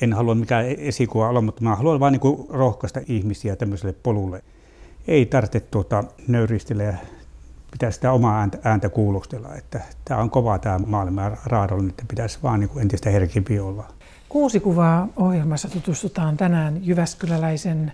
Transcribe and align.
en 0.00 0.12
halua 0.12 0.34
mikään 0.34 0.66
esikuva 0.66 1.28
olla, 1.28 1.40
mutta 1.40 1.62
mä 1.62 1.76
haluan 1.76 2.00
vain 2.00 2.12
niin 2.12 2.46
rohkaista 2.48 3.00
ihmisiä 3.08 3.56
tämmöiselle 3.56 3.94
polulle. 4.02 4.42
Ei 5.08 5.26
tarvitse 5.26 5.60
tuota, 5.60 6.04
nöyristellä 6.28 6.82
ja 6.82 6.94
pitää 7.70 7.90
sitä 7.90 8.12
omaa 8.12 8.38
ääntä, 8.38 8.58
ääntä 8.64 8.88
kuulostella. 8.88 9.54
Että 9.54 9.80
tämä 10.04 10.20
on 10.20 10.30
kova 10.30 10.58
tämä 10.58 10.78
maailma 10.86 11.30
raadollinen, 11.46 11.90
että 11.90 12.04
pitäisi 12.08 12.38
vaan 12.42 12.60
niin 12.60 12.70
entistä 12.80 13.10
herkimpi 13.10 13.60
olla. 13.60 13.86
Kuusi 14.28 14.60
kuvaa 14.60 15.08
ohjelmassa 15.16 15.68
tutustutaan 15.68 16.36
tänään 16.36 16.86
Jyväskyläläisen 16.86 17.92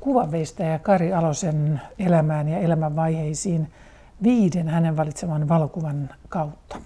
kuvanveistäjä 0.00 0.78
Kari 0.78 1.12
Alosen 1.12 1.80
elämään 1.98 2.48
ja 2.48 2.58
elämänvaiheisiin 2.58 3.68
viiden 4.22 4.68
hänen 4.68 4.96
valitseman 4.96 5.48
valokuvan 5.48 6.10
kautta. 6.28 6.76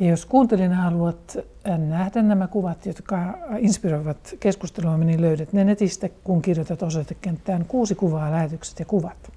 Ja 0.00 0.06
jos 0.06 0.26
kuuntelin 0.26 0.72
haluat 0.72 1.38
nähdä 1.78 2.22
nämä 2.22 2.46
kuvat, 2.46 2.86
jotka 2.86 3.38
inspiroivat 3.58 4.34
keskustelua, 4.40 4.96
niin 4.96 5.20
löydät 5.20 5.52
ne 5.52 5.64
netistä, 5.64 6.08
kun 6.24 6.42
kirjoitat 6.42 6.82
osoitekenttään 6.82 7.64
kuusi 7.64 7.94
kuvaa, 7.94 8.30
lähetykset 8.30 8.78
ja 8.78 8.84
kuvat. 8.84 9.32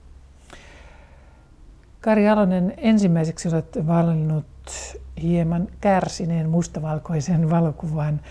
Kari 2.02 2.30
Alonen, 2.30 2.74
ensimmäiseksi 2.78 3.50
olet 3.50 3.88
valinnut 3.88 4.46
hieman 5.22 5.68
kärsineen 5.82 6.50
mustavalkoisen 6.50 7.50
valokuvan, 7.50 8.22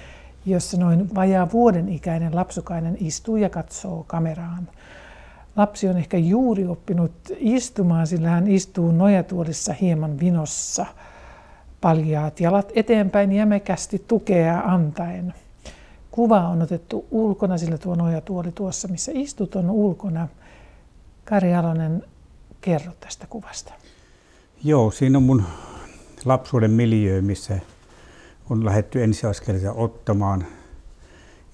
jossa 0.47 0.77
noin 0.77 1.15
vajaa 1.15 1.53
vuoden 1.53 1.89
ikäinen 1.89 2.37
lapsukainen 2.37 2.97
istuu 3.01 3.37
ja 3.37 3.51
katsoo 3.51 4.05
kameraan. 4.07 4.69
Lapsi 5.57 5.89
on 5.89 5.97
ehkä 5.97 6.17
juuri 6.17 6.67
oppinut 6.67 7.13
istumaan, 7.37 8.07
sillä 8.07 8.29
hän 8.29 8.49
istuu 8.49 8.93
nojatuolissa 8.93 9.73
hieman 9.73 10.21
vinossa, 10.21 10.87
paljaat 11.83 12.41
jalat 12.41 12.73
eteenpäin 12.75 13.33
jämekästi 13.33 14.05
tukea 14.09 14.61
antaen. 14.61 15.35
Kuva 16.11 16.49
on 16.49 16.63
otettu 16.63 17.07
ulkona, 17.11 17.59
sillä 17.59 17.79
tuo 17.79 17.95
nojatuoli 17.95 18.53
tuossa, 18.53 18.89
missä 18.89 19.13
istut, 19.15 19.55
on 19.55 19.71
ulkona. 19.71 20.29
Kari 21.25 21.55
Alonen, 21.55 22.05
kerro 22.61 22.93
tästä 23.01 23.27
kuvasta. 23.31 23.73
Joo, 24.65 24.91
siinä 24.91 25.19
on 25.19 25.23
mun 25.23 25.45
lapsuuden 26.25 26.71
miljö, 26.71 27.23
missä 27.23 27.59
on 28.51 28.65
lähetty 28.65 29.03
ensiaskeleita 29.03 29.73
ottamaan. 29.73 30.47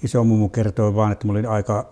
Iso 0.02 0.24
mummu 0.24 0.48
kertoi 0.48 0.94
vaan, 0.94 1.12
että 1.12 1.26
mulla 1.26 1.38
oli 1.38 1.48
aika 1.48 1.86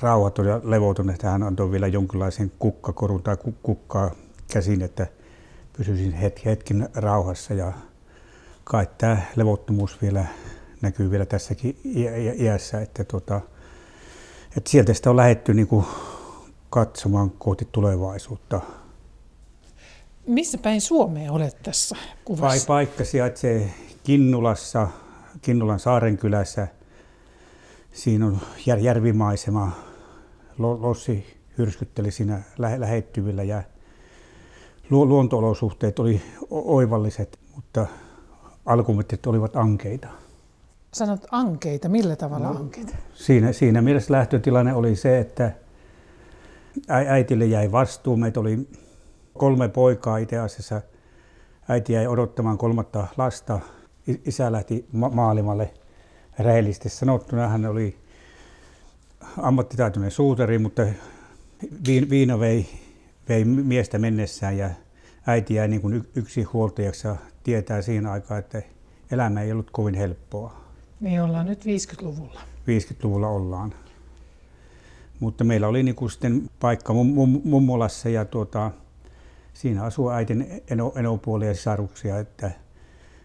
rauhaton 0.00 0.46
ja 0.46 0.60
levoton, 0.64 1.10
että 1.10 1.30
hän 1.30 1.42
antoi 1.42 1.70
vielä 1.70 1.86
jonkinlaisen 1.86 2.52
kukkakorun 2.58 3.22
tai 3.22 3.36
kukkaa 3.62 4.10
käsin, 4.52 4.82
että 4.82 5.06
pysyisin 5.76 6.12
hetki, 6.12 6.44
hetken 6.44 6.88
rauhassa. 6.94 7.54
Ja 7.54 7.72
kai 8.64 8.88
tämä 8.98 9.16
levottomuus 9.36 10.02
vielä 10.02 10.24
näkyy 10.82 11.10
vielä 11.10 11.26
tässäkin 11.26 11.80
iässä, 12.38 12.80
että, 12.80 13.04
tota, 13.04 13.40
että 14.56 14.70
sieltä 14.70 14.94
sitä 14.94 15.10
on 15.10 15.16
lähetty 15.16 15.54
niin 15.54 15.66
kuin 15.66 15.86
katsomaan 16.70 17.30
kohti 17.30 17.68
tulevaisuutta. 17.72 18.60
Missä 20.26 20.58
päin 20.58 20.80
Suomea 20.80 21.32
olet 21.32 21.62
tässä 21.62 21.96
kuvassa? 22.24 22.66
Paikka 22.66 23.04
sijaitsee 23.04 23.74
Kinnulassa, 24.04 24.88
Kinnulan 25.42 25.80
Saarenkylässä. 25.80 26.68
Siinä 27.92 28.26
on 28.26 28.40
jär, 28.66 28.78
järvimaisema. 28.78 29.72
Lossi 30.58 31.40
hyrskytteli 31.58 32.10
siinä 32.10 32.42
lähe, 32.58 32.80
lähettyvillä 32.80 33.42
ja 33.42 33.62
luontoolosuhteet 34.90 35.98
oli 35.98 36.22
oivalliset, 36.50 37.38
mutta 37.54 37.86
alkumetrit 38.66 39.26
olivat 39.26 39.56
ankeita. 39.56 40.08
Sanot 40.92 41.26
ankeita, 41.30 41.88
millä 41.88 42.16
tavalla 42.16 42.52
no, 42.52 42.58
ankeita? 42.58 42.96
Siinä, 43.14 43.52
siinä 43.52 43.82
mielessä 43.82 44.12
lähtötilanne 44.12 44.74
oli 44.74 44.96
se, 44.96 45.18
että 45.18 45.52
äitille 46.88 47.44
jäi 47.44 47.72
vastuu. 47.72 48.16
Meitä 48.16 48.40
oli 48.40 48.68
kolme 49.38 49.68
poikaa 49.68 50.18
itse 50.18 50.38
asiassa. 50.38 50.82
Äiti 51.68 51.92
jäi 51.92 52.06
odottamaan 52.06 52.58
kolmatta 52.58 53.06
lasta. 53.16 53.60
Isä 54.26 54.52
lähti 54.52 54.86
ma- 54.92 55.08
maailmalle 55.10 55.74
rehellisesti 56.38 56.88
sanottuna. 56.88 57.48
Hän 57.48 57.66
oli 57.66 57.96
ammattitaitoinen 59.42 60.10
suutari, 60.10 60.58
mutta 60.58 60.82
viina 62.10 62.40
vei, 62.40 62.66
vei 63.28 63.44
miestä 63.44 63.98
mennessään 63.98 64.58
ja 64.58 64.70
äiti 65.26 65.54
jäi 65.54 65.68
niin 65.68 65.80
kuin 65.80 66.08
yksi 66.14 66.42
huoltajaksi 66.42 67.06
ja 67.06 67.16
tietää 67.44 67.82
siinä 67.82 68.12
aikaa, 68.12 68.38
että 68.38 68.62
elämä 69.10 69.42
ei 69.42 69.52
ollut 69.52 69.70
kovin 69.70 69.94
helppoa. 69.94 70.64
Me 71.00 71.22
ollaan 71.22 71.46
nyt 71.46 71.64
50-luvulla. 71.64 72.40
50-luvulla 72.40 73.28
ollaan. 73.28 73.74
Mutta 75.20 75.44
meillä 75.44 75.68
oli 75.68 75.82
niin 75.82 75.94
kuin 75.94 76.10
sitten 76.10 76.50
paikka 76.60 76.92
mummolassa 77.44 78.08
ja 78.08 78.24
tuota, 78.24 78.70
siinä 79.54 79.84
asui 79.84 80.14
äitin 80.14 80.62
eno, 80.70 80.92
enopuolia 80.96 81.48
ja 81.48 81.54
sisaruksia, 81.54 82.18
että 82.18 82.50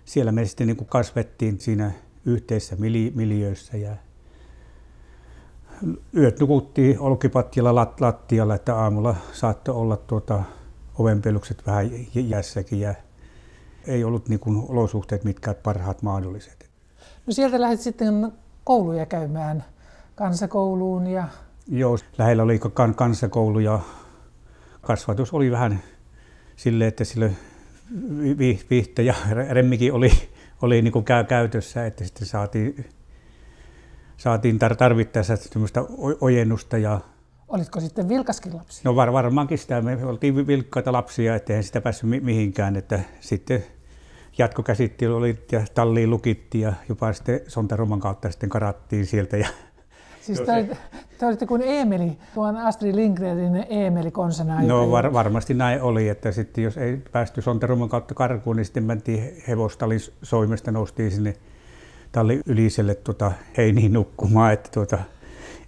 siellä 0.06 0.32
me 0.32 0.46
sitten 0.46 0.68
niin 0.68 0.78
kuin 0.78 0.88
kasvettiin 0.88 1.59
siinä 1.59 1.92
yhteisessä 2.26 2.76
miljöissä 3.16 3.78
ja 3.78 3.96
yöt 6.17 6.40
nukuttiin 6.40 7.00
olkipatjalla 7.00 7.75
lat, 7.75 8.01
lattialla, 8.01 8.56
että 8.56 8.75
aamulla 8.75 9.16
saattoi 9.34 9.75
olla 9.75 9.97
tuota, 9.97 10.44
ovenpelukset 11.00 11.67
vähän 11.67 11.90
jässäkin 12.13 12.79
ja 12.79 12.94
ei 13.88 14.03
ollut 14.03 14.29
niin 14.29 14.40
kuin 14.40 14.66
olosuhteet 14.69 15.23
mitkään 15.23 15.56
parhaat 15.63 16.01
mahdolliset. 16.01 16.69
No 17.28 17.34
sieltä 17.34 17.62
lähdit 17.62 17.79
sitten 17.79 18.31
kouluja 18.63 19.06
käymään 19.06 19.66
kansakouluun 20.16 21.07
ja 21.07 21.28
Joo, 21.72 21.97
lähellä 22.17 22.44
oli 22.44 22.59
kansakoulu 22.96 23.59
ja 23.59 23.79
kasvatus 24.81 25.34
oli 25.34 25.51
vähän 25.51 25.79
sille, 26.56 26.88
että 26.88 27.03
sille 27.03 27.31
vihte 28.69 29.01
ja 29.01 29.13
remmikin 29.50 29.94
oli, 29.94 30.11
oli 30.61 30.81
niin 30.81 30.91
kuin 30.91 31.06
käytössä, 31.28 31.85
että 31.85 32.06
sitten 32.06 32.28
saatiin, 32.28 32.85
saatiin 34.19 34.59
tarvittaessa 34.78 35.35
semmoista 35.35 35.85
ojennusta. 36.22 36.78
Ja 36.78 37.00
Olitko 37.47 37.80
sitten 37.80 38.09
vilkaskin 38.09 38.56
lapsi? 38.56 38.81
No 38.84 38.96
var, 38.96 39.13
varmaankin 39.13 39.57
sitä. 39.57 39.81
Me 39.81 40.06
oltiin 40.06 40.47
vilkkaita 40.47 40.91
lapsia, 40.91 41.35
ettei 41.35 41.63
sitä 41.63 41.81
päässyt 41.81 42.09
mihinkään. 42.24 42.75
Että 42.75 43.00
sitten 43.19 43.63
jatkokäsittely 44.38 45.18
oli 45.18 45.46
ja 45.52 45.62
talliin 45.74 46.09
lukittiin 46.09 46.62
ja 46.62 46.74
jopa 46.90 47.13
sitten 47.13 47.41
Sontaroman 47.47 48.00
kautta 48.00 48.31
sitten 48.31 48.50
karattiin 48.50 49.06
sieltä 49.06 49.38
ja 49.38 49.47
Siis 50.22 50.41
te, 50.41 50.52
olitte, 50.52 50.78
te 51.18 51.25
olitte 51.25 51.46
kuin 51.46 51.62
Eemeli, 51.62 52.18
tuon 52.34 52.58
Astrid 52.58 52.96
Lindgrenin 52.96 53.66
Eemeli 53.69 54.12
konsana. 54.12 54.62
No 54.62 54.91
var, 54.91 55.13
varmasti 55.13 55.53
näin 55.53 55.81
oli, 55.81 56.09
että 56.09 56.31
sitten 56.31 56.63
jos 56.63 56.78
ei 56.78 56.97
päästy 57.12 57.41
Sonterumon 57.41 57.90
kautta 57.90 58.13
karkuun, 58.13 58.56
niin 58.56 58.66
sitten 58.66 58.84
mentiin 58.84 59.44
hevostalin 59.47 60.00
soimesta, 60.24 60.72
noustiin 60.72 61.12
sinne 61.12 61.35
talli 62.12 62.42
yliselle 62.46 62.96
tuota, 62.96 63.31
heiniin 63.58 63.94
nukkumaan, 63.94 64.53
että 64.53 64.70
tuota, 64.74 64.97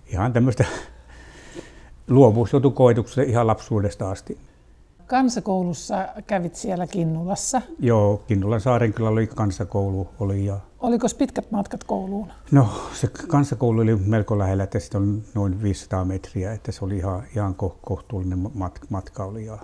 ihan 0.07 0.34
tämmöistä 0.34 0.66
luovuus 2.07 2.53
joutui 2.53 2.72
koetukselle 2.72 3.29
ihan 3.29 3.47
lapsuudesta 3.47 4.12
asti 4.12 4.38
kansakoulussa 5.12 6.07
kävit 6.28 6.56
siellä 6.56 6.88
Kinnulassa. 6.88 7.62
Joo, 7.79 8.24
Kinnulan 8.28 8.62
saaren 8.62 8.94
kyllä 8.94 9.09
oli 9.09 9.28
kansakoulu. 9.28 10.09
Oli 10.19 10.46
ja... 10.46 10.59
Oliko 10.79 11.07
pitkät 11.18 11.52
matkat 11.52 11.84
kouluun? 11.84 12.31
No 12.52 12.69
se 12.94 13.08
kansakoulu 13.08 13.81
oli 13.81 13.96
melko 13.96 14.38
lähellä, 14.38 14.63
että 14.63 14.79
sitten 14.79 15.02
on 15.02 15.23
noin 15.35 15.62
500 15.62 16.06
metriä, 16.06 16.53
että 16.53 16.72
se 16.72 16.85
oli 16.85 16.97
ihan, 16.97 17.23
ihan 17.35 17.56
kohtuullinen 17.81 18.40
matka 18.90 19.25
oli. 19.25 19.46
Ja 19.46 19.58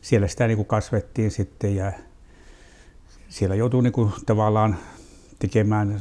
siellä 0.00 0.28
sitä 0.28 0.46
niin 0.46 0.56
kuin 0.56 0.66
kasvettiin 0.66 1.30
sitten 1.30 1.76
ja 1.76 1.92
siellä 3.28 3.54
joutui 3.54 3.82
niin 3.82 3.92
kuin 3.92 4.12
tavallaan 4.26 4.76
tekemään 5.40 6.00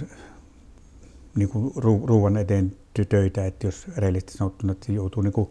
niin 1.36 1.50
kuin 1.50 1.72
ruuan 2.06 2.38
eteen 2.38 2.76
töitä, 3.10 3.46
että 3.46 3.68
jos 3.68 3.88
rehellisesti 3.98 4.38
sanottuna, 4.38 4.72
että 4.72 4.92
joutuu 4.92 5.24
niin 5.24 5.34
kuin 5.34 5.50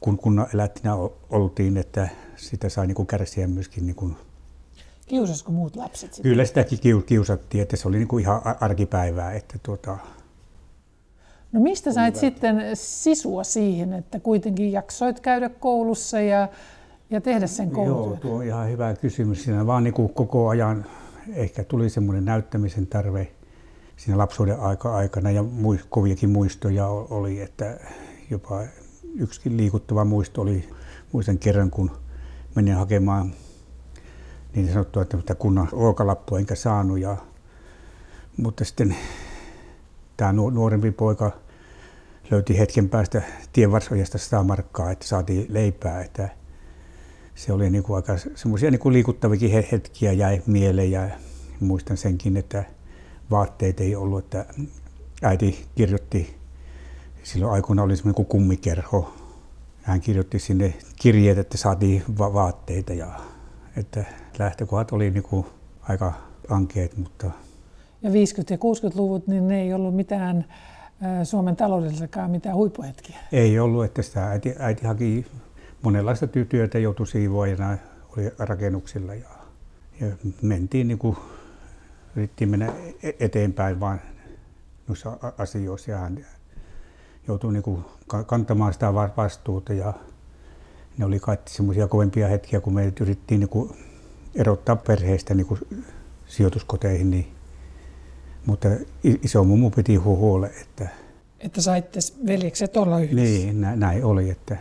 kun, 0.00 0.16
kun 0.18 0.46
elättinä 0.54 0.94
oltiin, 1.30 1.76
että 1.76 2.08
sitä 2.36 2.68
sai 2.68 2.86
niin 2.86 2.94
kuin 2.94 3.06
kärsiä 3.06 3.46
myöskin. 3.46 3.86
Niin 3.86 3.96
kuin 3.96 4.16
Kiusasiko 5.06 5.52
muut 5.52 5.76
lapset 5.76 6.14
sitten? 6.14 6.30
Kyllä 6.30 6.44
sitäkin 6.44 6.78
kiusattiin, 7.06 7.62
että 7.62 7.76
se 7.76 7.88
oli 7.88 7.96
niin 7.96 8.08
kuin 8.08 8.22
ihan 8.22 8.40
arkipäivää. 8.60 9.32
Että 9.32 9.58
tuota, 9.62 9.98
No 11.52 11.60
mistä 11.60 11.92
sait 11.92 12.14
hyvä. 12.14 12.20
sitten 12.20 12.56
sisua 12.74 13.44
siihen, 13.44 13.92
että 13.92 14.20
kuitenkin 14.20 14.72
jaksoit 14.72 15.20
käydä 15.20 15.48
koulussa 15.48 16.20
ja, 16.20 16.48
ja 17.10 17.20
tehdä 17.20 17.46
sen 17.46 17.70
koulutyön? 17.70 18.08
Joo, 18.08 18.16
tuo 18.16 18.34
on 18.34 18.44
ihan 18.44 18.68
hyvä 18.68 18.94
kysymys. 18.94 19.44
Siinä 19.44 19.66
vaan 19.66 19.84
niin 19.84 19.94
kuin 19.94 20.14
koko 20.14 20.48
ajan 20.48 20.86
ehkä 21.34 21.64
tuli 21.64 21.90
semmoinen 21.90 22.24
näyttämisen 22.24 22.86
tarve 22.86 23.32
siinä 23.96 24.18
lapsuuden 24.18 24.60
aika 24.60 24.96
aikana 24.96 25.30
ja 25.30 25.44
koviakin 25.90 26.30
muistoja 26.30 26.86
oli, 26.86 27.40
että 27.40 27.80
jopa 28.30 28.60
yksikin 29.14 29.56
liikuttava 29.56 30.04
muisto 30.04 30.42
oli, 30.42 30.70
muistan 31.12 31.38
kerran 31.38 31.70
kun 31.70 31.90
menin 32.54 32.74
hakemaan 32.74 33.34
niin 34.54 34.72
sanottua 34.72 35.02
että 35.02 35.34
kunnan 35.34 35.68
ruokalappua 35.72 36.38
enkä 36.38 36.54
saanut. 36.54 36.98
Ja, 36.98 37.16
mutta 38.36 38.64
sitten 38.64 38.96
tämä 40.16 40.32
nuorempi 40.32 40.90
poika 40.90 41.30
löyti 42.30 42.58
hetken 42.58 42.88
päästä 42.88 43.22
tienvarsojasta 43.52 44.18
100 44.18 44.42
markkaa, 44.42 44.90
että 44.90 45.06
saatiin 45.06 45.46
leipää. 45.48 46.02
Että 46.02 46.28
se 47.40 47.52
oli 47.52 47.70
niin 47.70 47.82
kuin 47.82 47.96
aika 47.96 48.12
semmoisia 48.34 48.70
niin 48.70 48.92
liikuttavikin 48.92 49.64
hetkiä 49.72 50.12
jäi 50.12 50.42
mieleen 50.46 50.90
ja 50.90 51.08
muistan 51.60 51.96
senkin, 51.96 52.36
että 52.36 52.64
vaatteet 53.30 53.80
ei 53.80 53.96
ollut, 53.96 54.24
että 54.24 54.46
äiti 55.22 55.66
kirjoitti, 55.74 56.36
silloin 57.22 57.52
aikoina 57.52 57.82
oli 57.82 57.96
semmoinen 57.96 58.14
kuin 58.14 58.26
kummikerho. 58.26 59.12
Hän 59.82 60.00
kirjoitti 60.00 60.38
sinne 60.38 60.74
kirjeet, 61.02 61.38
että 61.38 61.58
saatiin 61.58 62.02
va- 62.18 62.32
vaatteita 62.32 62.92
ja 62.92 63.20
että 63.76 64.04
lähtökohdat 64.38 64.92
oli 64.92 65.10
niin 65.10 65.22
kuin 65.22 65.46
aika 65.82 66.12
ankeet, 66.48 66.96
mutta... 66.96 67.30
Ja 68.02 68.10
50- 68.10 68.12
ja 68.50 68.56
60-luvut, 68.56 69.26
niin 69.26 69.48
ne 69.48 69.62
ei 69.62 69.74
ollut 69.74 69.96
mitään 69.96 70.44
Suomen 71.24 71.56
taloudellisellakaan 71.56 72.30
mitään 72.30 72.56
huippuhetkiä? 72.56 73.16
Ei 73.32 73.58
ollut, 73.58 73.84
että 73.84 74.02
sitä 74.02 74.26
äiti, 74.28 74.54
äiti 74.58 74.86
haki 74.86 75.26
monenlaista 75.82 76.26
työtä, 76.26 76.78
joutui 76.78 77.06
siivoajana, 77.06 77.78
oli 78.16 78.30
rakennuksilla 78.38 79.14
ja, 79.14 79.28
ja 80.00 80.06
mentiin 80.42 80.88
niin 80.88 80.98
kuin, 80.98 81.16
yrittiin 82.16 82.50
mennä 82.50 82.72
e-, 83.02 83.12
eteenpäin 83.20 83.80
vaan 83.80 84.00
noissa 84.88 85.18
asioissa 85.38 85.90
ja 85.90 85.98
hän 85.98 86.26
joutui 87.28 87.52
niin 87.52 87.62
kuin 87.62 87.84
kantamaan 88.26 88.72
sitä 88.72 88.94
vastuuta 88.94 89.72
ja 89.72 89.94
ne 90.98 91.04
oli 91.04 91.20
kaikki 91.20 91.52
semmoisia 91.52 91.88
kovempia 91.88 92.28
hetkiä, 92.28 92.60
kun 92.60 92.74
me 92.74 92.92
yritettiin 93.00 93.40
niin 93.40 93.48
kuin 93.48 93.70
erottaa 94.34 94.76
perheestä 94.76 95.34
niin 95.34 95.46
kuin 95.46 95.60
sijoituskoteihin, 96.26 97.10
niin, 97.10 97.26
mutta 98.46 98.68
iso 99.22 99.44
mummu 99.44 99.70
piti 99.70 99.96
huolen, 99.96 100.50
että... 100.60 100.88
Että 101.40 101.62
saitte 101.62 102.00
veljekset 102.26 102.76
olla 102.76 103.00
yhdessä. 103.00 103.22
Niin, 103.22 103.60
nä, 103.60 103.76
näin 103.76 104.04
oli, 104.04 104.30
että... 104.30 104.56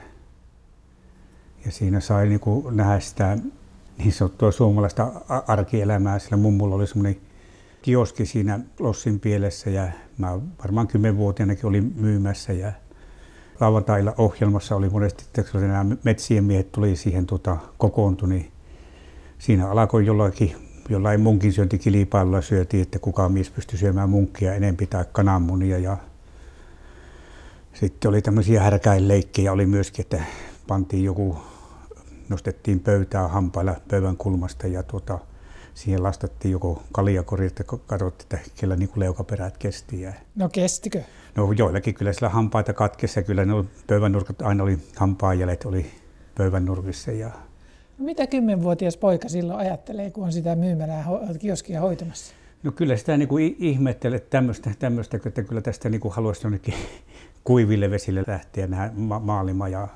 Ja 1.65 1.71
siinä 1.71 1.99
sai 1.99 2.27
niin 2.27 2.39
kuin 2.39 2.77
nähdä 2.77 2.99
sitä 2.99 3.37
niin 3.97 4.11
sanottua 4.11 4.51
suomalaista 4.51 5.11
arkielämää, 5.47 6.19
sillä 6.19 6.37
mummulla 6.37 6.75
oli 6.75 6.87
semmoinen 6.87 7.15
kioski 7.81 8.25
siinä 8.25 8.59
Lossin 8.79 9.19
pielessä 9.19 9.69
ja 9.69 9.87
mä 10.17 10.39
varmaan 10.63 10.87
kymmenvuotiaanakin 10.87 11.65
olin 11.65 11.93
myymässä 11.95 12.53
ja 12.53 12.71
lauantailla 13.59 14.13
ohjelmassa 14.17 14.75
oli 14.75 14.89
monesti, 14.89 15.23
että 15.23 15.59
nämä 15.59 15.85
metsien 16.03 16.43
miehet 16.43 16.71
tuli 16.71 16.95
siihen 16.95 17.25
tota, 17.25 17.57
kokoontui, 17.77 18.29
niin 18.29 18.51
siinä 19.39 19.69
alkoi 19.69 20.05
jollakin, 20.05 20.55
jollain 20.89 21.21
munkin 21.21 21.53
syöntikilipailulla 21.53 22.41
syötiin, 22.41 22.83
että 22.83 22.99
kuka 22.99 23.29
mies 23.29 23.49
pystyi 23.49 23.79
syömään 23.79 24.09
munkkia 24.09 24.53
enempi 24.53 24.87
tai 24.87 25.05
kananmunia. 25.11 25.77
Ja 25.77 25.97
sitten 27.73 28.09
oli 28.09 28.21
tämmöisiä 28.21 28.63
härkäinleikkejä 28.63 29.51
oli 29.51 29.65
myöskin, 29.65 30.03
että 30.03 30.23
pantiin 30.69 31.03
joku, 31.03 31.37
nostettiin 32.29 32.79
pöytää 32.79 33.27
hampailla 33.27 33.75
pöydän 33.87 34.17
kulmasta 34.17 34.67
ja 34.67 34.83
tuota, 34.83 35.19
siihen 35.73 36.03
lastattiin 36.03 36.51
joku 36.51 36.81
kaljakori, 36.91 37.45
että 37.45 37.63
katsottiin, 37.63 38.39
että 38.39 38.51
kyllä 38.59 38.75
niin 38.75 38.89
kuin 38.89 38.99
leukaperät 38.99 39.57
kesti. 39.57 40.01
Ja... 40.01 40.13
No 40.35 40.49
kestikö? 40.49 41.01
No 41.35 41.51
joillakin 41.57 41.95
kyllä 41.95 42.13
sillä 42.13 42.29
hampaita 42.29 42.73
katkessa, 42.73 43.21
kyllä 43.21 43.45
ne 43.45 43.53
pöydän 43.87 44.11
nurkat 44.11 44.41
aina 44.41 44.63
oli 44.63 44.79
hampaanjäljet 44.95 45.65
oli 45.65 45.85
pöydän 46.35 46.65
nurkissa. 46.65 47.11
Ja... 47.11 47.27
No 47.97 48.05
mitä 48.05 48.27
kymmenvuotias 48.27 48.97
poika 48.97 49.29
silloin 49.29 49.59
ajattelee, 49.59 50.11
kun 50.11 50.23
on 50.23 50.31
sitä 50.31 50.55
myymälää 50.55 51.05
kioskia 51.39 51.81
hoitamassa? 51.81 52.33
No 52.63 52.71
kyllä 52.71 52.97
sitä 52.97 53.17
niin 53.17 53.29
kuin 53.29 53.55
ihmettelee 53.59 54.19
tämmöistä, 54.19 54.71
tämmöistä, 54.79 55.17
että 55.25 55.43
kyllä 55.43 55.61
tästä 55.61 55.89
niin 55.89 56.01
kuin 56.01 56.13
haluaisi 56.13 56.45
jonnekin 56.45 56.73
kuiville 57.43 57.91
vesille 57.91 58.23
lähteä 58.27 58.67
nähdä 58.67 58.91
ma- 58.95 59.19
maalimaan. 59.19 59.71
Ja 59.71 59.87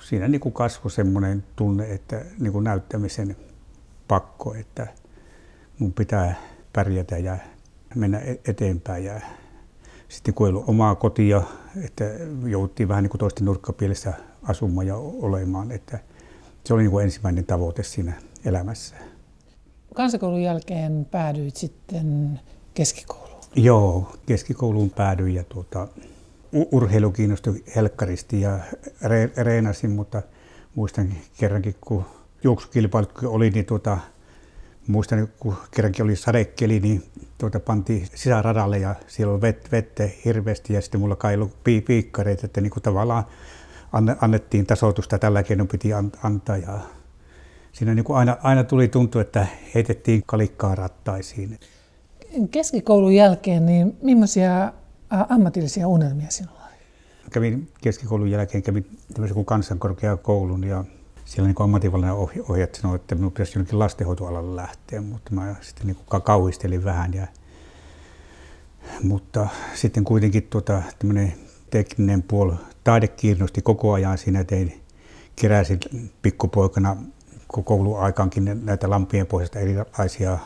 siinä 0.00 0.28
niin 0.28 0.40
kuin 0.40 0.52
kasvoi 0.52 0.90
semmoinen 0.90 1.44
tunne, 1.56 1.92
että 1.92 2.24
niin 2.38 2.52
kuin 2.52 2.64
näyttämisen 2.64 3.36
pakko, 4.08 4.54
että 4.54 4.86
mun 5.78 5.92
pitää 5.92 6.34
pärjätä 6.72 7.18
ja 7.18 7.38
mennä 7.94 8.18
e-, 8.18 8.40
eteenpäin. 8.48 9.04
Ja 9.04 9.20
sitten 10.08 10.34
kun 10.34 10.46
ei 10.46 10.50
ollut 10.50 10.68
omaa 10.68 10.94
kotia, 10.94 11.42
että 11.84 12.04
jouttiin 12.46 12.88
vähän 12.88 13.02
niin 13.02 13.10
kuin 13.10 13.18
toisten 13.18 13.44
nurkkapielessä 13.44 14.12
asumaan 14.42 14.86
ja 14.86 14.96
olemaan, 14.96 15.72
että 15.72 15.98
se 16.64 16.74
oli 16.74 16.82
niin 16.82 16.90
kuin 16.90 17.04
ensimmäinen 17.04 17.44
tavoite 17.44 17.82
siinä 17.82 18.12
elämässä. 18.44 18.96
Kansakoulun 19.94 20.42
jälkeen 20.42 21.06
päädyit 21.10 21.56
sitten 21.56 22.40
keskikouluun? 22.74 23.40
Joo, 23.56 24.12
keskikouluun 24.26 24.90
päädyin 24.90 25.34
ja 25.34 25.44
tuota, 25.44 25.88
urheilu 26.52 27.10
kiinnostui 27.10 27.64
helkkaristi 27.76 28.40
ja 28.40 28.58
re- 29.02 29.42
reenasin, 29.42 29.90
mutta 29.90 30.22
muistan 30.74 31.14
kerrankin, 31.38 31.74
kun 31.80 32.04
juoksukilpailut 32.44 33.12
oli, 33.24 33.50
niin 33.50 33.66
tuota, 33.66 33.98
muistan, 34.86 35.28
kun 35.38 35.56
kerrankin 35.70 36.04
oli 36.04 36.16
sadekeli, 36.16 36.80
niin 36.80 37.02
tuota 37.38 37.60
pantiin 37.60 38.06
sisäradalle 38.14 38.78
ja 38.78 38.94
siellä 39.06 39.32
oli 39.32 39.40
vet, 39.40 39.72
vettä 39.72 40.08
hirveästi 40.24 40.72
ja 40.72 40.80
sitten 40.80 41.00
mulla 41.00 41.16
kai 41.16 41.36
pi, 41.64 41.80
piikkareita, 41.80 42.46
että 42.46 42.60
niin 42.60 42.70
kuin 42.70 42.82
tavallaan 42.82 43.24
annettiin 44.20 44.66
tasoitusta, 44.66 45.18
tällä 45.18 45.42
keinoin 45.42 45.68
piti 45.68 45.90
antaa 46.22 46.56
ja 46.56 46.80
siinä 47.72 47.94
niin 47.94 48.04
kuin 48.04 48.16
aina, 48.16 48.36
aina 48.42 48.64
tuli 48.64 48.88
tuntua, 48.88 49.20
että 49.20 49.46
heitettiin 49.74 50.22
kalikkaa 50.26 50.74
rattaisiin. 50.74 51.58
Keskikoulun 52.50 53.14
jälkeen, 53.14 53.66
niin 53.66 53.96
millaisia 54.02 54.72
ammatillisia 55.10 55.88
unelmia 55.88 56.30
sinulla 56.30 56.60
oli? 56.66 56.76
Kävin 57.30 57.72
keskikoulun 57.82 58.30
jälkeen 58.30 58.62
kävin 58.62 58.98
tämmöisen 59.14 59.34
kuin 59.34 59.46
kansankorkeakoulun 59.46 60.64
ja 60.64 60.84
siellä 61.24 61.48
niin 61.48 61.62
ammatinvallinen 61.62 62.14
ohjat 62.48 62.74
sanoi, 62.74 62.96
että 62.96 63.14
minun 63.14 63.32
pitäisi 63.32 63.58
jonnekin 63.58 63.78
lastenhoitoalalle 63.78 64.56
lähteä, 64.56 65.00
mutta 65.00 65.34
mä 65.34 65.54
sitten 65.60 65.86
niin 65.86 65.96
kauhistelin 66.24 66.84
vähän. 66.84 67.14
Ja, 67.14 67.26
mutta 69.02 69.48
sitten 69.74 70.04
kuitenkin 70.04 70.42
tuota, 70.42 70.82
tekninen 71.70 72.22
puoli, 72.22 72.54
taide 72.84 73.08
kiinnosti 73.08 73.62
koko 73.62 73.92
ajan 73.92 74.18
siinä, 74.18 74.44
tein, 74.44 74.82
keräsin 75.36 75.80
pikkupoikana 76.22 76.96
kouluaikaankin 77.64 78.60
näitä 78.64 78.90
lampien 78.90 79.26
pohjasta 79.26 79.58
erilaisia 79.58 80.38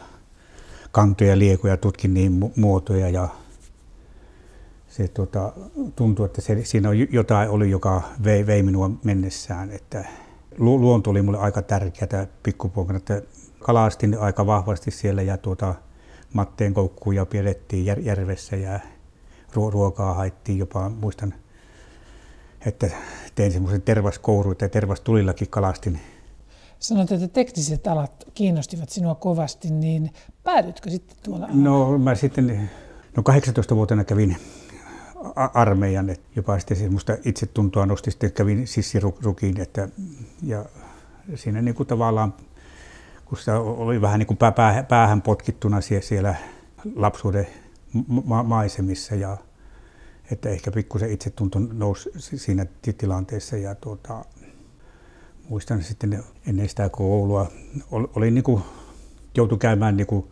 kantoja, 0.92 1.38
liekoja, 1.38 1.76
tutkin 1.76 2.14
niin 2.14 2.52
muotoja 2.56 3.08
ja 3.08 3.28
se 4.90 5.08
tuota, 5.08 5.52
tuntui, 5.96 6.26
että 6.26 6.40
se, 6.40 6.64
siinä 6.64 6.88
on 6.88 7.12
jotain 7.12 7.50
oli, 7.50 7.70
joka 7.70 8.02
vei, 8.24 8.46
vei 8.46 8.62
minua 8.62 8.90
mennessään. 9.04 9.70
Että 9.70 10.04
luonto 10.58 11.10
oli 11.10 11.22
mulle 11.22 11.38
aika 11.38 11.62
tärkeää 11.62 12.26
pikkupoikana, 12.42 12.96
että 12.96 13.22
kalastin 13.58 14.18
aika 14.18 14.46
vahvasti 14.46 14.90
siellä 14.90 15.22
ja 15.22 15.36
tuota, 15.36 15.74
matteen 16.32 16.74
koukkuja 16.74 17.26
pidettiin 17.26 17.86
järvessä 17.86 18.56
ja 18.56 18.80
ruokaa 19.54 20.14
haittiin 20.14 20.58
jopa, 20.58 20.88
muistan, 20.88 21.34
että 22.66 22.90
tein 23.34 23.52
semmoisen 23.52 23.82
tervaskourun, 23.82 24.52
että 24.52 24.68
tervastulillakin 24.68 25.48
kalastin. 25.48 26.00
Sanoit, 26.78 27.12
että 27.12 27.28
tekniset 27.28 27.86
alat 27.86 28.24
kiinnostivat 28.34 28.88
sinua 28.88 29.14
kovasti, 29.14 29.70
niin 29.70 30.10
päädytkö 30.42 30.90
sitten 30.90 31.16
tuolla 31.22 31.48
No 31.52 31.98
mä 31.98 32.14
sitten, 32.14 32.70
no 33.16 33.22
18-vuotiaana 33.22 34.04
kävin 34.04 34.36
armeijan, 35.54 36.10
että 36.10 36.28
jopa 36.36 36.58
sitten 36.58 36.76
semmoista 36.76 37.16
itsetuntoa 37.24 37.86
nosti, 37.86 38.10
sitten 38.10 38.32
kävin 38.32 38.66
sissirukiin, 38.66 39.60
että, 39.60 39.88
ja 40.42 40.64
siinä 41.34 41.62
niin 41.62 41.74
kuin 41.74 41.86
tavallaan, 41.86 42.34
kun 43.24 43.38
sitä 43.38 43.60
oli 43.60 44.00
vähän 44.00 44.18
niin 44.18 44.26
kuin 44.26 44.38
päähän 44.88 45.22
potkittuna 45.22 45.80
siellä 45.80 46.34
lapsuuden 46.94 47.46
ma- 48.24 48.42
maisemissa, 48.42 49.14
ja 49.14 49.36
että 50.30 50.48
ehkä 50.48 50.70
pikkusen 50.70 51.12
itsetunto 51.12 51.58
nousi 51.58 52.10
siinä 52.16 52.66
tilanteessa, 52.98 53.56
ja 53.56 53.74
tuota, 53.74 54.24
muistan 55.48 55.82
sitten 55.82 56.24
ennen 56.46 56.68
sitä 56.68 56.88
koulua, 56.88 57.50
oli 57.90 58.30
niin 58.30 58.44
kuin, 58.44 58.62
joutui 59.36 59.58
käymään 59.58 59.96
niin 59.96 60.06
kuin 60.06 60.26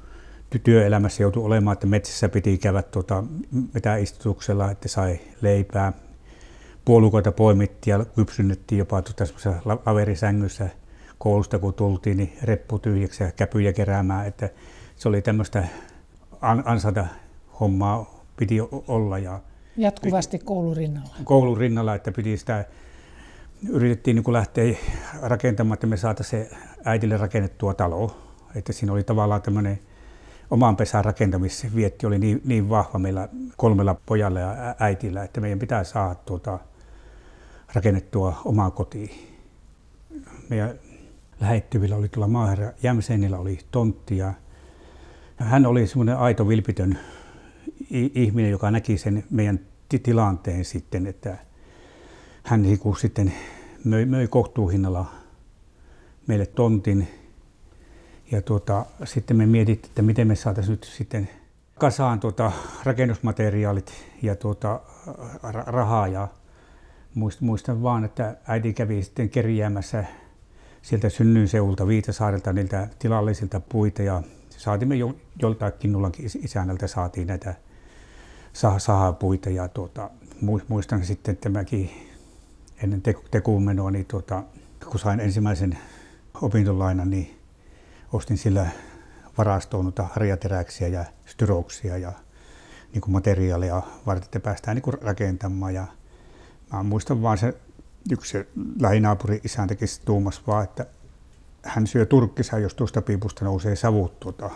työelämässä 0.65 1.23
joutui 1.23 1.45
olemaan, 1.45 1.73
että 1.73 1.87
metsässä 1.87 2.29
piti 2.29 2.59
käydä 2.59 2.83
tuota, 2.83 3.25
istutuksella, 4.01 4.71
että 4.71 4.89
sai 4.89 5.21
leipää. 5.41 5.93
Puolukoita 6.85 7.33
poimittiin 7.33 7.93
ja 7.93 8.05
kypsynnettiin 8.05 8.79
jopa 8.79 9.03
tuota 9.03 9.25
laverisängyssä 9.87 10.69
koulusta, 11.19 11.59
kun 11.59 11.75
tultiin, 11.75 12.17
niin 12.17 12.33
reppu 12.43 12.79
tyhjäksi 12.79 13.23
ja 13.23 13.33
käpyjä 13.33 13.73
keräämään. 13.73 14.27
Että 14.27 14.49
se 14.97 15.09
oli 15.09 15.23
tämmöistä 15.23 15.65
ansata 16.65 17.07
hommaa 17.61 18.25
piti 18.37 18.61
olla. 18.89 19.19
Ja 19.19 19.41
Jatkuvasti 19.77 20.39
koulun 20.39 20.77
rinnalla. 20.77 21.15
Koulun 21.25 21.57
rinnalla, 21.59 21.95
että 21.95 22.13
piti 22.13 22.37
sitä, 22.37 22.65
yritettiin 23.69 24.17
niin 24.17 24.33
lähteä 24.33 24.77
rakentamaan, 25.23 25.75
että 25.75 25.87
me 25.87 25.97
saataisiin 25.97 26.47
äidille 26.85 27.17
rakennettua 27.17 27.75
taloa. 27.75 28.17
Että 28.55 28.73
siinä 28.73 28.93
oli 28.93 29.05
tavallaan 29.05 29.43
tämmöinen 29.43 29.79
oman 30.51 30.77
pesän 30.77 31.05
rakentamisvietti 31.05 32.07
oli 32.07 32.19
niin, 32.19 32.41
niin 32.45 32.69
vahva 32.69 32.99
meillä 32.99 33.29
kolmella 33.57 33.97
pojalla 34.07 34.41
ja 34.41 34.75
äitillä, 34.79 35.25
että 35.25 35.41
meidän 35.41 35.59
pitää 35.59 35.85
saada 35.85 36.15
tuota, 36.15 36.59
rakennettua 37.75 38.43
omaa 38.45 38.71
kotiin. 38.71 39.11
Meidän 40.49 40.75
lähettyvillä 41.41 41.97
oli 41.97 42.09
tuolla 42.09 42.29
maaherra 42.29 42.73
Jämsenillä 42.83 43.39
oli 43.39 43.59
tonttia. 43.71 44.35
Hän 45.37 45.67
oli 45.67 45.87
semmoinen 45.87 46.17
aito 46.17 46.49
vilpitön 46.49 46.99
ihminen, 47.91 48.51
joka 48.51 48.71
näki 48.71 48.99
sen 48.99 49.25
meidän 49.31 49.61
tilanteen 50.03 50.65
sitten, 50.65 51.07
että 51.07 51.39
hän 52.43 52.65
sitten 53.01 53.33
möi, 53.85 54.07
möi 54.07 54.29
kohtuuhinnalla 54.29 55.07
meille 56.27 56.47
tontin. 56.47 57.09
Ja 58.33 58.43
tuota, 58.43 58.87
sitten 59.05 59.37
me 59.37 59.47
mietittiin, 59.47 59.91
että 59.91 60.03
miten 60.03 60.27
me 60.27 60.35
saataisiin 60.35 60.71
nyt 60.71 60.85
sitten 60.85 61.29
kasaan 61.79 62.21
tuota, 62.21 62.53
rakennusmateriaalit 62.85 63.93
ja 64.23 64.37
tuota, 64.37 64.81
rahaa. 65.67 66.09
Ja 66.09 66.29
muistan 67.41 67.83
vaan, 67.83 68.05
että 68.05 68.37
äiti 68.49 68.73
kävi 68.73 69.03
sitten 69.03 69.31
kerjäämässä 69.31 70.05
sieltä 70.83 71.09
synnyin 71.09 71.49
seulta 71.49 71.87
Viitasaarelta 71.87 72.53
niiltä 72.53 72.89
tilallisilta 72.99 73.61
puita 73.61 74.03
ja 74.03 74.23
saatimme 74.51 74.97
jo, 74.97 75.17
joltain 75.43 75.73
kinnullankin 75.79 76.27
isännältä 76.43 76.87
saatiin 76.87 77.27
näitä 77.27 77.55
sahapuita 78.79 79.51
ja 79.51 79.69
tuota, 79.69 80.11
muistan 80.69 81.05
sitten 81.05 81.37
tämäkin 81.37 81.91
ennen 82.83 83.03
tekuun 83.31 83.63
menoa, 83.63 83.91
niin 83.91 84.07
tuota, 84.07 84.43
kun 84.91 85.01
sain 85.01 85.21
ensimmäisen 85.21 85.79
opintolainan, 86.43 87.11
niin 87.11 87.38
ostin 88.13 88.39
sillä 88.39 88.67
varastoon 89.39 89.85
noita 89.85 90.09
harjateräksiä 90.13 90.89
ja 90.89 91.05
styroksia 91.27 91.99
ja 91.99 92.13
niin 92.93 93.01
kuin 93.01 93.13
materiaalia 93.13 93.83
varten, 94.07 94.25
että 94.25 94.41
päästään 94.41 94.75
niin 94.75 94.83
kuin 94.83 94.97
rakentamaan. 95.03 95.75
Ja 95.75 95.87
mä 96.73 96.83
muistan 96.83 97.23
vaan 97.23 97.39
se 97.39 97.55
yksi 98.13 98.39
lähinaapuri 98.81 99.41
isän 99.45 99.69
tekisi 99.69 100.01
tuumas 100.05 100.47
vaan, 100.47 100.65
että 100.65 100.87
hän 101.63 101.87
syö 101.87 102.07
turkkissa, 102.07 102.59
jos 102.59 102.75
tuosta 102.75 103.03
piipusta 103.03 103.45
nousee 103.45 103.77
savut. 103.77 104.21
Tuota. 104.21 104.51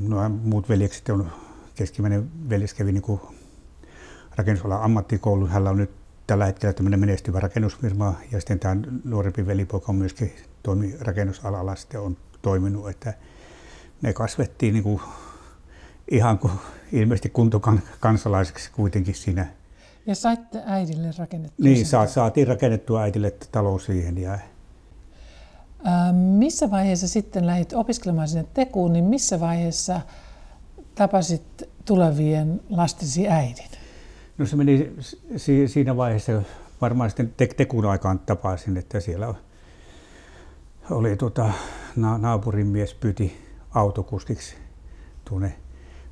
No, 0.00 0.28
muut 0.28 0.68
veljekset 0.68 1.08
on 1.08 1.32
keskimmäinen 1.74 2.30
veljes 2.48 2.74
kävi 2.74 2.92
niin 2.92 3.20
rakennusalan 4.36 4.82
ammattikoulun. 4.82 5.48
Hänellä 5.48 5.70
on 5.70 5.76
nyt 5.76 5.90
tällä 6.26 6.46
hetkellä 6.46 6.72
tämmöinen 6.72 7.00
menestyvä 7.00 7.40
rakennusfirma 7.40 8.14
ja 8.30 8.40
sitten 8.40 8.58
tämä 8.58 8.76
nuorempi 9.04 9.46
velipoika 9.46 9.86
on 9.88 9.96
myöskin 9.96 10.32
toimi 10.62 10.94
rakennusalalla 11.00 11.76
sitten 11.76 12.00
on 12.00 12.16
toiminut, 12.42 12.88
että 12.90 13.14
me 14.02 14.12
kasvettiin 14.12 14.74
niin 14.74 14.82
kuin 14.84 15.00
ihan 16.10 16.38
kuin 16.38 16.52
ilmeisesti 16.92 17.28
kuntokansalaiseksi 17.30 18.70
kuitenkin 18.72 19.14
siinä. 19.14 19.46
Ja 20.06 20.14
saitte 20.14 20.62
äidille 20.66 21.10
rakennettua 21.18 21.64
Niin, 21.64 21.86
sa- 21.86 22.06
saatiin 22.06 22.46
rakennettua 22.48 23.02
äidille 23.02 23.34
talo 23.52 23.78
siihen. 23.78 24.18
Ja... 24.18 24.38
Ää, 25.84 26.12
missä 26.12 26.70
vaiheessa 26.70 27.08
sitten 27.08 27.46
lähdit 27.46 27.72
opiskelemaan 27.72 28.28
sinne 28.28 28.46
Tekuun, 28.54 28.92
niin 28.92 29.04
missä 29.04 29.40
vaiheessa 29.40 30.00
tapasit 30.94 31.62
tulevien 31.84 32.60
lastesi 32.70 33.28
äidin? 33.28 33.68
No 34.38 34.46
se 34.46 34.56
meni 34.56 34.92
siinä 35.66 35.96
vaiheessa, 35.96 36.42
varmaan 36.80 37.10
sitten 37.10 37.34
te- 37.36 37.46
Tekun 37.56 37.86
aikaan 37.86 38.18
tapasin, 38.18 38.76
että 38.76 39.00
siellä 39.00 39.34
oli 40.90 41.16
tuota, 41.16 41.52
na- 41.96 42.18
naapurin 42.18 42.66
mies 42.66 42.94
pyti 42.94 43.48
autokuskiksi 43.74 44.56
tuonne 45.24 45.54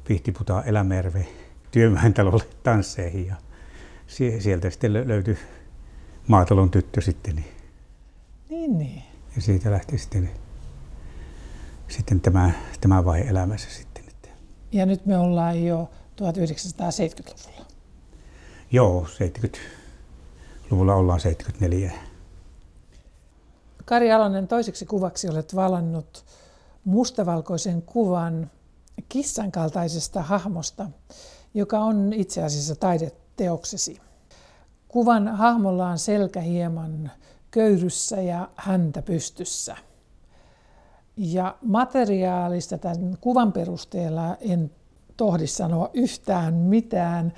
Pihtiputaan 0.04 0.68
Elämerve 0.68 1.26
Työmäen 1.70 2.14
talolle 2.14 2.44
tansseihin 2.62 3.26
ja 3.26 3.36
sieltä 4.38 4.70
sitten 4.70 4.92
löytyi 4.92 5.38
maatalon 6.26 6.70
tyttö 6.70 7.00
sitten. 7.00 7.36
Niin, 7.36 7.48
niin, 8.48 8.78
niin. 8.78 9.02
Ja 9.36 9.42
siitä 9.42 9.70
lähti 9.70 9.98
sitten, 9.98 10.30
sitten 11.88 12.20
tämä, 12.20 12.50
tämä 12.80 13.04
vaihe 13.04 13.30
elämässä 13.30 13.70
sitten. 13.70 13.90
Ja 14.72 14.86
nyt 14.86 15.06
me 15.06 15.18
ollaan 15.18 15.64
jo 15.64 15.90
1970-luvulla. 16.20 17.66
Joo, 18.72 19.06
70-luvulla 19.06 20.94
ollaan 20.94 21.20
74. 21.20 21.92
Kari 23.84 24.12
Alonen, 24.12 24.48
toiseksi 24.48 24.86
kuvaksi 24.86 25.28
olet 25.28 25.54
valannut 25.56 26.24
mustavalkoisen 26.84 27.82
kuvan 27.82 28.50
kissan 29.08 29.52
kaltaisesta 29.52 30.22
hahmosta, 30.22 30.90
joka 31.54 31.78
on 31.78 32.12
itse 32.12 32.42
asiassa 32.42 32.76
taideteoksesi. 32.76 34.00
Kuvan 34.88 35.28
hahmolla 35.28 35.88
on 35.88 35.98
selkä 35.98 36.40
hieman 36.40 37.10
köyryssä 37.50 38.20
ja 38.20 38.48
häntä 38.56 39.02
pystyssä. 39.02 39.76
Ja 41.16 41.56
materiaalista 41.62 42.78
tämän 42.78 43.16
kuvan 43.20 43.52
perusteella 43.52 44.36
en 44.40 44.70
tohdi 45.16 45.46
sanoa 45.46 45.90
yhtään 45.94 46.54
mitään, 46.54 47.32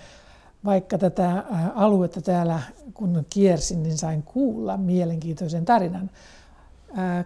vaikka 0.65 0.99
tätä 0.99 1.45
aluetta 1.75 2.21
täällä 2.21 2.63
kun 2.95 3.27
kiersin, 3.31 3.83
niin 3.83 3.99
sain 3.99 4.23
kuulla 4.23 4.77
mielenkiintoisen 4.77 5.65
tarinan. 5.65 6.11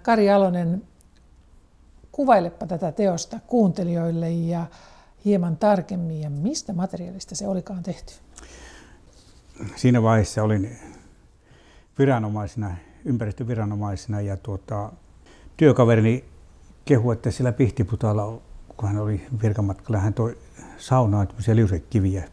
Kari 0.02 0.30
Alonen, 0.30 0.82
kuvailepa 2.12 2.66
tätä 2.66 2.92
teosta 2.92 3.40
kuuntelijoille 3.46 4.30
ja 4.30 4.66
hieman 5.24 5.56
tarkemmin, 5.56 6.20
ja 6.20 6.30
mistä 6.30 6.72
materiaalista 6.72 7.34
se 7.34 7.48
olikaan 7.48 7.82
tehty? 7.82 8.12
Siinä 9.76 10.02
vaiheessa 10.02 10.42
olin 10.42 10.78
viranomaisena, 11.98 12.76
ympäristöviranomaisena 13.04 14.20
ja 14.20 14.36
tuota, 14.36 14.92
työkaverini 15.56 16.24
kehu, 16.84 17.10
että 17.10 17.30
siellä 17.30 17.52
Pihtiputalla, 17.52 18.40
kun 18.76 18.88
hän 18.88 18.98
oli 18.98 19.26
virkamatkalla, 19.42 20.00
hän 20.00 20.14
toi 20.14 20.38
saunaan 20.78 21.26
tämmöisiä 21.26 21.56
liusekiviä 21.56 22.24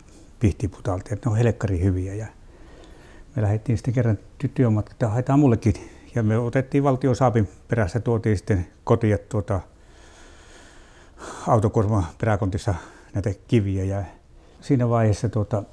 Pihtiputalta, 0.43 1.13
että 1.13 1.29
ne 1.29 1.31
on 1.31 1.38
helkkari 1.38 1.79
hyviä. 1.79 2.13
Ja 2.13 2.27
me 3.35 3.41
lähdettiin 3.41 3.77
sitten 3.77 3.93
kerran 3.93 4.17
työmatkaan, 4.53 4.95
että 4.95 5.07
haetaan 5.07 5.39
mullekin. 5.39 5.73
Ja 6.15 6.23
me 6.23 6.38
otettiin 6.38 6.83
valtiosaapin 6.83 7.50
perässä, 7.67 8.00
tuotiin 8.00 8.38
sitten 8.38 8.67
kotiin 8.83 9.17
tuota, 9.29 9.59
autokuorma 11.47 12.03
peräkontissa 12.19 12.75
näitä 13.13 13.33
kiviä. 13.47 13.83
Ja 13.83 14.03
siinä 14.62 14.89
vaiheessa 14.89 15.29
tuota, 15.29 15.63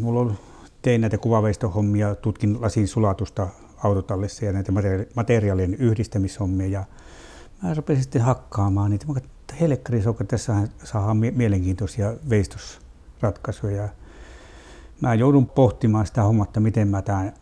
mulla 0.00 0.20
on, 0.20 0.38
tein 0.82 1.00
näitä 1.00 1.18
kuvaveistohommia, 1.18 2.14
tutkin 2.14 2.62
lasin 2.62 2.88
sulatusta 2.88 3.48
autotallissa 3.84 4.44
ja 4.44 4.52
näitä 4.52 4.72
materiaalien 5.14 5.74
yhdistämishommia. 5.74 6.68
Ja 6.68 6.84
mä 7.62 7.74
rupesin 7.74 8.02
sitten 8.02 8.22
hakkaamaan 8.22 8.90
niitä. 8.90 9.06
Mä 9.06 9.14
helkkari, 9.60 10.02
tässä 10.28 10.68
saadaan 10.84 11.16
mielenkiintoisia 11.16 12.14
veistosratkaisuja. 13.22 13.88
Mä 15.00 15.14
joudun 15.14 15.46
pohtimaan 15.46 16.06
sitä 16.06 16.22
hommatta, 16.22 16.60
miten 16.60 16.88
mä 16.88 17.02
tämän, 17.02 17.32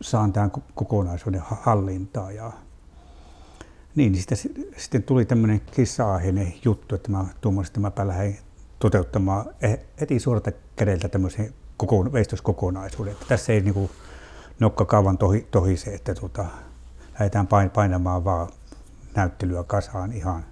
saan 0.00 0.32
tämän 0.32 0.50
kokonaisuuden 0.74 1.42
hallintaan. 1.44 2.34
Ja 2.34 2.52
niin, 3.94 4.12
niin 4.12 4.22
sitten, 4.22 4.38
sitten 4.76 5.02
tuli 5.02 5.24
tämmöinen 5.24 5.60
kissa 5.60 6.20
juttu, 6.64 6.94
että 6.94 7.10
mä 7.10 7.24
tuommoisin, 7.40 7.70
että 7.70 8.02
mä 8.02 8.08
lähdin 8.08 8.38
toteuttamaan 8.78 9.46
e-, 9.60 9.76
heti 10.00 10.20
suorata 10.20 10.50
kädeltä 10.76 11.08
tämmöisen 11.08 11.54
koko, 11.76 12.12
veistoskokonaisuuden. 12.12 13.12
Että 13.12 13.26
tässä 13.28 13.52
ei 13.52 13.60
niin 13.60 13.90
nokka 14.60 14.84
kauan 14.84 15.18
tohi, 15.18 15.48
tohise, 15.50 15.94
että 15.94 16.14
tuota, 16.14 16.46
lähdetään 17.12 17.48
painamaan 17.74 18.24
vaan 18.24 18.48
näyttelyä 19.16 19.64
kasaan 19.64 20.12
ihan. 20.12 20.44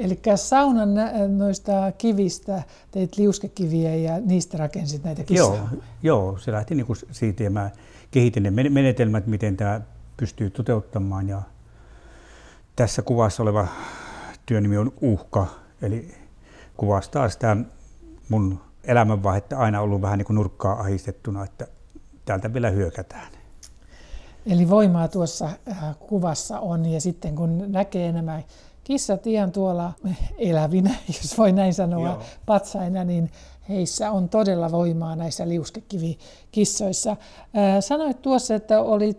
Eli 0.00 0.20
saunan 0.36 0.88
noista 1.36 1.72
kivistä 1.98 2.62
teit 2.90 3.16
liuskekiviä 3.16 3.94
ja 3.94 4.20
niistä 4.20 4.58
rakensit 4.58 5.04
näitä 5.04 5.24
kissaa? 5.24 5.56
Joo, 5.56 5.68
joo 6.02 6.38
se 6.38 6.52
lähti 6.52 6.74
niin 6.74 6.86
kuin 6.86 6.98
siitä 7.10 7.42
ja 7.42 7.50
mä 7.50 7.70
kehitin 8.10 8.42
ne 8.42 8.50
menetelmät, 8.50 9.26
miten 9.26 9.56
tämä 9.56 9.80
pystyy 10.16 10.50
toteuttamaan. 10.50 11.28
Ja 11.28 11.42
tässä 12.76 13.02
kuvassa 13.02 13.42
oleva 13.42 13.66
työnimi 14.46 14.78
on 14.78 14.92
Uhka, 15.00 15.46
eli 15.82 16.14
kuvastaa 16.76 17.28
sitä 17.28 17.56
mun 18.28 18.60
elämänvaihetta 18.84 19.56
aina 19.56 19.80
ollut 19.80 20.02
vähän 20.02 20.18
niin 20.18 20.26
kuin 20.26 20.34
nurkkaa 20.34 20.80
ahistettuna, 20.80 21.44
että 21.44 21.66
täältä 22.24 22.54
vielä 22.54 22.70
hyökätään. 22.70 23.32
Eli 24.46 24.70
voimaa 24.70 25.08
tuossa 25.08 25.48
äh, 25.68 25.96
kuvassa 25.98 26.60
on 26.60 26.86
ja 26.86 27.00
sitten 27.00 27.34
kun 27.34 27.72
näkee 27.72 28.12
nämä 28.12 28.42
kissat 28.90 29.26
ihan 29.26 29.52
tuolla 29.52 29.92
elävinä, 30.38 30.94
jos 31.22 31.38
voi 31.38 31.52
näin 31.52 31.74
sanoa, 31.74 32.08
Joo. 32.08 32.22
patsaina, 32.46 33.04
niin 33.04 33.30
heissä 33.68 34.10
on 34.10 34.28
todella 34.28 34.72
voimaa 34.72 35.16
näissä 35.16 35.48
liuskekivikissoissa. 35.48 37.16
Sanoit 37.80 38.22
tuossa, 38.22 38.54
että 38.54 38.80
olit 38.80 39.18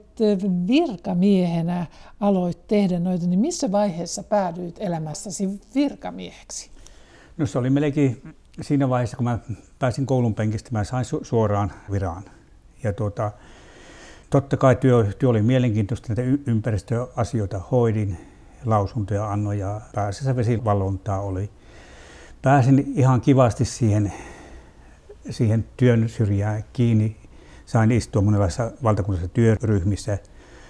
virkamiehenä, 0.68 1.86
aloit 2.20 2.68
tehdä 2.68 3.00
noita, 3.00 3.28
niin 3.28 3.40
missä 3.40 3.72
vaiheessa 3.72 4.24
päädyit 4.24 4.76
elämässäsi 4.80 5.50
virkamieheksi? 5.76 6.70
No 7.38 7.46
se 7.46 7.60
oli 7.60 7.70
melkein 7.70 8.36
siinä 8.62 8.90
vaiheessa, 8.90 9.18
kun 9.18 9.24
mä 9.24 9.40
pääsin 9.80 10.06
koulun 10.06 10.36
penkistä, 10.36 10.70
mä 10.72 10.84
sain 10.84 11.06
su- 11.06 11.26
suoraan 11.26 11.72
viraan. 11.92 12.24
Ja 12.84 12.94
tuota, 12.94 13.32
totta 14.30 14.58
kai 14.58 14.76
työ, 14.76 15.14
työ 15.20 15.30
oli 15.30 15.42
mielenkiintoista, 15.42 16.14
näitä 16.14 16.22
ympäristöasioita 16.48 17.62
hoidin, 17.72 18.31
lausuntoja 18.66 19.32
annoin 19.32 19.60
ja 19.60 19.82
pääasiassa 19.96 20.36
vesivalvontaa 20.36 21.22
oli. 21.22 21.50
Pääsin 22.42 22.94
ihan 22.96 23.22
kivasti 23.22 23.66
siihen, 23.66 24.14
siihen 25.30 25.66
työn 25.78 26.10
syrjään 26.10 26.64
kiinni. 26.74 27.18
Sain 27.66 27.92
istua 27.92 28.22
monenlaisissa 28.22 28.72
valtakunnallisissa 28.84 29.34
työryhmissä. 29.34 30.18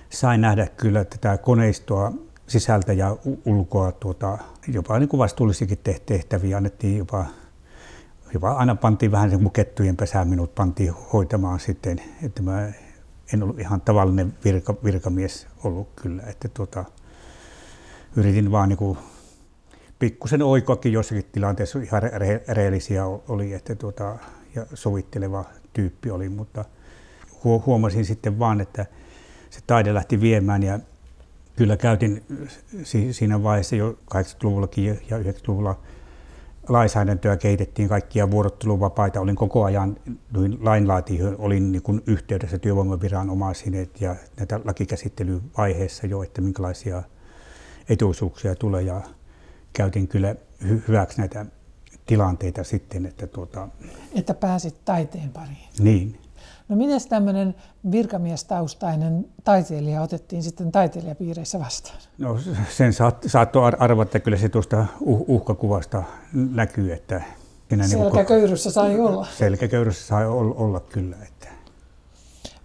Sain 0.10 0.42
nähdä 0.42 0.68
kyllä 0.68 1.06
tätä 1.06 1.38
koneistoa 1.38 2.12
sisältä 2.48 2.94
ja 2.94 3.18
ulkoa 3.46 3.92
tuota, 3.92 4.38
jopa 4.68 5.00
niin 5.00 5.10
kuin 5.10 5.18
vastuullisiakin 5.18 5.78
tehtäviä 6.06 6.58
annettiin 6.58 6.98
jopa, 6.98 7.26
jopa 8.34 8.52
aina 8.52 8.76
pantiin 8.76 9.12
vähän 9.12 9.30
niin 9.30 9.52
kettujen 9.52 9.98
pesään 9.98 10.28
minut 10.28 10.56
pantiin 10.56 10.94
hoitamaan 11.14 11.60
sitten, 11.60 12.02
että 12.24 12.42
mä 12.42 12.72
en 13.34 13.44
ollut 13.44 13.60
ihan 13.60 13.82
tavallinen 13.82 14.34
virka, 14.46 14.76
virkamies 14.84 15.48
ollut 15.64 15.90
kyllä, 15.96 16.24
että 16.24 16.48
tuota, 16.48 16.86
yritin 18.16 18.52
vaan 18.52 18.70
niin 18.70 18.98
pikkusen 20.00 20.42
oikoakin 20.42 20.94
jossakin 20.94 21.26
tilanteessa 21.32 21.80
ihan 21.80 22.02
rehellisiä 22.48 23.06
oli, 23.06 23.54
että 23.54 23.76
tuota, 23.76 24.18
ja 24.56 24.66
sovitteleva 24.74 25.46
tyyppi 25.74 26.12
oli, 26.12 26.30
mutta 26.30 26.66
huomasin 27.44 28.06
sitten 28.06 28.40
vaan, 28.40 28.62
että 28.62 28.86
se 29.50 29.60
taide 29.68 29.94
lähti 29.94 30.22
viemään 30.22 30.64
ja 30.64 30.80
kyllä 31.56 31.78
käytin 31.78 32.24
siinä 33.12 33.44
vaiheessa 33.44 33.76
jo 33.76 33.98
80-luvullakin 34.16 34.86
ja 34.86 35.18
90-luvulla 35.18 35.80
lainsäädäntöä 36.70 37.38
kehitettiin 37.38 37.90
kaikkia 37.90 38.32
vuorotteluvapaita. 38.32 39.22
Olin 39.22 39.36
koko 39.36 39.64
ajan 39.64 39.98
lainlaatijoihin, 40.60 41.40
olin 41.40 41.72
niin 41.72 41.82
kuin 41.82 42.02
yhteydessä 42.08 42.58
työvoimaviranomaisiin 42.58 43.90
ja 44.00 44.16
näitä 44.38 44.60
lakikäsittelyvaiheessa 44.66 46.08
jo, 46.08 46.24
että 46.24 46.42
minkälaisia 46.42 47.04
etuisuuksia 47.92 48.56
tulee 48.56 48.82
ja 48.82 49.02
käytin 49.74 50.08
kyllä 50.08 50.36
hy- 50.64 50.82
hyväksi 50.88 51.18
näitä 51.18 51.46
tilanteita 52.06 52.64
sitten. 52.64 53.06
Että, 53.06 53.28
tuota... 53.28 53.68
että 54.16 54.34
pääsit 54.34 54.86
taiteen 54.86 55.30
pariin. 55.30 55.70
Niin. 55.80 56.20
No 56.70 56.76
miten 56.76 57.10
tämmöinen 57.10 57.56
virkamiestaustainen 57.92 59.26
taiteilija 59.44 60.02
otettiin 60.02 60.44
sitten 60.44 60.72
taiteilijapiireissä 60.72 61.60
vastaan? 61.60 61.98
No 62.18 62.40
sen 62.70 62.94
saat, 62.94 63.24
saattoi 63.28 63.72
arvata, 63.80 64.08
että 64.08 64.20
kyllä 64.20 64.38
se 64.38 64.50
tuosta 64.50 64.86
uh, 65.00 65.26
uhkakuvasta 65.28 66.04
näkyy, 66.34 66.94
että... 66.94 67.22
Selkäköyryssä 67.86 68.70
niin 68.70 68.74
sai 68.74 69.00
olla. 69.00 69.28
Selkäköyryssä 69.38 70.08
sai 70.08 70.28
olla, 70.28 70.56
olla 70.56 70.80
kyllä. 70.80 71.16
Että. 71.24 71.48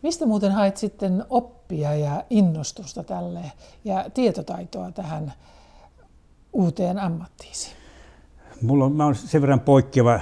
Mistä 0.07 0.27
muuten 0.27 0.53
hait 0.53 0.77
sitten 0.77 1.25
oppia 1.31 1.95
ja 1.95 2.25
innostusta 2.31 3.05
tälle 3.05 3.53
ja 3.85 4.11
tietotaitoa 4.15 4.93
tähän 4.93 5.33
uuteen 6.53 6.99
ammattiisi? 6.99 7.71
Mulla 8.63 8.85
on, 8.85 8.93
mä 8.93 9.05
olen 9.05 9.15
sen 9.15 9.41
verran 9.41 9.61
poikkeava 9.61 10.21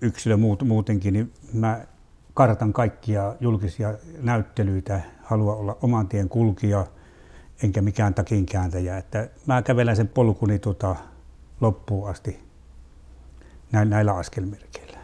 yksilö 0.00 0.36
muutenkin, 0.64 1.12
niin 1.12 1.32
mä 1.52 1.86
kartan 2.34 2.72
kaikkia 2.72 3.34
julkisia 3.40 3.94
näyttelyitä, 4.22 5.00
halua 5.22 5.54
olla 5.54 5.76
oman 5.82 6.08
tien 6.08 6.28
kulkija, 6.28 6.86
enkä 7.62 7.82
mikään 7.82 8.14
takinkääntäjä. 8.14 8.98
Että 8.98 9.28
mä 9.46 9.62
kävelen 9.62 9.96
sen 9.96 10.08
polkuni 10.08 10.58
tota, 10.58 10.96
loppuun 11.60 12.10
asti 12.10 12.40
näillä 13.72 14.12
askelmerkeillä. 14.12 14.98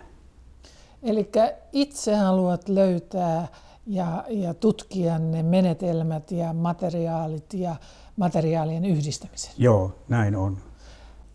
Eli 1.03 1.31
itse 1.73 2.17
haluat 2.17 2.69
löytää 2.69 3.49
ja, 3.87 4.25
ja 4.29 4.55
tutkia 4.55 5.19
ne 5.19 5.43
menetelmät 5.43 6.31
ja 6.31 6.53
materiaalit 6.53 7.55
ja 7.55 7.77
materiaalien 8.17 8.85
yhdistämisen. 8.85 9.53
Joo, 9.59 9.93
näin 10.09 10.37
on. 10.37 10.59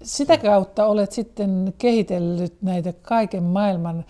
Sitä 0.03 0.37
kautta 0.37 0.85
olet 0.85 1.11
sitten 1.11 1.73
kehitellyt 1.77 2.61
näitä 2.61 2.93
kaiken 3.01 3.43
maailman 3.43 4.05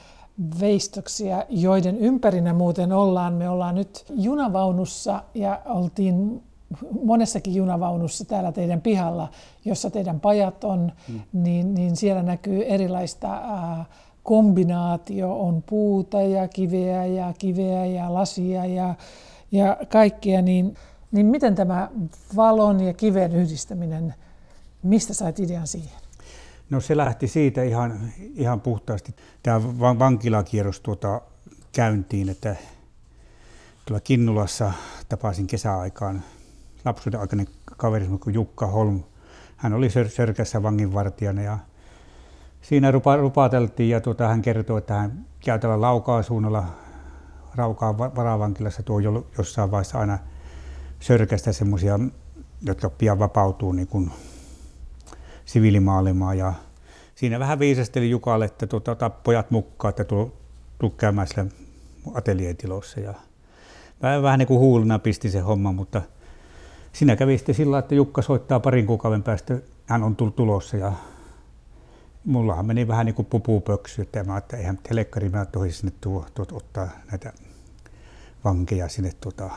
veistoksia, 0.59 1.45
joiden 1.49 1.97
ympärinä 1.97 2.53
muuten 2.53 2.93
ollaan. 2.93 3.33
Me 3.33 3.49
ollaan 3.49 3.75
nyt 3.75 4.05
junavaunussa 4.09 5.23
ja 5.33 5.61
oltiin 5.65 6.43
monessakin 7.03 7.55
junavaunussa 7.55 8.25
täällä 8.25 8.51
teidän 8.51 8.81
pihalla, 8.81 9.27
jossa 9.65 9.89
teidän 9.89 10.19
pajat 10.19 10.63
on, 10.63 10.91
mm. 11.07 11.21
niin, 11.33 11.73
niin 11.73 11.95
siellä 11.95 12.23
näkyy 12.23 12.63
erilaista 12.63 13.33
äh, 13.33 13.87
kombinaatio, 14.27 15.39
on 15.39 15.63
puuta 15.63 16.21
ja 16.21 16.47
kiveä 16.47 17.05
ja 17.05 17.33
kiveä 17.37 17.85
ja 17.85 18.13
lasia 18.13 18.65
ja, 18.65 18.95
ja 19.51 19.77
kaikkea, 19.89 20.41
niin, 20.41 20.75
niin 21.11 21.25
miten 21.25 21.55
tämä 21.55 21.89
valon 22.35 22.79
ja 22.79 22.93
kiven 22.93 23.35
yhdistäminen, 23.35 24.13
mistä 24.83 25.13
sait 25.13 25.39
idean 25.39 25.67
siihen? 25.67 25.99
No 26.69 26.81
se 26.81 26.97
lähti 26.97 27.27
siitä 27.27 27.63
ihan, 27.63 27.99
ihan 28.35 28.61
puhtaasti. 28.61 29.15
Tämä 29.43 29.61
vankilakierros 29.99 30.79
tuota 30.79 31.21
käyntiin, 31.71 32.29
että 32.29 32.55
tuolla 33.85 34.01
Kinnulassa 34.01 34.73
tapasin 35.09 35.47
kesäaikaan 35.47 36.23
lapsuuden 36.85 37.19
aikainen 37.19 37.47
kaveri 37.77 38.07
Jukka 38.33 38.67
Holm. 38.67 39.03
Hän 39.57 39.73
oli 39.73 39.89
Sörkässä 40.07 40.63
vanginvartijana 40.63 41.41
ja 41.41 41.57
siinä 42.61 42.91
rupa, 42.91 43.17
rupateltiin 43.17 43.89
ja 43.89 44.01
tuota, 44.01 44.27
hän 44.27 44.41
kertoi, 44.41 44.77
että 44.77 44.93
hän 44.93 45.25
käy 45.45 45.59
tällä 45.59 45.81
Laukaan 45.81 46.23
suunnalla 46.23 46.63
Raukaan 47.55 47.97
varavankilassa. 47.97 48.83
Tuo 48.83 48.99
jossain 49.37 49.71
vaiheessa 49.71 49.99
aina 49.99 50.19
Sörkästä 50.99 51.51
semmoisia, 51.51 51.99
jotka 52.65 52.89
pian 52.89 53.19
vapautuu 53.19 53.71
niin 53.71 53.87
kuin 53.87 54.11
siviilimaailmaa 55.45 56.33
ja 56.33 56.53
siinä 57.15 57.39
vähän 57.39 57.59
viisasteli 57.59 58.09
Jukalle, 58.09 58.45
että 58.45 58.67
tuota, 58.67 58.91
ota 58.91 59.09
pojat 59.09 59.51
mukaan, 59.51 59.89
että 59.89 60.03
tuu, 60.03 60.33
tuu 60.79 60.89
käymään 60.89 61.27
siellä 61.27 61.51
atelietilossa. 62.13 62.99
Ja 62.99 63.13
vähän, 64.01 64.23
vähän 64.23 64.39
niin 64.39 64.47
kuin 64.47 64.59
huulina 64.59 64.99
pisti 64.99 65.29
se 65.29 65.39
homma, 65.39 65.71
mutta 65.71 66.01
siinä 66.93 67.15
kävi 67.15 67.37
sitten 67.37 67.55
sillä 67.55 67.79
että 67.79 67.95
Jukka 67.95 68.21
soittaa 68.21 68.59
parin 68.59 68.85
kuukauden 68.85 69.23
päästä, 69.23 69.57
hän 69.85 70.03
on 70.03 70.15
tullut 70.15 70.35
tulossa 70.35 70.77
ja 70.77 70.91
mullahan 72.27 72.65
meni 72.65 72.87
vähän 72.87 73.05
niin 73.05 73.15
kuin 73.15 73.25
pupupöksy, 73.25 74.01
että 74.01 74.23
mä 74.23 74.37
että 74.37 74.57
eihän 74.57 74.79
telekkari 74.89 75.29
mä 75.29 75.45
tohi 75.45 75.71
sinne 75.71 75.93
tuo, 76.01 76.25
tuo, 76.33 76.45
ottaa 76.51 76.89
näitä 77.11 77.33
vankeja 78.43 78.89
sinne 78.89 79.11
tuota, 79.21 79.49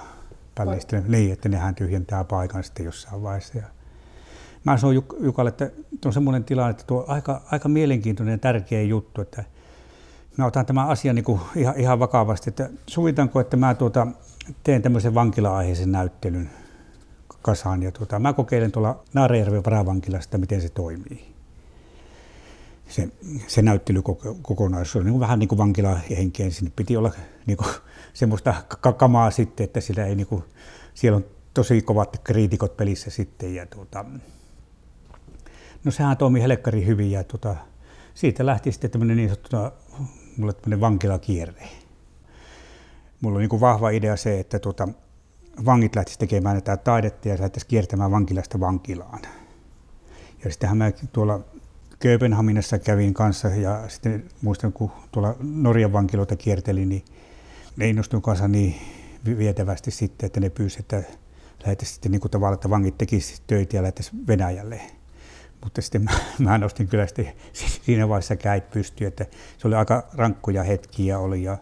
niin, 1.08 1.32
että 1.32 1.48
nehän 1.48 1.74
tyhjentää 1.74 2.24
paikan 2.24 2.64
sitten 2.64 2.86
jossain 2.86 3.22
vaiheessa. 3.22 3.58
Ja 3.58 3.64
mä 4.64 4.76
sanoin 4.76 5.02
Juk- 5.02 5.24
Jukalle, 5.24 5.48
että 5.48 5.70
on 6.04 6.12
semmoinen 6.12 6.44
tilanne, 6.44 6.70
että 6.70 6.84
tuo 6.86 7.04
aika, 7.08 7.42
aika 7.50 7.68
mielenkiintoinen 7.68 8.32
ja 8.32 8.38
tärkeä 8.38 8.82
juttu, 8.82 9.20
että 9.20 9.44
mä 10.36 10.46
otan 10.46 10.66
tämän 10.66 10.88
asian 10.88 11.14
niin 11.14 11.24
kuin 11.24 11.40
ihan, 11.56 11.76
ihan 11.76 11.98
vakavasti, 11.98 12.50
että 12.50 12.70
suvitanko, 12.86 13.40
että 13.40 13.56
mä 13.56 13.74
tuota, 13.74 14.06
teen 14.64 14.82
tämmöisen 14.82 15.14
vankila-aiheisen 15.14 15.92
näyttelyn 15.92 16.50
kasaan 17.42 17.82
ja 17.82 17.92
tuota, 17.92 18.18
mä 18.18 18.32
kokeilen 18.32 18.72
tuolla 18.72 19.02
Naarajärven 19.14 19.64
varavankilasta, 19.64 20.38
miten 20.38 20.60
se 20.60 20.68
toimii. 20.68 21.39
Se, 22.90 23.08
se 23.46 23.62
näyttelykokonaisuus 23.62 24.96
on 24.96 25.06
niin 25.10 25.20
vähän 25.20 25.38
niin 25.38 25.48
kuin 25.48 25.58
vankilahenkeen, 25.58 26.52
sinne 26.52 26.72
piti 26.76 26.96
olla 26.96 27.10
niin 27.46 27.56
kuin 27.56 27.70
semmoista 28.12 28.54
kamaa 28.96 29.30
sitten, 29.30 29.64
että 29.64 29.80
sillä 29.80 30.06
ei 30.06 30.14
niin 30.14 30.26
kuin, 30.26 30.44
siellä 30.94 31.16
on 31.16 31.24
tosi 31.54 31.82
kovat 31.82 32.20
kriitikot 32.24 32.76
pelissä 32.76 33.10
sitten 33.10 33.54
ja 33.54 33.66
tuota, 33.66 34.04
No 35.84 35.90
sehän 35.90 36.16
toimi 36.16 36.42
helkkari 36.42 36.86
hyvin 36.86 37.10
ja 37.10 37.24
tuota, 37.24 37.56
siitä 38.14 38.46
lähti 38.46 38.72
sitten 38.72 38.90
tämmöinen 38.90 39.16
niin 39.16 39.28
sanottu, 39.28 39.56
mulle 40.36 40.52
tämmöinen 40.52 40.80
vankilakierre. 40.80 41.68
Mulla 43.20 43.36
oli 43.36 43.42
niin 43.42 43.50
kuin 43.50 43.60
vahva 43.60 43.90
idea 43.90 44.16
se, 44.16 44.40
että 44.40 44.58
tuota, 44.58 44.88
vangit 45.64 45.96
lähtisivät 45.96 46.18
tekemään 46.18 46.62
tätä 46.62 46.76
taidetta 46.76 47.28
ja 47.28 47.36
lähtisivät 47.40 47.68
kiertämään 47.68 48.10
vankilasta 48.10 48.60
vankilaan. 48.60 49.20
Ja 50.44 50.50
sittenhän 50.50 50.78
mä 50.78 50.92
tuolla 51.12 51.40
Kööpenhaminassa 52.00 52.78
kävin 52.78 53.14
kanssa 53.14 53.48
ja 53.48 53.88
sitten 53.88 54.24
muistan, 54.42 54.72
kun 54.72 54.90
tuolla 55.12 55.36
Norjan 55.40 55.92
vankiloita 55.92 56.36
kiertelin, 56.36 56.88
niin 56.88 57.04
ne 57.76 57.88
innostuin 57.88 58.22
kanssa 58.22 58.48
niin 58.48 58.74
vietävästi 59.24 59.90
sitten, 59.90 60.26
että 60.26 60.40
ne 60.40 60.50
pyysivät, 60.50 60.92
että 60.92 61.12
lähettäisiin 61.64 61.94
sitten 61.94 62.12
niin 62.12 62.20
kuin 62.20 62.30
tavallaan, 62.30 62.54
että 62.54 62.70
vangit 62.70 62.98
tekisivät 62.98 63.42
töitä 63.46 63.76
ja 63.76 63.82
lähettäisiin 63.82 64.26
Venäjälle. 64.26 64.80
Mutta 65.64 65.82
sitten 65.82 66.04
mä, 66.04 66.10
mä 66.48 66.58
nostin 66.58 66.88
kyllä 66.88 67.06
sitten 67.06 67.32
siinä 67.84 68.08
vaiheessa 68.08 68.36
käit 68.36 68.70
pystyyn, 68.70 69.08
että 69.08 69.26
se 69.58 69.68
oli 69.68 69.74
aika 69.74 70.08
rankkoja 70.14 70.62
hetkiä 70.62 71.18
oli 71.18 71.42
ja 71.42 71.58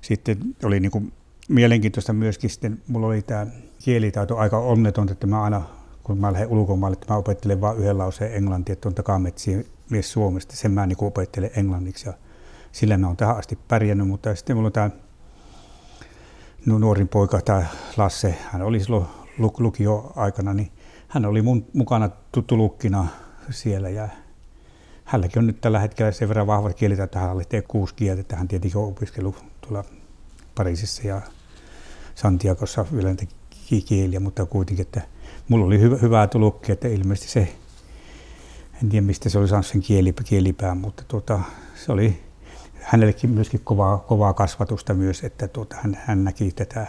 sitten 0.00 0.38
oli 0.64 0.80
niin 0.80 0.90
kuin 0.90 1.12
mielenkiintoista 1.48 2.12
myöskin 2.12 2.50
sitten, 2.50 2.82
mulla 2.88 3.06
oli 3.06 3.22
tämä 3.22 3.46
kielitaito 3.84 4.36
aika 4.36 4.58
onneton, 4.58 5.08
että 5.12 5.26
mä 5.26 5.42
aina 5.42 5.64
kun 6.06 6.18
mä 6.18 6.32
lähden 6.32 6.48
ulkomaille, 6.48 6.94
että 6.94 7.12
mä 7.12 7.18
opettelen 7.18 7.60
vain 7.60 7.78
yhden 7.78 7.98
lauseen 7.98 8.34
englantia, 8.34 8.72
että 8.72 8.88
on 8.88 8.94
takametsien 8.94 9.64
mies 9.90 10.12
Suomesta, 10.12 10.56
sen 10.56 10.70
mä 10.70 10.86
niin 10.86 11.04
opettelen 11.04 11.50
englanniksi 11.56 12.08
ja 12.08 12.14
sillä 12.72 12.96
mä 12.96 13.06
oon 13.06 13.16
tähän 13.16 13.36
asti 13.36 13.58
pärjännyt, 13.68 14.08
mutta 14.08 14.34
sitten 14.34 14.56
mulla 14.56 14.66
on 14.66 14.72
tämä 14.72 14.90
nuorin 16.66 17.08
poika, 17.08 17.40
tämä 17.40 17.66
Lasse, 17.96 18.38
hän 18.52 18.62
oli 18.62 18.80
silloin 18.80 19.06
lukio-aikana, 19.58 20.54
niin 20.54 20.72
hän 21.08 21.24
oli 21.24 21.42
mun 21.42 21.66
mukana 21.72 22.10
tutulukkina 22.32 23.06
siellä 23.50 23.88
ja 23.88 24.08
hänelläkin 25.04 25.38
on 25.38 25.46
nyt 25.46 25.60
tällä 25.60 25.78
hetkellä 25.78 26.12
sen 26.12 26.28
verran 26.28 26.46
vahva 26.46 26.72
kieli, 26.72 27.00
että 27.00 27.18
hän 27.18 27.32
oli 27.32 27.44
kuusi 27.68 27.94
kieltä, 27.94 28.20
että 28.20 28.36
hän 28.36 28.48
tietenkin 28.48 28.78
on 28.78 28.88
opiskellut 28.88 29.44
tuolla 29.60 29.84
Pariisissa 30.54 31.08
ja 31.08 31.20
Santiagossa 32.14 32.84
yleensä 32.92 33.26
kieliä, 33.88 34.20
mutta 34.20 34.46
kuitenkin, 34.46 34.86
että 34.86 35.15
mulla 35.48 35.66
oli 35.66 35.80
hyvä, 35.80 35.96
hyvää 35.96 36.26
tulukki, 36.26 36.72
että 36.72 36.88
ilmeisesti 36.88 37.32
se, 37.32 37.48
en 38.82 38.88
tiedä 38.88 39.06
mistä 39.06 39.28
se 39.28 39.38
oli 39.38 39.48
saanut 39.48 39.66
sen 39.66 39.80
kieli, 39.80 40.14
kielipään, 40.24 40.78
mutta 40.78 41.04
tuota, 41.08 41.40
se 41.74 41.92
oli 41.92 42.22
hänellekin 42.80 43.30
myöskin 43.30 43.60
kovaa, 43.64 43.98
kovaa 43.98 44.34
kasvatusta 44.34 44.94
myös, 44.94 45.24
että 45.24 45.48
tuota, 45.48 45.76
hän, 45.80 45.98
hän 46.04 46.24
näki 46.24 46.52
tätä, 46.52 46.86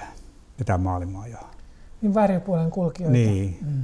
tätä 0.57 0.77
maailmaa. 0.77 1.27
Ja... 1.27 1.37
Niin 2.01 2.13
varjopuolen 2.13 2.71
kulkijoita. 2.71 3.13
Niin. 3.13 3.57
Mm. 3.61 3.83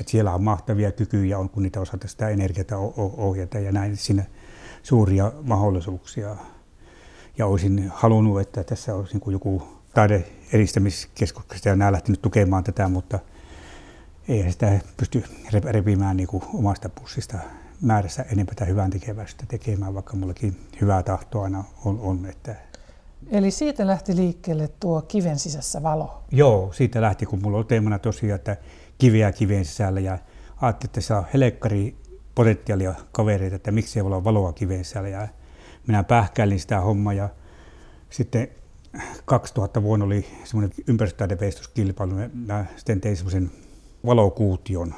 Et 0.00 0.08
siellä 0.08 0.34
on 0.34 0.42
mahtavia 0.42 0.92
kykyjä, 0.92 1.38
on, 1.38 1.50
kun 1.50 1.62
niitä 1.62 1.80
osata 1.80 2.08
sitä 2.08 2.28
energiaa 2.28 2.78
ohjata 3.16 3.58
ja 3.58 3.72
näin 3.72 3.96
siinä 3.96 4.24
suuria 4.82 5.32
mahdollisuuksia. 5.42 6.36
Ja 7.38 7.46
olisin 7.46 7.90
halunnut, 7.94 8.40
että 8.40 8.64
tässä 8.64 8.94
olisi 8.94 9.18
niin 9.18 9.32
joku 9.32 9.62
taide 9.94 10.24
edistämiskeskuksesta 10.52 11.68
ja 11.68 11.76
nämä 11.76 11.92
lähtenyt 11.92 12.22
tukemaan 12.22 12.64
tätä, 12.64 12.88
mutta 12.88 13.18
ei 14.28 14.52
sitä 14.52 14.80
pysty 14.96 15.24
repimään 15.64 16.16
niin 16.16 16.26
kuin 16.26 16.42
omasta 16.54 16.88
pussista 16.88 17.38
määrässä 17.80 18.22
enempää 18.32 18.66
hyvän 18.66 18.90
tekevästä 18.90 19.44
tekemään, 19.48 19.94
vaikka 19.94 20.16
mullakin 20.16 20.56
hyvää 20.80 21.02
tahtoa 21.02 21.44
aina 21.44 21.64
on. 21.84 22.00
on 22.00 22.26
että 22.26 22.56
Eli 23.30 23.50
siitä 23.50 23.86
lähti 23.86 24.16
liikkeelle 24.16 24.68
tuo 24.80 25.02
kiven 25.02 25.38
sisässä 25.38 25.82
valo? 25.82 26.22
Joo, 26.30 26.72
siitä 26.72 27.00
lähti, 27.00 27.26
kun 27.26 27.42
mulla 27.42 27.56
oli 27.56 27.64
teemana 27.64 27.98
tosiaan, 27.98 28.36
että 28.36 28.56
kiveä 28.98 29.32
kiven 29.32 29.64
sisällä 29.64 30.00
ja 30.00 30.18
ajattelin, 30.60 30.88
että 30.88 31.00
saa 31.00 31.24
helekkari 31.34 31.96
potentiaalia 32.34 32.94
kavereita, 33.12 33.56
että 33.56 33.72
miksi 33.72 33.98
ei 33.98 34.04
voi 34.04 34.12
olla 34.12 34.24
valoa 34.24 34.52
kiven 34.52 34.84
sisällä. 34.84 35.08
Ja 35.08 35.28
minä 35.86 36.04
pähkäilin 36.04 36.60
sitä 36.60 36.80
hommaa 36.80 37.12
ja 37.12 37.28
sitten 38.10 38.48
2000 39.24 39.82
vuonna 39.82 40.06
oli 40.06 40.26
semmoinen 40.44 40.76
ympäristötaideveistoskilpailu. 40.86 42.14
Mä 42.34 42.66
sitten 42.76 43.00
tein 43.00 43.16
semmoisen 43.16 43.50
valokuution. 44.06 44.94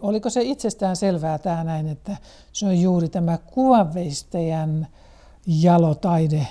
Oliko 0.00 0.30
se 0.30 0.42
itsestään 0.42 0.96
selvää 0.96 1.38
tämä 1.38 1.64
näin, 1.64 1.88
että 1.88 2.16
se 2.52 2.66
on 2.66 2.80
juuri 2.80 3.08
tämä 3.08 3.38
kuvanveistäjän 3.38 4.86
jalotaide, 5.46 6.46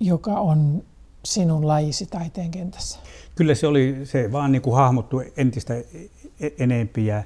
joka 0.00 0.32
on 0.32 0.82
sinun 1.24 1.66
lajisi 1.66 2.06
taiteen 2.06 2.50
kentässä? 2.50 2.98
Kyllä 3.34 3.54
se 3.54 3.66
oli, 3.66 4.00
se 4.04 4.32
vaan 4.32 4.52
niin 4.52 4.62
kuin 4.62 4.76
hahmottui 4.76 5.32
entistä 5.36 5.74
e-, 5.74 6.50
enempiä. 6.58 7.24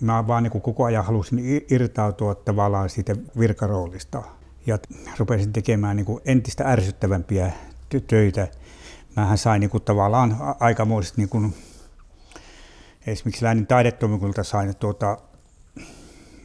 Mä 0.00 0.26
vaan 0.26 0.42
niin 0.42 0.50
kuin 0.50 0.62
koko 0.62 0.84
ajan 0.84 1.04
halusin 1.04 1.64
irtautua 1.70 2.34
tavallaan 2.34 2.90
siitä 2.90 3.16
virkaroolista 3.38 4.22
ja 4.66 4.78
rupesin 5.18 5.52
tekemään 5.52 5.96
niin 5.96 6.06
kuin 6.06 6.22
entistä 6.24 6.64
ärsyttävämpiä 6.64 7.52
töitä. 8.06 8.48
Mähän 9.16 9.38
sain 9.38 9.60
niin 9.60 9.70
kuin 9.70 9.82
tavallaan 9.82 10.36
aikamoisesti 10.60 11.20
niin 11.20 11.28
kuin 11.28 11.54
esimerkiksi 13.06 13.44
Läänin 13.44 13.66
taidetoimikunta 13.66 14.44
sain 14.44 14.76
tuota, 14.76 15.18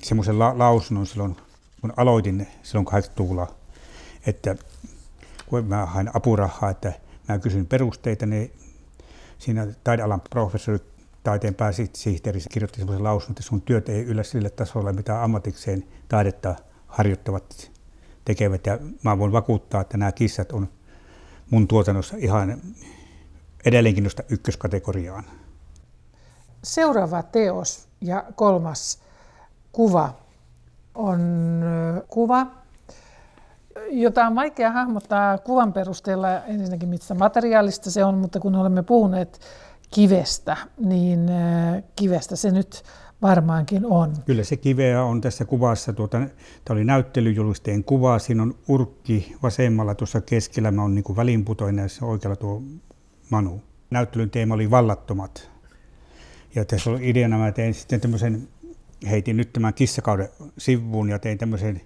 semmoisen 0.02 0.40
la- 0.40 0.58
lausunnon 0.58 1.08
silloin, 1.08 1.36
kun 1.82 1.94
aloitin 1.98 2.48
silloin 2.64 2.88
80-luvulla, 2.88 3.56
että 4.26 4.56
kun 5.46 5.66
mä 5.66 5.86
hain 5.86 6.10
apurahaa, 6.14 6.70
että 6.70 6.94
mä 7.30 7.40
kysyn 7.40 7.66
perusteita, 7.66 8.26
niin 8.26 8.52
siinä 9.38 9.68
taidealan 9.84 10.22
professori 10.30 10.80
taiteen 11.24 11.56
pääsihteeri 11.56 12.40
kirjoitti 12.52 12.80
semmoisen 12.80 13.04
lausunnon, 13.04 13.32
että 13.32 13.44
sun 13.44 13.62
työt 13.62 13.90
ei 13.90 14.04
yllä 14.04 14.24
sille 14.24 14.50
tasolle, 14.50 14.94
mitä 14.94 15.24
ammatikseen 15.24 15.84
taidetta 16.08 16.56
harjoittavat 16.88 17.72
tekevät. 18.26 18.66
Ja 18.66 18.80
mä 19.04 19.18
voin 19.18 19.32
vakuuttaa, 19.32 19.82
että 19.82 19.98
nämä 19.98 20.12
kissat 20.12 20.52
on 20.52 20.70
mun 21.50 21.68
tuotannossa 21.68 22.18
ihan 22.18 22.62
edelleenkin 23.66 24.04
nosta 24.04 24.24
ykköskategoriaan. 24.30 25.24
Seuraava 26.64 27.24
teos 27.24 27.88
ja 28.02 28.24
kolmas 28.36 29.00
kuva 29.72 30.14
on 30.96 31.20
kuva, 32.08 32.48
jota 33.90 34.28
on 34.28 34.36
vaikea 34.36 34.72
hahmottaa 34.72 35.38
kuvan 35.38 35.74
perusteella 35.74 36.44
ensinnäkin 36.44 36.90
mistä 36.90 37.14
materiaalista 37.14 37.92
se 37.92 38.06
on, 38.06 38.18
mutta 38.18 38.40
kun 38.40 38.56
olemme 38.56 38.84
puhuneet 38.84 39.40
kivestä, 39.92 40.58
niin 40.78 41.20
kivestä 41.96 42.36
se 42.36 42.52
nyt 42.52 42.84
varmaankin 43.22 43.86
on. 43.86 44.14
Kyllä 44.26 44.44
se 44.44 44.58
kiveä 44.58 45.04
on 45.04 45.22
tässä 45.22 45.46
kuvassa. 45.46 45.94
Tuota, 45.94 46.18
tämä 46.18 46.30
oli 46.76 46.84
näyttelyjulisteen 46.84 47.84
kuva. 47.84 48.20
Siinä 48.20 48.44
on 48.44 48.56
urkki 48.68 49.36
vasemmalla 49.44 49.96
tuossa 49.96 50.22
keskellä. 50.22 50.72
Mä 50.72 50.84
on 50.84 50.96
niin 50.96 51.16
välinputoinen 51.16 51.90
ja 52.02 52.08
oikealla 52.08 52.36
tuo 52.36 52.62
Manu. 53.30 53.62
Näyttelyn 53.90 54.30
teema 54.30 54.54
oli 54.54 54.72
vallattomat. 54.72 55.50
Ja 56.58 56.66
tässä 56.66 56.90
oli 56.90 57.10
ideana, 57.10 57.38
mä 57.38 57.52
tein 57.52 57.74
sitten 57.74 58.02
tämmöisen, 58.02 58.48
heitin 59.10 59.38
nyt 59.38 59.54
tämän 59.54 59.74
kissakauden 59.74 60.30
sivuun 60.58 61.10
ja 61.10 61.20
tein 61.20 61.38
tämmöisen 61.38 61.82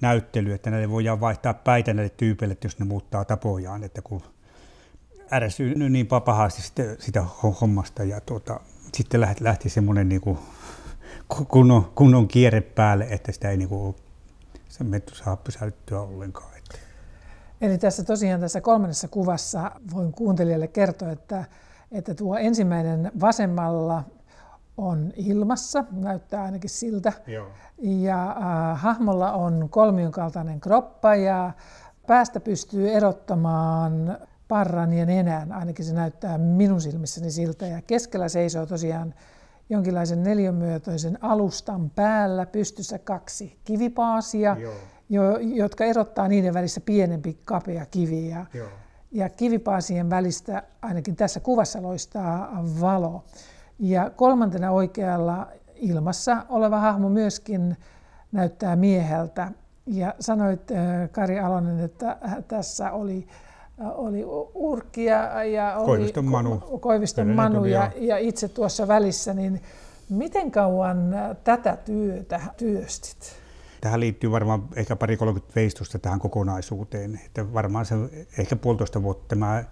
näyttely, 0.00 0.52
että 0.52 0.70
näille 0.70 0.90
voidaan 0.90 1.20
vaihtaa 1.20 1.54
päitä 1.54 1.94
näille 1.94 2.12
tyypeille, 2.16 2.56
jos 2.64 2.78
ne 2.78 2.84
muuttaa 2.84 3.24
tapojaan, 3.24 3.84
että 3.84 4.02
kun 4.02 4.22
ärsyy 5.32 5.74
niin 5.74 6.06
pahasti 6.06 6.62
sitä, 6.62 6.82
sitä 6.98 7.26
hommasta 7.60 8.04
ja 8.04 8.20
tuota, 8.20 8.60
sitten 8.94 9.20
lähti, 9.20 9.44
lähti 9.44 9.68
semmoinen 9.68 10.08
niin 10.08 10.20
kuin 10.20 10.38
kunnon, 11.48 11.84
kunnon 11.84 12.28
kierre 12.28 12.60
päälle, 12.60 13.06
että 13.10 13.32
sitä 13.32 13.50
ei 13.50 13.56
niin 13.56 13.68
kuin, 13.68 13.96
se 14.68 14.84
saa 15.12 15.36
pysäyttyä 15.36 16.00
ollenkaan. 16.00 16.56
Eli 17.60 17.78
tässä 17.78 18.04
tosiaan 18.04 18.40
tässä 18.40 18.60
kolmannessa 18.60 19.08
kuvassa 19.08 19.70
voin 19.94 20.12
kuuntelijalle 20.12 20.68
kertoa, 20.68 21.10
että 21.10 21.44
että 21.92 22.14
tuo 22.14 22.36
ensimmäinen 22.36 23.12
vasemmalla 23.20 24.04
on 24.76 25.12
ilmassa, 25.16 25.84
näyttää 25.92 26.42
ainakin 26.42 26.70
siltä. 26.70 27.12
Joo. 27.26 27.48
Ja 27.78 28.30
äh, 28.30 28.80
hahmolla 28.80 29.32
on 29.32 29.68
kolmion 29.70 30.12
kaltainen 30.12 30.60
kroppa 30.60 31.14
ja 31.14 31.52
päästä 32.06 32.40
pystyy 32.40 32.90
erottamaan 32.90 34.18
parran 34.48 34.92
ja 34.92 35.06
nenän, 35.06 35.52
ainakin 35.52 35.84
se 35.84 35.94
näyttää 35.94 36.38
minun 36.38 36.80
silmissäni 36.80 37.30
siltä. 37.30 37.66
Ja 37.66 37.82
keskellä 37.82 38.28
seisoo 38.28 38.66
tosiaan 38.66 39.14
jonkinlaisen 39.70 40.22
neljönmyötoisen 40.22 41.18
alustan 41.24 41.90
päällä 41.90 42.46
pystyssä 42.46 42.98
kaksi 42.98 43.58
kivipaasia, 43.64 44.56
jo, 45.08 45.38
jotka 45.38 45.84
erottaa 45.84 46.28
niiden 46.28 46.54
välissä 46.54 46.80
pienempi 46.80 47.38
kapea 47.44 47.86
kivi. 47.86 48.28
Ja, 48.28 48.46
Joo 48.54 48.68
ja 49.12 49.28
kivipaasien 49.28 50.10
välistä 50.10 50.62
ainakin 50.82 51.16
tässä 51.16 51.40
kuvassa 51.40 51.82
loistaa 51.82 52.64
valo. 52.80 53.24
Ja 53.78 54.10
kolmantena 54.10 54.70
oikealla 54.70 55.46
ilmassa 55.74 56.46
oleva 56.48 56.78
hahmo 56.80 57.08
myöskin 57.08 57.76
näyttää 58.32 58.76
mieheltä. 58.76 59.52
Ja 59.86 60.14
sanoit 60.20 60.70
äh, 60.70 61.10
Kari 61.12 61.40
Alonen, 61.40 61.80
että 61.80 62.16
tässä 62.48 62.92
oli, 62.92 63.26
äh, 63.80 63.98
oli 63.98 64.24
urkkia 64.54 65.44
ja 65.44 65.76
oli 65.76 65.86
Koiviston 65.86 66.24
Manu, 66.24 66.58
Koiviston 66.80 67.28
Manu 67.28 67.64
ja, 67.64 67.90
ja 67.96 68.18
itse 68.18 68.48
tuossa 68.48 68.88
välissä, 68.88 69.34
niin 69.34 69.62
miten 70.08 70.50
kauan 70.50 71.14
tätä 71.44 71.76
työtä 71.76 72.40
työstit? 72.56 73.45
Tähän 73.80 74.00
liittyy 74.00 74.30
varmaan 74.30 74.68
ehkä 74.76 74.96
pari 74.96 75.16
30 75.16 75.54
veistosta 75.56 75.98
tähän 75.98 76.20
kokonaisuuteen. 76.20 77.20
Että 77.26 77.52
varmaan 77.52 77.86
se 77.86 77.94
ehkä 78.38 78.56
puolitoista 78.56 79.02
vuotta 79.02 79.36
mä 79.36 79.64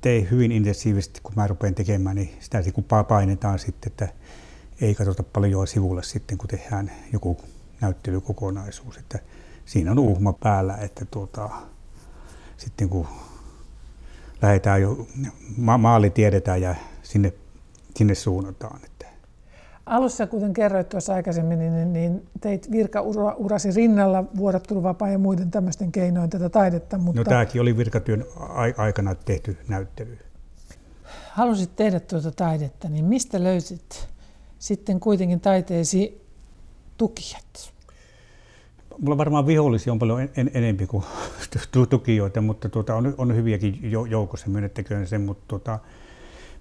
tein 0.00 0.30
hyvin 0.30 0.52
intensiivisesti, 0.52 1.20
kun 1.22 1.32
mä 1.36 1.46
rupean 1.46 1.74
tekemään, 1.74 2.16
niin 2.16 2.36
sitä 2.40 2.60
niin 2.60 3.04
painetaan 3.08 3.58
sitten, 3.58 3.92
että 3.92 4.08
ei 4.80 4.94
katsota 4.94 5.22
paljon 5.22 5.66
sivulle 5.66 6.02
sitten, 6.02 6.38
kun 6.38 6.48
tehdään 6.48 6.92
joku 7.12 7.36
näyttelykokonaisuus. 7.80 8.96
Että 8.96 9.18
siinä 9.64 9.90
on 9.90 9.98
uhma 9.98 10.32
päällä, 10.32 10.76
että 10.76 11.04
tuota, 11.04 11.50
sitten 12.56 12.88
kun 12.88 13.06
lähdetään 14.42 14.82
jo, 14.82 15.06
ma- 15.56 15.78
maali 15.78 16.10
tiedetään 16.10 16.62
ja 16.62 16.74
sinne, 17.02 17.32
sinne 17.96 18.14
suunnataan. 18.14 18.80
Alussa, 19.88 20.26
kuten 20.26 20.52
kerroit 20.52 20.88
tuossa 20.88 21.14
aikaisemmin, 21.14 21.58
niin, 21.58 21.92
niin 21.92 22.26
teit 22.40 22.70
virkaurasi 22.70 23.70
rinnalla 23.76 24.24
vuorotteluvapaa 24.36 25.08
ja 25.08 25.18
muiden 25.18 25.50
tämmöisten 25.50 25.92
keinoin 25.92 26.30
tätä 26.30 26.48
taidetta. 26.48 26.98
Mutta... 26.98 27.20
No 27.20 27.24
tämäkin 27.24 27.60
oli 27.60 27.76
virkatyön 27.76 28.24
aikana 28.76 29.14
tehty 29.14 29.56
näyttely. 29.68 30.18
Halusit 31.30 31.76
tehdä 31.76 32.00
tuota 32.00 32.32
taidetta, 32.32 32.88
niin 32.88 33.04
mistä 33.04 33.44
löysit 33.44 34.08
sitten 34.58 35.00
kuitenkin 35.00 35.40
taiteesi 35.40 36.26
tukijat? 36.96 37.72
Mulla 38.98 39.18
varmaan 39.18 39.46
vihollisia 39.46 39.92
on 39.92 39.98
paljon 39.98 40.20
en, 40.20 40.30
en, 40.36 40.50
enempi 40.54 40.86
kuin 40.86 41.04
tukijoita, 41.90 42.40
mutta 42.40 42.68
tuota, 42.68 42.94
on, 42.94 43.14
on 43.18 43.36
hyviäkin 43.36 43.78
joukossa, 44.10 44.50
myönnettäköön 44.50 45.06
sen, 45.06 45.20
mutta 45.20 45.44
tuota, 45.48 45.78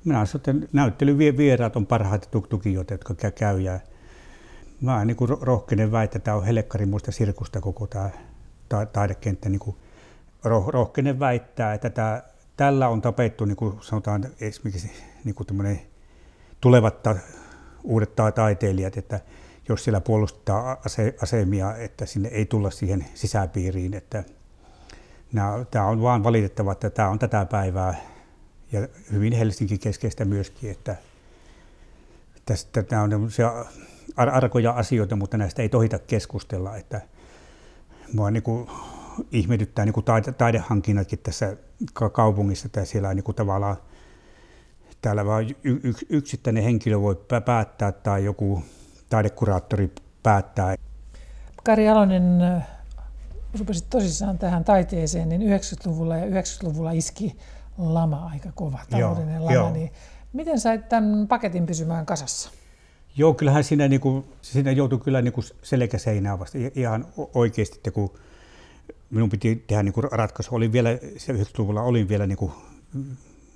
minä 0.07 0.25
sitten 0.25 0.69
näyttelyvieraat 0.73 1.75
on 1.75 1.87
parhaita 1.87 2.39
tukijoita, 2.49 2.93
jotka 2.93 3.31
käy. 3.31 3.59
Ja 3.59 3.79
mä 4.81 5.05
niin 5.05 5.17
kuin 5.17 5.29
rohkenen 5.41 5.91
väittää, 5.91 6.17
että 6.17 6.25
tämä 6.25 6.37
on 6.37 6.45
helkkari 6.45 6.85
muista 6.85 7.11
sirkusta 7.11 7.61
koko 7.61 7.87
tämä 7.87 8.85
taidekenttä. 8.93 9.49
Niin 9.49 9.59
kuin 9.59 9.77
rohkenen 10.67 11.19
väittää, 11.19 11.73
että 11.73 11.89
tämä, 11.89 12.21
tällä 12.57 12.89
on 12.89 13.01
tapettu, 13.01 13.45
niin 13.45 13.55
kuin 13.55 13.77
sanotaan 13.81 14.25
esimerkiksi 14.41 14.91
niin 15.23 15.35
kuin 15.35 15.47
tulevat 16.61 17.03
ta, 17.03 17.15
uudet 17.83 18.15
ta, 18.15 18.31
taiteilijat, 18.31 18.97
että 18.97 19.19
jos 19.69 19.83
siellä 19.83 20.01
puolustetaan 20.01 20.77
ase, 20.85 21.15
asemia, 21.21 21.75
että 21.75 22.05
sinne 22.05 22.29
ei 22.29 22.45
tulla 22.45 22.71
siihen 22.71 23.05
sisäpiiriin. 23.13 23.93
Että 23.93 24.23
nämä, 25.33 25.65
tämä 25.71 25.85
on 25.85 26.01
vaan 26.01 26.23
valitettava, 26.23 26.71
että 26.71 26.89
tämä 26.89 27.09
on 27.09 27.19
tätä 27.19 27.45
päivää 27.45 28.16
ja 28.71 28.87
hyvin 29.11 29.33
Helsinki 29.33 29.77
keskeistä 29.77 30.25
myöskin, 30.25 30.71
että 30.71 30.95
tästä 32.45 32.83
nämä 32.91 33.03
on 33.03 33.11
arkoja 34.15 34.71
asioita, 34.71 35.15
mutta 35.15 35.37
näistä 35.37 35.61
ei 35.61 35.69
tohita 35.69 35.99
keskustella, 35.99 36.77
että 36.77 37.01
mua 38.13 38.31
niin 38.31 38.43
kuin 38.43 38.69
ihmetyttää 39.31 39.85
niin 39.85 39.93
kuin 39.93 40.03
taide, 40.03 40.31
taidehankinnatkin 40.31 41.19
tässä 41.19 41.57
kaupungissa, 41.93 42.65
että 42.65 42.85
siellä 42.85 43.13
niin 43.13 43.23
kuin 43.23 43.35
tavallaan 43.35 43.77
täällä 45.01 45.25
vain 45.25 45.55
yksittäinen 46.09 46.63
henkilö 46.63 47.01
voi 47.01 47.15
päättää 47.45 47.91
tai 47.91 48.25
joku 48.25 48.63
taidekuraattori 49.09 49.91
päättää. 50.23 50.75
Kari 51.63 51.89
Alonen, 51.89 52.23
rupesit 53.59 53.89
tosissaan 53.89 54.37
tähän 54.37 54.63
taiteeseen, 54.63 55.29
niin 55.29 55.41
90-luvulla 55.41 56.17
ja 56.17 56.25
90-luvulla 56.25 56.91
iski 56.91 57.37
lama 57.77 58.29
aika 58.33 58.49
kova, 58.55 58.79
taloudellinen 58.89 59.35
joo, 59.35 59.45
lama, 59.45 59.53
joo. 59.53 59.71
niin 59.71 59.91
miten 60.33 60.59
sait 60.59 60.89
tämän 60.89 61.27
paketin 61.27 61.65
pysymään 61.65 62.05
kasassa? 62.05 62.49
Joo, 63.17 63.33
kyllähän 63.33 63.63
siinä, 63.63 63.87
niin 63.87 64.01
kuin, 64.01 64.25
siinä 64.41 64.71
joutui 64.71 64.99
kyllä 64.99 65.21
niin 65.21 65.33
kuin 65.33 65.45
selkäseinään 65.63 66.39
vasta 66.39 66.57
ihan 66.75 67.05
oikeasti, 67.33 67.77
että 67.77 67.91
kun 67.91 68.13
minun 69.09 69.29
piti 69.29 69.63
tehdä 69.67 69.83
niin 69.83 69.93
kuin 69.93 70.11
ratkaisu. 70.11 70.55
Olin 70.55 70.71
vielä, 70.71 70.89
90-luvulla 70.93 71.81
olin 71.81 72.09
vielä 72.09 72.27
niin 72.27 72.37
kuin 72.37 72.51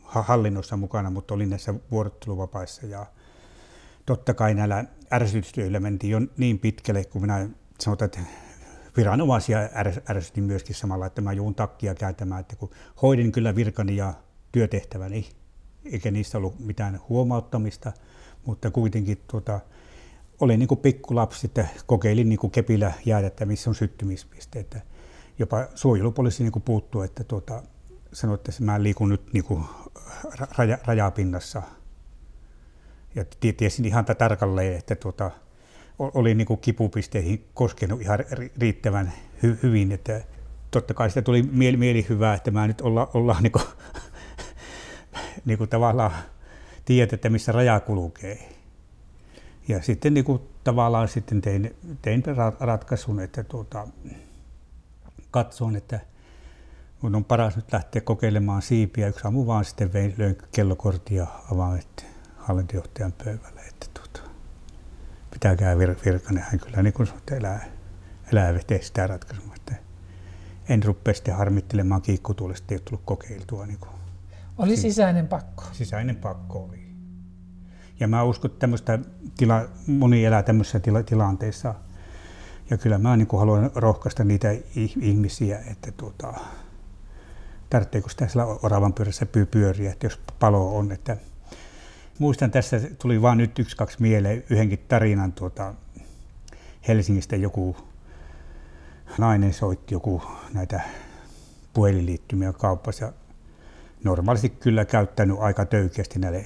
hallinnossa 0.01 0.77
mukana, 0.77 1.09
mutta 1.09 1.33
olin 1.33 1.49
näissä 1.49 1.73
vuorotteluvapaissa 1.91 2.85
ja 2.85 3.05
totta 4.05 4.33
kai 4.33 4.53
näillä 4.53 4.85
ärsytystyöillä 5.13 5.79
mentiin 5.79 6.11
jo 6.11 6.21
niin 6.37 6.59
pitkälle, 6.59 7.05
kun 7.05 7.21
minä 7.21 7.49
sanotaan, 7.79 8.05
että 8.05 8.19
viranomaisia 8.97 9.59
ärsytin 10.09 10.43
myöskin 10.43 10.75
samalla, 10.75 11.05
että 11.05 11.21
mä 11.21 11.33
joudun 11.33 11.55
takkia 11.55 11.95
kääntämään, 11.95 12.41
että 12.41 12.55
kun 12.55 12.69
hoidin 13.01 13.31
kyllä 13.31 13.55
virkani 13.55 13.95
ja 13.95 14.13
työtehtäväni, 14.51 15.29
eikä 15.85 16.11
niistä 16.11 16.37
ollut 16.37 16.59
mitään 16.59 16.99
huomauttamista, 17.09 17.91
mutta 18.45 18.71
kuitenkin 18.71 19.21
tuota, 19.27 19.59
olin 20.39 20.59
niin 20.59 20.67
kuin 20.67 20.79
pikkulapsi, 20.79 21.47
että 21.47 21.67
kokeilin 21.85 22.29
niin 22.29 22.39
kuin 22.39 22.51
kepillä 22.51 22.91
jäädettä, 23.05 23.45
missä 23.45 23.69
on 23.69 23.75
syttymispiste. 23.75 24.59
Että 24.59 24.81
jopa 25.39 25.67
suojelupoliisi 25.75 26.43
niin 26.43 26.51
kuin 26.51 26.63
puuttuu, 26.63 27.01
että 27.01 27.23
tuota, 27.23 27.63
sanoi, 28.13 28.35
että 28.35 28.51
mä 28.59 28.83
liikun 28.83 29.09
nyt 29.09 29.33
niin 29.33 29.43
kuin 29.43 29.63
raja, 30.57 30.77
rajapinnassa. 30.85 31.61
Ja 33.15 33.25
tiesin 33.57 33.85
ihan 33.85 34.05
tarkalleen, 34.05 34.77
että 34.77 34.95
tuota, 34.95 35.31
oli 36.13 36.35
niin 36.35 36.59
kipupisteihin 36.61 37.47
koskenut 37.53 38.01
ihan 38.01 38.19
riittävän 38.57 39.13
hy- 39.43 39.57
hyvin, 39.63 39.91
että 39.91 40.21
totta 40.71 40.93
kai 40.93 41.09
sitä 41.09 41.21
tuli 41.21 41.43
mieli, 41.43 41.77
mieli 41.77 42.05
hyvää, 42.09 42.33
että 42.33 42.51
mä 42.51 42.67
nyt 42.67 42.81
olla, 42.81 43.11
ollaan 43.13 43.43
niin 43.43 43.51
kuin, 43.51 43.63
niin 45.45 45.57
kuin 45.57 45.69
tavallaan 45.69 46.11
tiedät, 46.85 47.13
että 47.13 47.29
missä 47.29 47.51
raja 47.51 47.79
kulkee. 47.79 48.49
Ja 49.67 49.81
sitten 49.81 50.13
niin 50.13 50.23
kuin 50.23 50.41
tavallaan 50.63 51.07
sitten 51.07 51.41
tein, 51.41 51.75
tein 52.01 52.23
ratkaisun, 52.59 53.19
että 53.19 53.43
tuota, 53.43 53.87
katsoin, 55.31 55.75
että 55.75 55.99
mun 57.01 57.15
on 57.15 57.25
paras 57.25 57.55
nyt 57.55 57.73
lähteä 57.73 58.01
kokeilemaan 58.01 58.61
siipiä. 58.61 59.07
Yksi 59.07 59.21
aamu 59.25 59.47
vaan 59.47 59.65
sitten 59.65 59.93
vein, 59.93 60.13
löin 60.17 60.37
kellokorttia 60.51 61.27
avaimet 61.51 62.05
hallintojohtajan 62.37 63.13
pöydälle, 63.23 63.61
että 63.61 63.85
tuota, 63.93 64.20
pitäkää 65.31 65.75
vir- 65.75 66.05
virkanen. 66.05 66.43
Hän 66.49 66.59
kyllä 66.59 66.83
niin 66.83 66.93
kuin 66.93 67.07
sanoi, 67.07 67.19
että 67.19 67.35
elää, 67.35 67.65
elää 68.31 68.53
veteen 68.53 68.83
sitä 68.83 69.07
ratkaisua. 69.07 69.53
Että 69.55 69.75
en 70.69 70.83
rupea 70.83 71.13
sitten 71.13 71.35
harmittelemaan 71.35 72.01
kiikkutuulesta, 72.01 72.65
ei 72.69 72.75
ole 72.75 72.81
tullut 72.85 73.05
kokeiltua. 73.05 73.65
Niin 73.65 73.79
kuin. 73.79 73.91
Oli 74.57 74.77
sisäinen 74.77 75.27
pakko. 75.27 75.63
Sisäinen 75.71 76.15
pakko 76.15 76.63
oli. 76.63 76.81
Ja 77.99 78.07
mä 78.07 78.23
uskon, 78.23 78.51
että 78.51 78.59
tämmöistä 78.59 78.99
tila, 79.37 79.65
moni 79.87 80.25
elää 80.25 80.43
tämmöisissä 80.43 80.79
tila, 80.79 81.03
tilanteissa. 81.03 81.75
Ja 82.69 82.77
kyllä 82.77 82.97
mä 82.97 83.17
niin 83.17 83.27
kuin 83.27 83.39
haluan 83.39 83.71
rohkaista 83.75 84.23
niitä 84.23 84.55
ihmisiä, 85.01 85.59
että 85.71 85.91
tuota, 85.91 86.33
tarvitseeko 87.69 88.09
sitä 88.09 88.27
siellä 88.27 88.45
oravan 88.45 88.93
pyörässä 88.93 89.25
pyöriä, 89.51 89.91
että 89.91 90.05
jos 90.05 90.19
palo 90.39 90.77
on, 90.77 90.91
että 90.91 91.17
muistan 92.21 92.51
tässä, 92.51 92.81
tuli 92.99 93.21
vain 93.21 93.37
nyt 93.37 93.59
yksi, 93.59 93.77
kaksi 93.77 93.97
mieleen 94.01 94.43
yhdenkin 94.49 94.79
tarinan 94.87 95.33
tuota, 95.33 95.73
Helsingistä 96.87 97.35
joku 97.35 97.77
nainen 99.17 99.53
soitti 99.53 99.95
joku 99.95 100.21
näitä 100.53 100.81
puhelinliittymiä 101.73 102.53
kauppassa 102.53 103.05
ja 103.05 103.13
normaalisti 104.03 104.49
kyllä 104.49 104.85
käyttänyt 104.85 105.37
aika 105.39 105.65
töykeästi 105.65 106.19
näille 106.19 106.45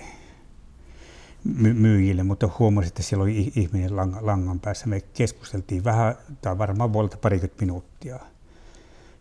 myyjille, 1.74 2.24
mutta 2.24 2.50
huomasin, 2.60 2.88
että 2.88 3.04
siellä 3.04 3.24
oli 3.24 3.52
ihminen 3.56 3.96
langan 3.96 4.60
päässä. 4.60 4.88
Me 4.88 5.02
keskusteltiin 5.02 5.84
vähän, 5.84 6.16
tai 6.42 6.58
varmaan 6.58 6.94
vuodelta 6.94 7.18
parikymmentä 7.18 7.62
minuuttia. 7.66 8.20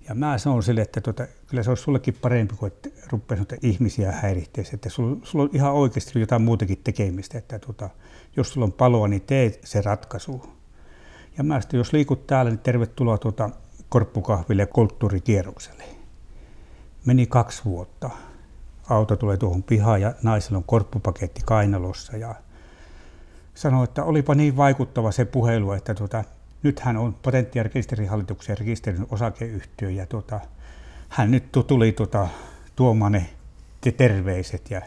Ja 0.08 0.14
mä 0.14 0.38
sanon 0.38 0.62
sille, 0.62 0.80
että 0.80 1.00
tuota, 1.00 1.26
kyllä 1.46 1.62
se 1.62 1.70
olisi 1.70 1.82
sullekin 1.82 2.14
parempi 2.22 2.54
kuin 2.56 2.72
että 2.72 2.88
rupeaa 3.12 3.44
ihmisiä 3.62 4.12
häiritteessä. 4.12 4.74
Että 4.74 4.88
sulla, 4.88 5.16
sulla, 5.22 5.44
on 5.44 5.50
ihan 5.52 5.72
oikeasti 5.72 6.20
jotain 6.20 6.42
muutakin 6.42 6.80
tekemistä. 6.84 7.38
Että 7.38 7.58
tuota, 7.58 7.90
jos 8.36 8.52
sulla 8.52 8.64
on 8.64 8.72
paloa, 8.72 9.08
niin 9.08 9.22
tee 9.22 9.60
se 9.64 9.82
ratkaisu. 9.82 10.42
Ja 11.38 11.44
mä 11.44 11.60
sitten, 11.60 11.78
jos 11.78 11.92
liikut 11.92 12.26
täällä, 12.26 12.50
niin 12.50 12.58
tervetuloa 12.58 13.18
tuota 13.18 13.50
korppukahville 13.88 14.62
ja 14.62 14.66
kulttuurikierrokselle. 14.66 15.84
Meni 17.04 17.26
kaksi 17.26 17.62
vuotta. 17.64 18.10
Auto 18.88 19.16
tulee 19.16 19.36
tuohon 19.36 19.62
pihaan 19.62 20.00
ja 20.00 20.14
naisella 20.22 20.58
on 20.58 20.64
korppupaketti 20.64 21.40
kainalossa 21.44 22.16
ja 22.16 22.34
sanoi, 23.54 23.84
että 23.84 24.04
olipa 24.04 24.34
niin 24.34 24.56
vaikuttava 24.56 25.12
se 25.12 25.24
puhelu, 25.24 25.72
että 25.72 25.94
tuota, 25.94 26.24
nythän 26.64 26.96
on 26.96 27.14
patentti- 27.14 27.58
ja 27.58 27.62
rekisterihallituksen 27.62 28.58
rekisterin 28.58 29.06
osakeyhtiö 29.10 29.90
ja 29.90 30.06
tuota, 30.06 30.40
hän 31.08 31.30
nyt 31.30 31.44
tuli 31.66 31.92
tuota, 31.92 32.28
tuomaan 32.76 33.12
ne 33.12 33.26
terveiset 33.96 34.70
ja 34.70 34.82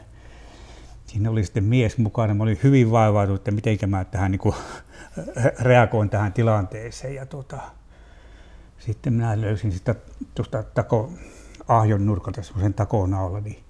siinä 1.05 1.29
oli 1.29 1.43
sitten 1.43 1.63
mies 1.63 1.97
mukana. 1.97 2.33
Mä 2.33 2.43
olin 2.43 2.59
hyvin 2.63 2.91
vaivautunut, 2.91 3.41
että 3.41 3.51
miten 3.51 3.89
mä 3.89 4.05
tähän 4.05 4.31
niin 4.31 4.39
kuin, 4.39 4.55
reagoin 5.59 6.09
tähän 6.09 6.33
tilanteeseen. 6.33 7.15
Ja 7.15 7.25
tuota, 7.25 7.59
sitten 8.79 9.13
minä 9.13 9.41
löysin 9.41 9.71
sitä 9.71 9.95
tuosta 10.35 10.63
tako, 10.63 11.11
ahjon 11.67 12.05
nurkalta 12.05 12.43
semmoisen 12.43 12.73
takonaulan, 12.73 13.43
niin 13.43 13.63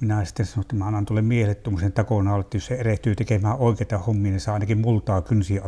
minä 0.00 0.24
sitten 0.24 0.46
sanoin, 0.46 0.64
että 0.64 0.76
mä 0.76 0.86
annan 0.86 1.06
tuolle 1.06 1.22
miehelle 1.22 1.54
tuommoisen 1.54 1.92
takonaulan, 1.92 2.40
että 2.40 2.56
jos 2.56 2.66
se 2.66 2.74
erehtyy 2.74 3.14
tekemään 3.14 3.56
oikeita 3.58 3.98
hommia, 3.98 4.30
niin 4.30 4.40
saa 4.40 4.54
ainakin 4.54 4.78
multaa 4.78 5.22
kynsiä 5.22 5.62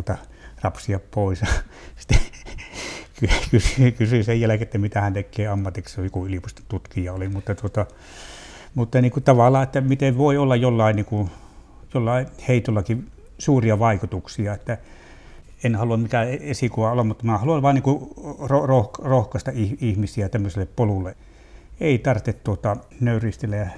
rapsia 0.64 1.00
pois. 1.10 1.40
Sitten 1.96 2.18
kysyi, 3.50 3.92
kysyi 3.92 4.22
sen 4.24 4.40
jälkeen, 4.40 4.62
että 4.62 4.78
mitä 4.78 5.00
hän 5.00 5.12
tekee 5.12 5.48
ammatiksi, 5.48 6.00
joku 6.00 6.26
yliopiston 6.26 6.64
tutkija 6.68 7.12
oli, 7.12 7.28
mutta, 7.28 7.54
tuota, 7.54 7.86
mutta 8.74 9.00
niin 9.00 9.12
kuin 9.12 9.24
tavallaan, 9.24 9.64
että 9.64 9.80
miten 9.80 10.18
voi 10.18 10.36
olla 10.36 10.56
jollain, 10.56 10.96
niin 10.96 11.06
kuin, 11.06 11.30
jollain 11.94 12.26
heitollakin 12.48 13.10
suuria 13.38 13.78
vaikutuksia, 13.78 14.54
että 14.54 14.78
en 15.64 15.74
halua 15.74 15.96
mikään 15.96 16.28
esikuva 16.28 16.92
olla, 16.92 17.04
mutta 17.04 17.24
mä 17.24 17.38
haluan 17.38 17.62
vain 17.62 17.74
niin 17.74 18.08
roh, 18.38 18.90
rohkaista 18.98 19.52
ihmisiä 19.80 20.28
tämmöiselle 20.28 20.68
polulle. 20.76 21.16
Ei 21.80 21.98
tarvitse 21.98 22.32
tuota, 22.32 22.76
nöyristellä 23.00 23.56
ja 23.56 23.68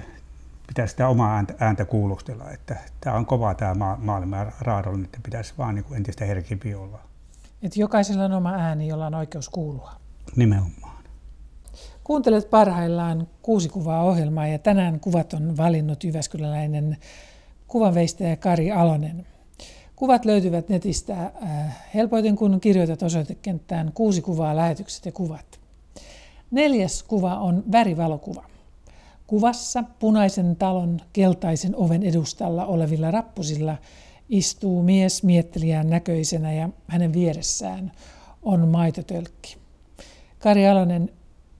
pitäisi 0.67 0.91
sitä 0.91 1.07
omaa 1.07 1.35
ääntä, 1.35 1.53
ääntä 1.59 1.85
kuulostella, 1.85 2.51
että 2.51 2.75
tämä 3.01 3.15
on 3.15 3.25
kova 3.25 3.53
tämä 3.53 3.73
ma- 3.73 3.97
maailma 4.01 4.37
ja 4.37 4.51
raadollinen, 4.61 5.05
että 5.05 5.19
pitäisi 5.23 5.53
vaan 5.57 5.75
niin 5.75 5.85
kuin 5.85 5.97
entistä 5.97 6.25
herkimpi 6.25 6.75
olla. 6.75 6.99
Et 7.63 7.77
jokaisella 7.77 8.25
on 8.25 8.31
oma 8.31 8.51
ääni, 8.51 8.87
jolla 8.87 9.05
on 9.05 9.15
oikeus 9.15 9.49
kuulua. 9.49 9.91
Nimenomaan. 10.35 10.97
Kuuntelet 12.03 12.49
parhaillaan 12.49 13.27
kuusi 13.41 13.69
kuvaa 13.69 14.03
ohjelmaa 14.03 14.47
ja 14.47 14.59
tänään 14.59 14.99
kuvat 14.99 15.33
on 15.33 15.57
valinnut 15.57 16.03
Jyväskyläläinen 16.03 16.97
kuvanveistäjä 17.67 18.35
Kari 18.35 18.71
Alonen. 18.71 19.27
Kuvat 19.95 20.25
löytyvät 20.25 20.69
netistä 20.69 21.13
äh, 21.43 21.77
helpoiten, 21.93 22.35
kun 22.35 22.59
kirjoitat 22.59 23.03
osoitekenttään 23.03 23.91
kuusi 23.93 24.21
kuvaa, 24.21 24.55
lähetykset 24.55 25.05
ja 25.05 25.11
kuvat. 25.11 25.59
Neljäs 26.51 27.03
kuva 27.03 27.39
on 27.39 27.63
värivalokuva. 27.71 28.43
Kuvassa 29.27 29.83
punaisen 29.99 30.55
talon 30.55 30.99
keltaisen 31.13 31.75
oven 31.75 32.03
edustalla 32.03 32.65
olevilla 32.65 33.11
rappusilla 33.11 33.77
istuu 34.29 34.83
mies 34.83 35.23
miettelijän 35.23 35.89
näköisenä 35.89 36.53
ja 36.53 36.69
hänen 36.87 37.13
vieressään 37.13 37.91
on 38.43 38.67
maitotölkki. 38.67 39.57
Kari 40.39 40.67
Alonen, 40.67 41.09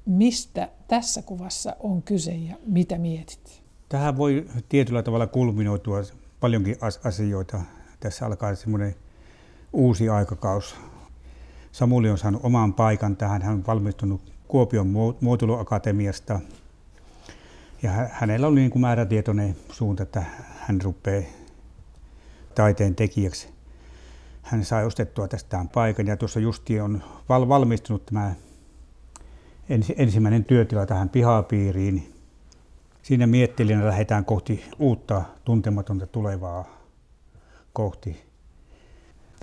mistä 0.06 0.70
tässä 0.88 1.22
kuvassa 1.22 1.76
on 1.80 2.02
kyse 2.02 2.32
ja 2.32 2.56
mitä 2.66 2.98
mietit? 2.98 3.64
Tähän 3.90 4.18
voi 4.18 4.48
tietyllä 4.70 5.04
tavalla 5.04 5.28
kulminoitua 5.28 6.02
paljonkin 6.40 6.76
asioita. 7.04 7.62
Tässä 8.00 8.26
alkaa 8.26 8.56
semmoinen 8.56 8.96
uusi 9.74 10.10
aikakaus. 10.10 10.76
Samuli 11.72 12.10
on 12.10 12.18
saanut 12.18 12.46
oman 12.46 12.74
paikan 12.74 13.18
tähän. 13.18 13.42
Hän 13.42 13.54
on 13.54 13.64
valmistunut 13.68 14.22
Kuopion 14.48 14.88
muotoiluakatemiasta. 15.22 16.40
Ja 17.84 17.92
hänellä 18.12 18.48
oli 18.48 18.60
niin 18.60 18.72
kuin 18.72 18.82
määrätietoinen 18.82 19.56
suunta, 19.72 20.04
että 20.04 20.24
hän 20.60 20.82
rupeaa 20.82 21.24
taiteen 22.56 22.96
tekijäksi. 22.96 23.50
Hän 24.42 24.66
sai 24.66 24.86
ostettua 24.86 25.28
tästään 25.28 25.70
paikan 25.70 26.08
ja 26.08 26.18
tuossa 26.18 26.40
justi 26.40 26.80
on 26.80 27.04
val- 27.30 27.48
valmistunut 27.48 28.06
tämä 28.06 28.34
ensimmäinen 29.98 30.46
työtila 30.46 30.86
tähän 30.86 31.10
pihapiiriin. 31.10 32.14
Siinä 33.02 33.28
miettelinä 33.28 33.88
lähdetään 33.88 34.26
kohti 34.26 34.64
uutta 34.80 35.22
tuntematonta 35.46 36.08
tulevaa 36.08 36.66
kohti. 37.74 38.28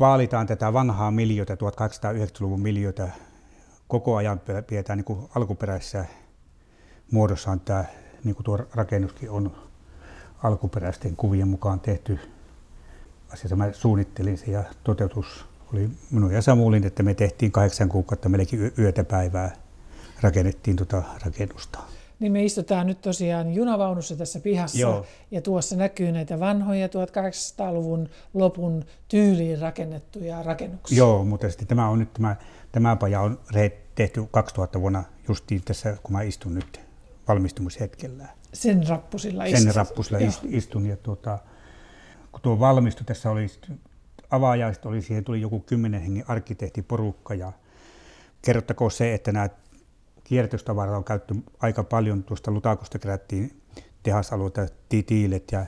Vaalitaan 0.00 0.46
tätä 0.46 0.72
vanhaa 0.72 1.10
miljötä, 1.10 1.54
1890-luvun 1.54 2.60
miljötä. 2.60 3.08
Koko 3.88 4.16
ajan 4.16 4.40
pidetään 4.66 5.04
niin 5.08 5.28
alkuperäisessä 5.34 6.04
muodossaan 7.10 7.60
tämä, 7.60 7.84
niin 8.24 8.34
kuin 8.34 8.44
tuo 8.44 8.58
rakennuskin 8.74 9.30
on 9.30 9.56
alkuperäisten 10.42 11.16
kuvien 11.16 11.48
mukaan 11.48 11.80
tehty. 11.80 12.18
Asiassa 13.32 13.56
mä 13.56 13.72
suunnittelin 13.72 14.38
se 14.38 14.50
ja 14.50 14.64
toteutus 14.84 15.44
oli 15.72 15.90
minun 16.10 16.32
ja 16.32 16.42
Samulin, 16.42 16.86
että 16.86 17.02
me 17.02 17.14
tehtiin 17.14 17.52
kahdeksan 17.52 17.88
kuukautta 17.88 18.28
melkein 18.28 18.72
yötä 18.78 19.04
päivää 19.04 19.56
rakennettiin 20.20 20.76
tuota 20.76 21.02
rakennusta. 21.24 21.78
Niin 22.20 22.32
me 22.32 22.44
istutaan 22.44 22.86
nyt 22.86 23.00
tosiaan 23.00 23.54
junavaunussa 23.54 24.16
tässä 24.16 24.40
pihassa 24.40 24.78
Joo. 24.78 25.06
ja 25.30 25.42
tuossa 25.42 25.76
näkyy 25.76 26.12
näitä 26.12 26.40
vanhoja 26.40 26.86
1800-luvun 26.86 28.08
lopun 28.34 28.84
tyyliin 29.08 29.58
rakennettuja 29.58 30.42
rakennuksia. 30.42 30.98
Joo, 30.98 31.24
mutta 31.24 31.50
sitten 31.50 31.68
tämä 31.68 31.88
on 31.88 31.98
nyt 31.98 32.12
tämä, 32.12 32.36
tämä 32.72 32.96
paja 32.96 33.20
on 33.20 33.40
tehty 33.94 34.24
2000 34.30 34.80
vuonna 34.80 35.04
justiin 35.28 35.62
tässä, 35.64 35.96
kun 36.02 36.12
mä 36.12 36.22
istun 36.22 36.54
nyt 36.54 36.83
valmistumishetkellä. 37.28 38.28
Sen 38.52 38.88
rappusilla 38.88 39.44
istun. 39.44 39.62
Sen 39.62 39.74
rappusilla 39.74 40.20
Joo. 40.20 40.32
istun 40.44 40.86
ja 40.86 40.96
tuota, 40.96 41.38
kun 42.32 42.40
tuo 42.40 42.60
valmistui, 42.60 43.04
tässä 43.04 43.30
oli 43.30 43.46
avaajaiset 44.30 44.86
oli, 44.86 45.02
siihen 45.02 45.24
tuli 45.24 45.40
joku 45.40 45.60
kymmenen 45.60 46.02
hengen 46.02 46.24
arkkitehtiporukka 46.28 47.34
ja 47.34 47.52
kerrottakoon 48.42 48.90
se, 48.90 49.14
että 49.14 49.32
nämä 49.32 49.48
kierrätystavaraa 50.24 50.96
on 50.96 51.04
käytetty 51.04 51.34
aika 51.60 51.84
paljon. 51.84 52.24
Tuosta 52.24 52.50
Lutakosta 52.50 52.98
kerättiin 52.98 53.60
tehasalueita, 54.02 54.66
tiilet 55.06 55.52
ja 55.52 55.66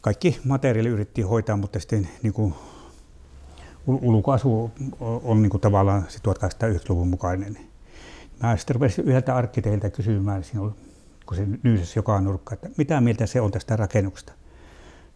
kaikki 0.00 0.40
materiaali 0.44 0.88
yritettiin 0.88 1.26
hoitaa, 1.26 1.56
mutta 1.56 1.80
sitten 1.80 2.08
niin 2.22 2.32
kuin, 2.32 2.54
ulkoasu 3.86 4.70
on 5.00 5.42
niin 5.42 5.50
kuin 5.50 5.60
tavallaan 5.60 6.04
se 6.08 6.18
1890-luvun 6.18 7.08
mukainen. 7.08 7.69
Mä 8.42 8.56
sitten 8.56 8.74
rupesin 8.74 9.04
yhdeltä 9.04 9.36
arkkiteilta 9.36 9.90
kysymään, 9.90 10.44
siinä 10.44 10.62
oli, 10.62 10.72
kun 11.26 11.36
se 11.36 11.46
nyysäsi 11.62 11.98
joka 11.98 12.20
nurkka, 12.20 12.54
että 12.54 12.70
mitä 12.76 13.00
mieltä 13.00 13.26
se 13.26 13.40
on 13.40 13.50
tästä 13.50 13.76
rakennuksesta. 13.76 14.32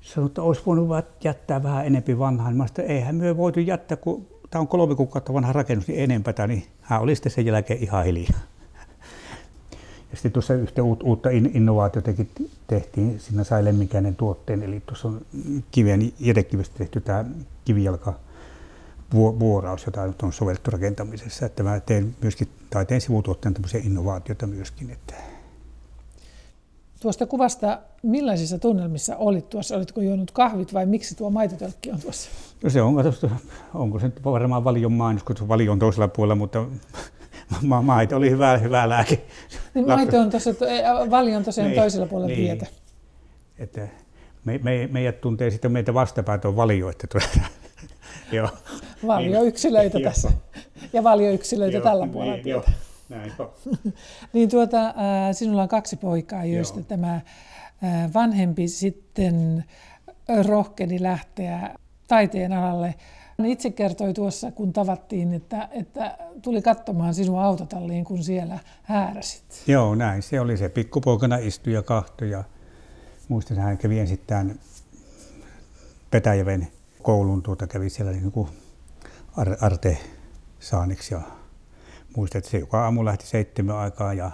Sanoin, 0.01 0.31
että 0.31 0.43
olisi 0.43 0.63
voinut 0.67 0.89
jättää 1.25 1.63
vähän 1.63 1.87
enempi 1.87 2.19
vanhaa. 2.19 2.51
Mä 2.51 2.67
sanoin, 2.67 2.93
eihän 2.93 3.15
me 3.15 3.37
voitu 3.37 3.61
jättää, 3.61 3.97
kun 3.97 4.27
tämä 4.51 4.61
on 4.61 4.69
kolme 4.69 4.95
kuukautta 4.95 5.35
vanha 5.35 5.53
rakennus, 5.53 5.89
niin 5.89 6.01
enempää, 6.01 6.47
niin 6.47 6.67
hän 6.81 7.01
oli 7.01 7.15
sitten 7.15 7.33
sen 7.33 7.47
jälkeen 7.47 7.83
ihan 7.83 8.05
hiljaa. 8.05 8.39
Ja 10.11 10.17
sitten 10.17 10.33
tuossa 10.33 10.55
yhtä 10.55 10.83
uutta 10.83 11.31
innovaatiotakin 11.31 12.31
tehtiin, 12.67 13.21
siinä 13.21 13.45
sai 13.45 13.65
lemminkäinen 13.65 14.17
tuotteen, 14.17 14.63
eli 14.63 14.83
tuossa 14.87 15.09
on 15.09 15.21
kiven 15.71 16.13
jätekivestä 16.21 16.79
tehty 16.79 17.01
tämä 17.01 17.25
kivijalka 17.65 18.15
vuoraus, 19.15 19.87
jota 19.87 20.07
nyt 20.07 20.23
on 20.23 20.33
sovellettu 20.33 20.71
rakentamisessa. 20.71 21.47
Että 21.47 21.63
mä 21.63 21.81
teen 21.81 22.17
myöskin 22.23 22.49
taiteen 22.71 23.01
sivutuotteen 23.01 23.55
tämmöisiä 23.55 23.81
innovaatioita 23.85 24.47
myöskin. 24.47 24.91
Että 24.91 25.15
Tuosta 27.05 27.27
kuvasta, 27.27 27.79
millaisissa 28.03 28.59
tunnelmissa 28.59 29.17
olit 29.17 29.49
tuossa? 29.49 29.77
Olitko 29.77 30.01
juonut 30.01 30.31
kahvit 30.31 30.75
vai 30.75 30.87
miksi 30.87 31.15
tuo 31.15 31.31
maitotölkki 31.31 31.91
on 31.91 32.01
tuossa? 32.01 32.31
No 32.63 32.71
se 32.71 32.83
on, 32.83 32.95
onko 33.75 33.99
se 33.99 34.07
nyt 34.07 34.25
varmaan 34.25 34.65
valion 34.65 34.93
mainos, 34.93 35.23
kun 35.23 35.37
se 35.37 35.49
valio 35.49 35.73
on 35.73 35.79
toisella 35.79 36.09
puolella, 36.09 36.35
mutta 36.35 36.65
ma- 37.63 37.83
maito 37.83 38.17
oli 38.17 38.31
hyvä, 38.31 38.59
hyvä 38.59 38.89
lääke. 38.89 39.25
Niin 39.75 39.87
maito 39.87 40.21
on 40.21 40.31
tuossa, 40.31 40.51
valio 41.11 41.37
on 41.37 41.45
tosiaan 41.45 41.71
niin, 41.71 41.81
toisella 41.81 42.07
puolella 42.07 42.37
niin. 42.37 42.59
tietä. 42.59 42.67
Että 43.59 43.89
me, 44.45 44.61
me, 44.63 44.89
meidät 44.93 45.21
tuntee 45.21 45.51
sitten 45.51 45.73
meitä 45.73 45.95
vastapäätä 45.95 46.49
on 46.49 46.57
valio, 46.57 46.91
että 46.91 47.07
tuota, 47.07 47.49
joo. 48.33 48.49
Valioyksilöitä 49.07 49.99
niin, 49.99 50.09
tässä 50.09 50.31
ja 50.93 51.05
valioyksilöitä 51.05 51.81
tällä 51.81 52.07
puolella 52.07 52.35
niin, 52.35 52.45
tietä. 52.45 52.71
Joo. 52.71 52.85
Näin 53.09 53.33
niin 54.33 54.49
tuota, 54.49 54.87
äh, 54.87 54.95
sinulla 55.33 55.63
on 55.63 55.69
kaksi 55.69 55.97
poikaa, 55.97 56.45
joista 56.45 56.79
Joo. 56.79 56.87
tämä 56.89 57.15
äh, 57.15 58.13
vanhempi 58.15 58.69
sitten 58.69 59.65
rohkeni 60.47 61.03
lähteä 61.03 61.75
taiteen 62.09 62.53
alalle. 62.53 62.95
Itse 63.45 63.71
kertoi 63.71 64.15
tuossa, 64.15 64.51
kun 64.51 64.73
tavattiin, 64.73 65.35
että, 65.35 65.69
että 65.73 66.19
tuli 66.43 66.63
katsomaan 66.63 67.15
sinua 67.15 67.45
autotalliin, 67.45 68.05
kun 68.05 68.25
siellä 68.25 68.59
hääräsit. 68.83 69.45
Joo, 69.67 69.95
näin. 69.95 70.23
Se 70.23 70.41
oli 70.41 70.57
se. 70.57 70.69
Pikkupoikana 70.69 71.37
istui 71.37 71.73
ja 71.73 71.83
kahtoi 71.83 72.31
ja 72.31 72.45
muistan, 73.29 73.57
hän 73.57 73.79
kävi 73.79 73.99
ensittäin 73.99 74.61
Petäjäven 76.11 76.69
koulun, 77.03 77.43
tuota, 77.43 77.67
kävi 77.67 77.91
siellä 77.91 78.13
niin 78.13 78.33
kuin 78.33 78.49
Arte 79.61 79.99
Saaniksi 80.61 81.15
ja 81.15 81.21
muistan, 82.17 82.39
että 82.39 82.51
se 82.51 82.59
joka 82.59 82.85
aamu 82.85 83.05
lähti 83.05 83.27
seitsemän 83.27 83.77
aikaa 83.77 84.15
ja 84.15 84.31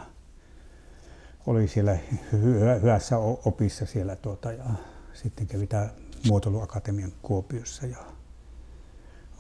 oli 1.47 1.69
siellä 1.69 1.99
hy- 2.33 2.81
hyvässä 2.81 3.19
opissa 3.19 3.87
siellä 3.87 4.17
tuota, 4.17 4.53
ja 4.53 4.65
sitten 5.13 5.47
kävi 5.47 5.67
tämä 5.67 5.89
muotoiluakatemian 6.27 7.13
Kuopiossa 7.23 7.87
ja 7.87 7.97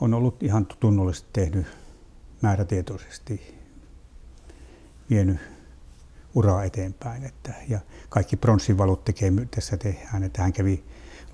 on 0.00 0.14
ollut 0.14 0.42
ihan 0.42 0.66
tunnollisesti 0.66 1.28
tehnyt 1.32 1.66
määrätietoisesti 2.42 3.58
vienyt 5.10 5.40
uraa 6.34 6.64
eteenpäin. 6.64 7.24
Että, 7.24 7.54
ja 7.68 7.80
kaikki 8.08 8.36
pronssivalut 8.36 9.04
tekee 9.04 9.32
tässä 9.54 9.76
tehdään, 9.76 10.22
että 10.22 10.42
hän 10.42 10.52
kävi 10.52 10.84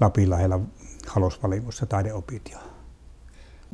Lapin 0.00 0.30
lähellä 0.30 0.60
halosvalimossa 1.06 1.86
taideopit 1.86 2.48
ja 2.50 2.75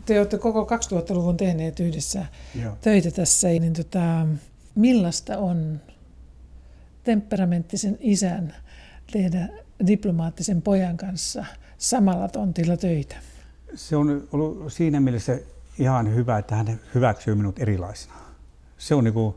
te 0.06 0.18
olette 0.18 0.38
koko 0.38 0.68
2000-luvun 0.70 1.36
tehneet 1.36 1.80
yhdessä 1.80 2.26
Joo. 2.62 2.76
töitä 2.80 3.10
tässä, 3.10 3.48
niin 3.48 3.72
tota, 3.72 4.26
millaista 4.74 5.38
on 5.38 5.80
temperamenttisen 7.04 7.98
isän 8.00 8.54
tehdä 9.12 9.48
diplomaattisen 9.86 10.62
pojan 10.62 10.96
kanssa 10.96 11.44
samalla 11.78 12.28
tontilla 12.28 12.76
töitä? 12.76 13.16
Se 13.74 13.96
on 13.96 14.28
ollut 14.32 14.72
siinä 14.72 15.00
mielessä 15.00 15.38
ihan 15.78 16.14
hyvä, 16.14 16.38
että 16.38 16.54
hän 16.54 16.80
hyväksyy 16.94 17.34
minut 17.34 17.58
erilaisena. 17.58 18.14
Se 18.78 18.94
on 18.94 19.04
niin 19.04 19.14
kuin 19.14 19.34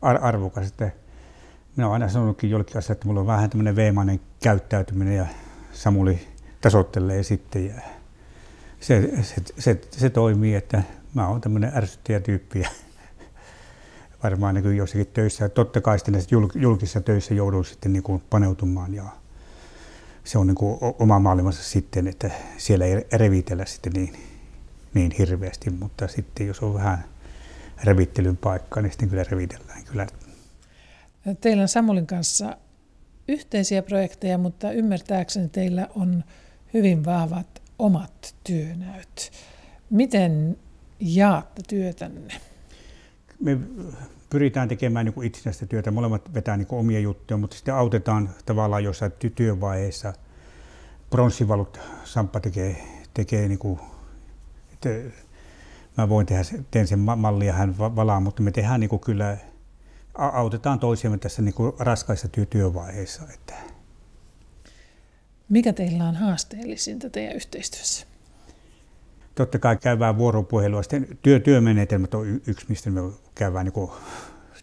arvokas. 0.00 0.66
Että 0.66 0.90
minä 1.76 1.86
olen 1.86 1.92
aina 1.92 2.12
sanonutkin 2.12 2.50
jollekin 2.50 2.76
asialle, 2.76 2.92
että 2.92 3.06
minulla 3.06 3.20
on 3.20 3.26
vähän 3.26 3.50
tämmöinen 3.50 3.76
veemainen 3.76 4.20
käyttäytyminen 4.42 5.16
ja 5.16 5.26
Samuli 5.72 6.20
tasoittelee 6.60 7.22
sitten. 7.22 7.66
Ja 7.66 7.74
se, 8.80 9.22
se, 9.22 9.34
se, 9.58 9.80
se 9.90 10.10
toimii, 10.10 10.54
että 10.54 10.82
mä 11.14 11.28
oon 11.28 11.40
tämmöinen 11.40 11.72
ärsyttäjä 11.74 12.20
tyyppi 12.20 12.60
ja 12.60 12.68
varmaan 14.22 14.54
näkyy 14.54 14.74
jossakin 14.74 15.06
töissä. 15.06 15.48
Totta 15.48 15.80
kai 15.80 15.98
sitten 15.98 16.22
julkisissa 16.54 17.00
töissä 17.00 17.34
joudun 17.34 17.64
sitten 17.64 17.92
niin 17.92 18.02
kuin 18.02 18.22
paneutumaan 18.30 18.94
ja 18.94 19.04
se 20.24 20.38
on 20.38 20.46
niin 20.46 20.54
kuin 20.54 20.78
oma 20.98 21.18
maailmansa 21.18 21.62
sitten, 21.62 22.06
että 22.06 22.30
siellä 22.56 22.84
ei 22.84 23.06
revitellä 23.12 23.64
sitten 23.66 23.92
niin, 23.92 24.12
niin 24.94 25.12
hirveästi, 25.18 25.70
mutta 25.70 26.08
sitten 26.08 26.46
jos 26.46 26.60
on 26.60 26.74
vähän 26.74 27.04
revittelyn 27.84 28.36
paikka, 28.36 28.82
niin 28.82 28.92
sitten 28.92 29.08
kyllä 29.08 29.24
revitellään 29.30 29.84
kyllä. 29.84 30.06
Teillä 31.40 31.62
on 31.62 31.68
Samulin 31.68 32.06
kanssa 32.06 32.56
yhteisiä 33.28 33.82
projekteja, 33.82 34.38
mutta 34.38 34.72
ymmärtääkseni 34.72 35.48
teillä 35.48 35.88
on 35.94 36.24
hyvin 36.74 37.04
vahvat 37.04 37.55
omat 37.78 38.34
työnäyt. 38.44 39.32
Miten 39.90 40.56
jaatte 41.00 41.62
työtänne? 41.68 42.40
Me 43.40 43.58
pyritään 44.30 44.68
tekemään 44.68 45.06
niin 45.06 45.24
itsenäistä 45.24 45.66
työtä. 45.66 45.90
Molemmat 45.90 46.34
vetää 46.34 46.56
niin 46.56 46.68
omia 46.70 47.00
juttuja, 47.00 47.38
mutta 47.38 47.56
sitten 47.56 47.74
autetaan 47.74 48.30
tavallaan 48.46 48.84
jossain 48.84 49.12
työvaiheessa. 49.34 50.12
Pronssivalut 51.10 51.80
Samppa 52.04 52.40
tekee, 52.40 52.84
tekee 53.14 53.48
niin 53.48 53.58
kuin, 53.58 53.80
että 54.72 54.88
mä 55.96 56.08
voin 56.08 56.26
tehdä, 56.26 56.42
teen 56.70 56.86
sen 56.86 56.98
mallia 56.98 57.52
hän 57.52 57.78
valaa, 57.78 58.20
mutta 58.20 58.42
me 58.42 58.50
tehdään 58.50 58.80
niin 58.80 58.90
kuin 58.90 59.00
kyllä, 59.00 59.36
autetaan 60.14 60.78
toisiamme 60.78 61.18
tässä 61.18 61.42
niin 61.42 61.54
kuin 61.54 61.72
raskaissa 61.78 62.28
työ, 62.28 62.46
työvaiheissa. 62.46 63.22
Että. 63.34 63.75
Mikä 65.48 65.72
teillä 65.72 66.04
on 66.04 66.14
haasteellisinta 66.14 67.10
teidän 67.10 67.36
yhteistyössä? 67.36 68.06
totta 69.36 69.58
kai 69.58 69.76
käydään 69.76 70.18
vuoropuhelua. 70.18 70.82
Sitten 70.82 71.18
työ, 71.22 71.40
työmenetelmät 71.40 72.14
on 72.14 72.40
yksi, 72.46 72.66
mistä 72.68 72.90
me 72.90 73.00
käydään 73.34 73.66
niin 73.66 73.90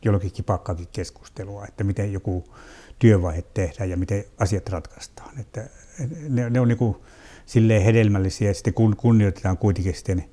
jollakin 0.05 0.31
kipakkaakin 0.31 0.87
keskustelua, 0.91 1.65
että 1.65 1.83
miten 1.83 2.13
joku 2.13 2.43
työvaihe 2.99 3.41
tehdään 3.41 3.89
ja 3.89 3.97
miten 3.97 4.23
asiat 4.39 4.69
ratkaistaan. 4.69 5.39
Että 5.39 5.69
ne, 6.29 6.49
ne 6.49 6.59
on 6.59 6.67
niin 6.67 6.77
kuin 6.77 6.95
silleen 7.45 7.83
hedelmällisiä 7.83 8.47
ja 8.47 8.53
sitten 8.53 8.73
kunnioitetaan 8.97 9.57
kuitenkin 9.57 9.95
sitten, 9.95 10.25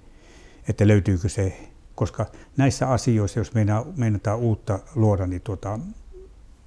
että 0.68 0.88
löytyykö 0.88 1.28
se, 1.28 1.70
koska 1.94 2.26
näissä 2.56 2.88
asioissa, 2.88 3.40
jos 3.40 3.52
meinataan 3.96 4.38
uutta 4.38 4.78
luoda, 4.94 5.26
niin 5.26 5.42
tuota, 5.42 5.78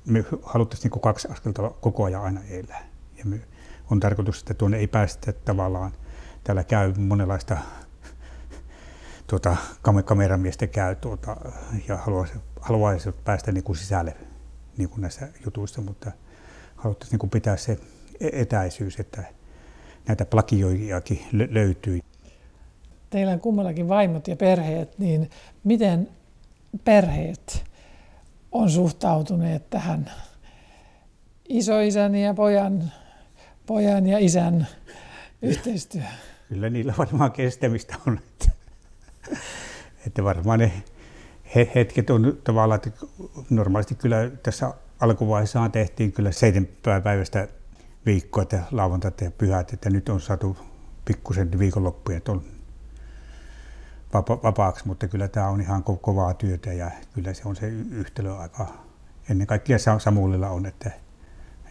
me 0.05 0.25
haluttaisiin 0.43 0.91
niin 0.91 1.01
kaksi 1.01 1.27
askelta 1.27 1.69
koko 1.81 2.03
ajan 2.03 2.23
aina 2.23 2.41
elää. 2.49 2.89
Ja 3.17 3.25
me, 3.25 3.39
on 3.93 3.99
tarkoitus, 3.99 4.39
että 4.39 4.53
tuonne 4.53 4.77
ei 4.77 4.87
päästä 4.87 5.33
tavallaan 5.33 5.91
täällä 6.43 6.63
käy 6.63 6.93
monenlaista 6.97 7.57
tuota, 9.27 9.57
kameramiestä 10.05 10.67
käy 10.67 10.95
tuota, 10.95 11.37
ja 11.87 11.97
haluaisi, 11.97 12.33
haluaisi 12.61 13.11
päästä 13.11 13.51
niin 13.51 13.63
kuin 13.63 13.75
sisälle 13.75 14.15
niin 14.77 14.89
kuin 14.89 15.01
näissä 15.01 15.27
jutuissa, 15.45 15.81
mutta 15.81 16.11
haluttaisiin 16.75 17.13
niin 17.13 17.19
kuin 17.19 17.29
pitää 17.29 17.57
se 17.57 17.77
e-, 18.19 18.41
etäisyys, 18.41 18.99
että 18.99 19.23
näitä 20.07 20.25
plagioijakin 20.25 21.19
löytyy. 21.31 21.99
Teillä 23.09 23.33
on 23.33 23.39
kummallakin 23.39 23.87
vaimot 23.87 24.27
ja 24.27 24.35
perheet, 24.35 24.99
niin 24.99 25.29
miten 25.63 26.09
perheet 26.83 27.63
on 28.51 28.69
suhtautuneet 28.69 29.69
tähän 29.69 30.11
isoisän 31.49 32.15
ja 32.15 32.33
pojan, 32.33 32.91
pojan 33.65 34.07
ja 34.07 34.17
isän 34.19 34.67
yhteistyöhön? 35.41 36.09
kyllä 36.53 36.69
niillä 36.69 36.93
varmaan 36.97 37.31
kestämistä 37.31 37.95
on. 38.07 38.17
Että, 38.17 38.51
että 40.07 40.23
varmaan 40.23 40.59
ne 40.59 40.83
hetket 41.75 42.09
on 42.09 42.37
tavallaan, 42.43 42.81
että 42.87 43.05
normaalisti 43.49 43.95
kyllä 43.95 44.29
tässä 44.43 44.73
alkuvaiheessa 44.99 45.69
tehtiin 45.69 46.11
kyllä 46.11 46.31
seitsemän 46.31 47.01
päivästä 47.03 47.47
viikkoa, 48.05 48.43
että 48.43 48.63
lauantait 48.71 49.21
ja 49.21 49.31
pyhät, 49.31 49.73
että 49.73 49.89
nyt 49.89 50.09
on 50.09 50.21
saatu 50.21 50.57
pikkusen 51.05 51.59
viikonloppuja, 51.59 52.17
että 52.17 52.31
on 52.31 52.43
vapaaksi, 54.43 54.87
mutta 54.87 55.07
kyllä 55.07 55.27
tämä 55.27 55.49
on 55.49 55.61
ihan 55.61 55.83
ko- 55.89 55.97
kovaa 56.01 56.33
työtä 56.33 56.73
ja 56.73 56.91
kyllä 57.13 57.33
se 57.33 57.41
on 57.45 57.55
se 57.55 57.67
yhtälö 57.67 58.35
aika, 58.35 58.67
ennen 59.29 59.47
kaikkea 59.47 59.77
Samulilla 59.99 60.49
on, 60.49 60.65
että 60.65 60.91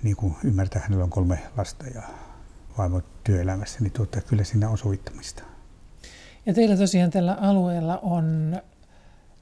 niin 0.02 0.16
kuin 0.16 0.34
ymmärtää, 0.44 0.82
hänellä 0.82 1.04
on 1.04 1.10
kolme 1.10 1.38
lasta 1.56 1.86
ja 1.86 2.02
vaimo 2.78 3.00
työelämässä, 3.24 3.78
niin 3.80 3.92
tuota, 3.92 4.20
kyllä 4.20 4.44
siinä 4.44 4.68
on 4.68 4.78
sovittamista. 4.78 5.42
Ja 6.46 6.54
teillä 6.54 6.76
tosiaan 6.76 7.10
tällä 7.10 7.34
alueella 7.40 7.98
on 7.98 8.56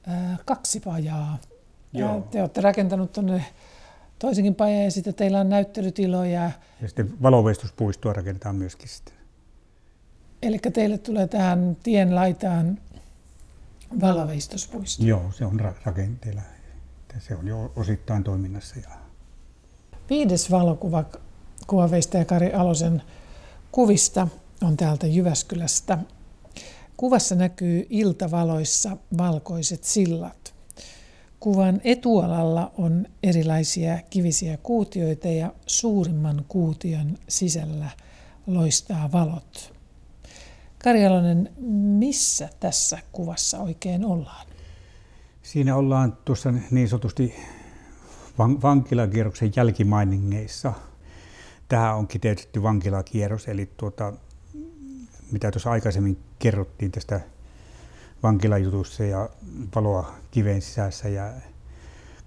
äh, 0.09 0.39
kaksi 0.45 0.79
pajaa. 0.79 1.37
Joo. 1.93 2.15
Ja 2.15 2.21
te 2.21 2.41
olette 2.41 2.61
rakentanut 2.61 3.13
tuonne 3.13 3.45
toisenkin 4.19 4.55
pajan 4.55 4.83
ja 4.83 4.91
sitten 4.91 5.13
teillä 5.13 5.39
on 5.39 5.49
näyttelytiloja. 5.49 6.51
Ja 6.81 6.87
sitten 6.87 7.21
valoveistuspuistoa 7.21 8.13
rakennetaan 8.13 8.55
myöskin 8.55 8.89
sitten. 8.89 9.13
Eli 10.41 10.59
teille 10.59 10.97
tulee 10.97 11.27
tähän 11.27 11.77
tien 11.83 12.15
laitaan 12.15 12.77
valoveistuspuisto. 14.01 15.03
Joo, 15.03 15.31
se 15.31 15.45
on 15.45 15.59
rakenteella. 15.85 16.41
Se 17.19 17.35
on 17.35 17.47
jo 17.47 17.71
osittain 17.75 18.23
toiminnassa. 18.23 18.75
Ja... 18.79 18.89
Viides 20.09 20.51
valokuva 20.51 21.03
kuvaveistäjä 21.67 22.25
Kari 22.25 22.53
Alosen 22.53 23.01
kuvista 23.71 24.27
on 24.63 24.77
täältä 24.77 25.07
Jyväskylästä. 25.07 25.97
Kuvassa 26.97 27.35
näkyy 27.35 27.87
iltavaloissa 27.89 28.97
valkoiset 29.17 29.83
sillat. 29.83 30.53
Kuvan 31.39 31.81
etualalla 31.83 32.71
on 32.77 33.05
erilaisia 33.23 33.99
kivisiä 34.09 34.57
kuutioita 34.57 35.27
ja 35.27 35.53
suurimman 35.67 36.45
kuution 36.47 37.17
sisällä 37.29 37.89
loistaa 38.47 39.11
valot. 39.11 39.73
Karjalonen, 40.83 41.49
missä 41.99 42.49
tässä 42.59 42.99
kuvassa 43.11 43.59
oikein 43.59 44.05
ollaan? 44.05 44.47
Siinä 45.43 45.75
ollaan 45.75 46.17
tuossa 46.25 46.53
niin 46.71 46.89
sanotusti 46.89 47.35
vankilakierroksen 48.37 49.51
jälkimainingeissa– 49.55 50.73
tähän 51.71 51.95
on 51.95 52.07
kiteytetty 52.07 52.63
vankilakierros, 52.63 53.47
eli 53.47 53.69
tuota, 53.77 54.13
mitä 55.31 55.51
tuossa 55.51 55.71
aikaisemmin 55.71 56.17
kerrottiin 56.39 56.91
tästä 56.91 57.21
vankilajutussa 58.23 59.03
ja 59.03 59.29
valoa 59.75 60.15
kiveen 60.31 60.61
sisässä. 60.61 61.09
Ja 61.09 61.33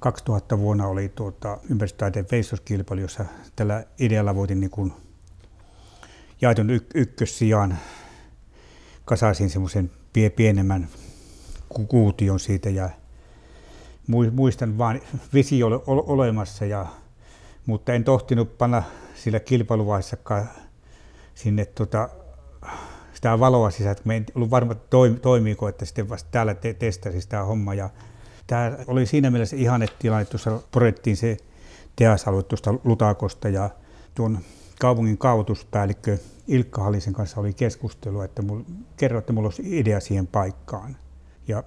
2000 0.01 0.59
vuonna 0.59 0.87
oli 0.87 1.09
tuota, 1.09 1.59
ympäristötaiteen 1.71 2.27
veistoskilpailu, 2.31 3.01
jossa 3.01 3.25
tällä 3.57 3.85
idealla 3.99 4.35
voitin 4.35 4.61
niin 4.61 4.93
jaetun 6.41 6.71
y- 6.71 6.87
ykkössijaan 6.95 7.79
kasaisin 9.05 9.51
semmoisen 9.51 9.91
pie- 10.13 10.31
pienemmän 10.31 10.89
ku- 11.69 11.87
kuution 11.87 12.41
siitä 12.41 12.71
ja 12.71 12.91
muistan 14.33 14.79
vaan 14.79 15.01
visio 15.35 15.67
oli 15.67 15.81
olemassa 15.87 16.65
ja 16.65 16.87
mutta 17.67 17.93
en 17.93 18.05
tohtinut 18.05 18.59
panna 18.59 18.83
sillä 19.15 19.41
kilpailuvaiheessakaan 19.41 20.49
sinne 21.35 21.65
tota, 21.65 22.09
sitä 23.15 23.41
valoa 23.41 23.71
sisään, 23.71 23.93
että 23.93 24.03
me 24.07 24.17
en 24.17 24.27
ollut 24.35 24.51
varma, 24.51 24.75
toimiiko, 25.23 25.69
että 25.69 25.85
sitten 25.85 26.09
vasta 26.09 26.29
täällä 26.31 26.55
te- 26.55 26.75
testasi 26.75 27.21
sitä 27.21 27.43
homma. 27.43 27.75
Ja 27.75 27.91
tämä 28.47 28.73
oli 28.87 29.07
siinä 29.07 29.31
mielessä 29.31 29.57
ihane 29.57 29.87
tilanne, 29.99 30.25
tuossa 30.25 30.61
projektiin 30.71 31.17
se 31.17 31.37
teasalue 31.97 32.43
tuosta 32.43 32.75
Lutakosta 32.85 33.49
ja 33.49 33.71
tuon 34.15 34.39
kaupungin 34.81 35.19
kaavoituspäällikkö 35.19 36.19
Ilkka 36.49 36.83
Hallisen 36.83 37.13
kanssa 37.13 37.41
oli 37.41 37.53
keskustelu, 37.53 38.21
että 38.21 38.43
mul, 38.43 38.61
kerro, 38.97 39.19
että 39.19 39.33
mulla 39.33 39.47
olisi 39.47 39.79
idea 39.79 40.01
siihen 40.01 40.27
paikkaan. 40.27 40.97
Ja 41.49 41.65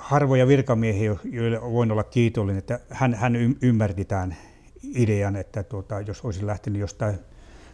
harvoja 0.00 0.46
virkamiehiä, 0.46 1.16
joille 1.24 1.60
voin 1.60 1.92
olla 1.92 2.02
kiitollinen, 2.02 2.58
että 2.58 2.80
hän, 2.90 3.14
hän 3.14 3.36
ymmärti 3.62 4.04
tämän 4.04 4.36
idean, 4.94 5.36
että 5.36 5.62
tuota, 5.62 6.00
jos 6.00 6.20
olisin 6.20 6.46
lähtenyt 6.46 6.80
jostain 6.80 7.18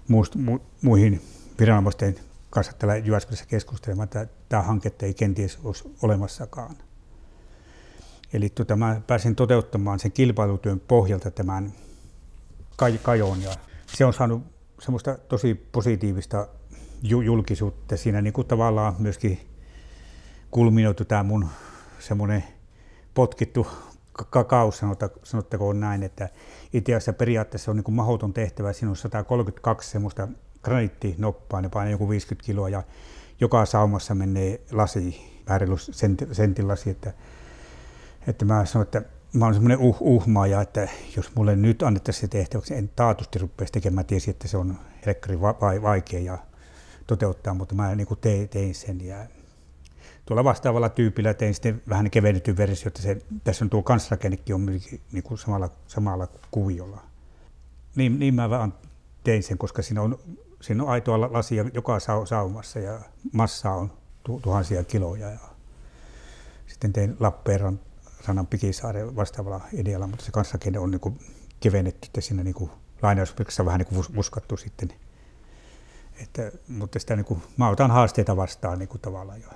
muust, 0.08 0.34
mu, 0.34 0.58
muihin 0.82 1.22
viranomaisten 1.60 2.16
kanssa 2.50 2.72
täällä 2.72 2.96
Jyväskylässä 2.96 3.46
keskustelemaan, 3.46 4.04
että 4.04 4.26
tämä 4.48 4.62
hanke 4.62 4.92
ei 5.02 5.14
kenties 5.14 5.58
olisi 5.64 5.94
olemassakaan. 6.02 6.76
Eli 8.32 8.48
tuota, 8.48 8.76
mä 8.76 9.00
pääsin 9.06 9.36
toteuttamaan 9.36 9.98
sen 9.98 10.12
kilpailutyön 10.12 10.80
pohjalta 10.80 11.30
tämän 11.30 11.72
kajoon 13.02 13.42
ja 13.42 13.50
se 13.86 14.04
on 14.04 14.14
saanut 14.14 14.42
semmoista 14.80 15.18
tosi 15.28 15.54
positiivista 15.54 16.48
julkisuutta. 17.02 17.96
Siinä 17.96 18.22
niin 18.22 18.32
kuin 18.32 18.46
tavallaan 18.46 18.94
myöskin 18.98 19.40
kulminoitu 20.50 21.04
tämä 21.04 21.22
mun 21.22 21.48
semmoinen 21.98 22.44
potkittu 23.14 23.66
kakaus, 24.12 24.82
sanottakoon 25.22 25.80
näin, 25.80 26.02
että 26.02 26.28
itse 26.72 26.94
asiassa 26.94 27.12
periaatteessa 27.12 27.70
on 27.70 27.76
niin 27.76 27.84
kuin 27.84 27.94
mahdoton 27.94 28.32
tehtävä. 28.32 28.72
Siinä 28.72 28.90
on 28.90 28.96
132 28.96 29.90
semmoista 29.90 30.28
graniittinoppaa, 30.62 31.60
ne 31.60 31.68
painaa 31.68 31.90
joku 31.90 32.08
50 32.08 32.46
kiloa 32.46 32.68
ja 32.68 32.82
joka 33.40 33.66
saumassa 33.66 34.14
menee 34.14 34.60
lasi, 34.72 35.20
vähän 35.48 35.60
sentin 36.32 36.68
lasi, 36.68 36.90
että 36.90 37.12
että 38.26 38.44
mä 38.44 38.64
sanoin, 38.64 38.84
että 38.86 39.02
mä 39.32 39.44
olen 39.44 39.54
semmoinen 39.54 39.78
uh, 39.78 39.96
uhmaaja, 40.00 40.60
että 40.60 40.88
jos 41.16 41.34
mulle 41.34 41.56
nyt 41.56 41.82
annettaisiin 41.82 42.20
se 42.20 42.28
tehtäväksi, 42.28 42.74
en 42.74 42.90
taatusti 42.96 43.38
rupeaisi 43.38 43.72
tekemään. 43.72 43.94
Mä 43.94 44.04
tiesin, 44.04 44.30
että 44.30 44.48
se 44.48 44.56
on 44.56 44.78
helkkari 45.06 45.40
va- 45.40 45.56
va- 45.60 45.82
vaikea 45.82 46.20
ja 46.20 46.38
toteuttaa, 47.06 47.54
mutta 47.54 47.74
mä 47.74 47.94
niin 47.94 48.06
kuin 48.06 48.20
tein, 48.20 48.48
tein 48.48 48.74
sen. 48.74 49.06
Ja 49.06 49.16
tuolla 50.26 50.44
vastaavalla 50.44 50.88
tyypillä 50.88 51.34
tein 51.34 51.54
sitten 51.54 51.82
vähän 51.88 52.10
kevennetty 52.10 52.56
versio, 52.56 52.88
että 52.88 53.02
se, 53.02 53.18
tässä 53.44 53.64
on 53.64 53.70
tuo 53.70 53.82
kansrakennekin 53.82 54.54
on 54.54 54.66
niin 55.12 55.22
kuin 55.22 55.38
samalla, 55.38 55.70
samalla 55.86 56.28
kuviolla. 56.50 57.02
Niin, 57.96 58.18
niin 58.18 58.34
mä 58.34 58.50
vaan 58.50 58.74
tein 59.24 59.42
sen, 59.42 59.58
koska 59.58 59.82
siinä 59.82 60.02
on, 60.02 60.18
siinä 60.60 60.82
on 60.82 60.88
aitoa 60.88 61.20
lasia 61.20 61.64
joka 61.74 61.98
saumassa 62.24 62.78
ja 62.78 63.00
massaa 63.32 63.76
on 63.76 63.92
tuhansia 64.42 64.84
kiloja. 64.84 65.30
Ja 65.30 65.38
sitten 66.66 66.92
tein 66.92 67.16
Lappeenrannan 67.20 67.80
sanan 68.26 68.46
Pikisaaren 68.46 69.16
vastaavalla 69.16 69.60
idealla, 69.72 70.06
mutta 70.06 70.24
se 70.24 70.32
kanssakenne 70.32 70.78
on 70.78 70.90
niin 70.90 71.00
kuin 71.00 71.18
kevennetty, 71.60 72.06
että 72.06 72.20
siinä 72.20 72.44
niin 72.44 72.70
lainausmerkissä 73.02 73.64
vähän 73.64 73.78
niin 73.78 73.86
kuin 73.86 74.06
muskattu 74.14 74.56
sitten. 74.56 74.92
Että, 76.22 76.52
mutta 76.68 76.98
sitä 76.98 77.16
niin 77.16 77.24
kuin, 77.24 77.42
mä 77.56 77.68
otan 77.68 77.90
haasteita 77.90 78.36
vastaan 78.36 78.78
niin 78.78 78.88
kuin 78.88 79.00
tavallaan. 79.00 79.40
Ja, 79.40 79.48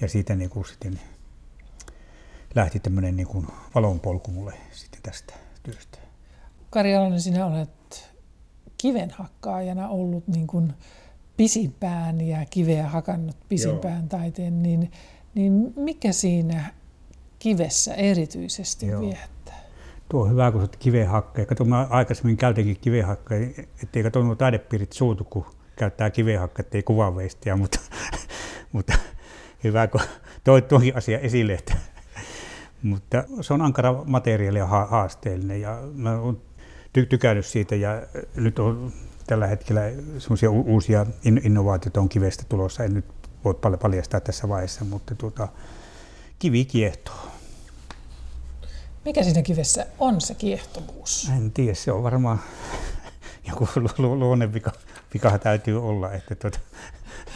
ja 0.00 0.08
siitä 0.08 0.34
niin 0.34 0.50
kuin 0.50 0.64
sitten 0.64 1.00
lähti 2.54 2.80
tämmöinen 2.80 3.16
niin 3.16 3.26
kuin 3.26 3.46
valonpolku 3.74 4.30
mulle 4.30 4.54
sitten 4.72 5.02
tästä 5.02 5.34
työstä. 5.62 5.98
Kari 6.70 6.96
Alonen, 6.96 7.20
sinä 7.20 7.46
olet 7.46 8.10
kivenhakkaajana 8.78 9.88
ollut 9.88 10.28
niin 10.28 10.46
kuin 10.46 10.72
pisimpään 11.36 12.20
ja 12.20 12.46
kiveä 12.50 12.88
hakannut 12.88 13.36
pisimpään 13.48 14.00
Joo. 14.00 14.08
taiteen, 14.08 14.62
niin, 14.62 14.92
niin 15.34 15.72
mikä 15.76 16.12
siinä 16.12 16.74
kivessä 17.38 17.94
erityisesti 17.94 18.86
Joo. 18.86 19.00
viehättää? 19.00 19.60
Tuo 20.08 20.22
on 20.22 20.30
hyvä, 20.30 20.50
kun 20.50 20.60
olet 20.60 20.76
kivenhakkeja. 20.76 21.46
Kato, 21.46 21.64
mä 21.64 21.86
aikaisemmin 21.90 22.36
käytinkin 22.36 22.78
kivenhakkeja, 22.80 23.48
ettei 23.82 24.02
kato 24.02 24.22
nuo 24.22 24.34
taidepiirit 24.34 24.92
suutu, 24.92 25.24
kun 25.24 25.46
käyttää 25.76 26.10
kivenhakketta, 26.10 26.76
ei 26.76 26.82
kuvaveistia, 26.82 27.56
mutta, 27.56 27.80
mutta 28.72 28.92
hyvä, 29.64 29.86
kun 29.86 30.00
toit 30.44 30.68
tuokin 30.68 30.96
asia 30.96 31.18
esille, 31.18 31.54
että 31.54 31.76
mutta 32.82 33.24
se 33.40 33.54
on 33.54 33.62
ankara 33.62 33.92
materiaali 34.04 34.58
ja 34.58 34.66
haasteellinen 34.66 35.60
ja 35.60 35.78
mä 35.94 36.18
oon 36.18 36.40
ty- 36.98 37.06
tykännyt 37.06 37.46
siitä 37.46 37.74
ja 37.74 38.02
nyt 38.36 38.58
on 38.58 38.92
tällä 39.26 39.46
hetkellä 39.46 39.80
semmoisia 40.18 40.50
uusia 40.50 41.06
innovaatioita 41.24 42.00
on 42.00 42.08
kivestä 42.08 42.44
tulossa. 42.48 42.84
En 42.84 42.94
nyt 42.94 43.04
voi 43.44 43.54
paljon 43.54 43.78
paljastaa 43.78 44.20
tässä 44.20 44.48
vaiheessa, 44.48 44.84
mutta 44.84 45.14
tuota, 45.14 45.48
kivi 46.38 46.64
kiehtoo. 46.64 47.28
Mikä 49.04 49.22
siinä 49.22 49.42
kivessä 49.42 49.86
on 49.98 50.20
se 50.20 50.34
kiehtovuus? 50.34 51.30
En 51.36 51.52
tiedä, 51.52 51.74
se 51.74 51.92
on 51.92 52.02
varmaan 52.02 52.40
joku 53.48 53.68
lu- 53.98 54.18
luonnevika 54.18 54.72
vika 55.14 55.38
täytyy 55.38 55.88
olla. 55.88 56.12
Että 56.12 56.34
tuota... 56.34 56.58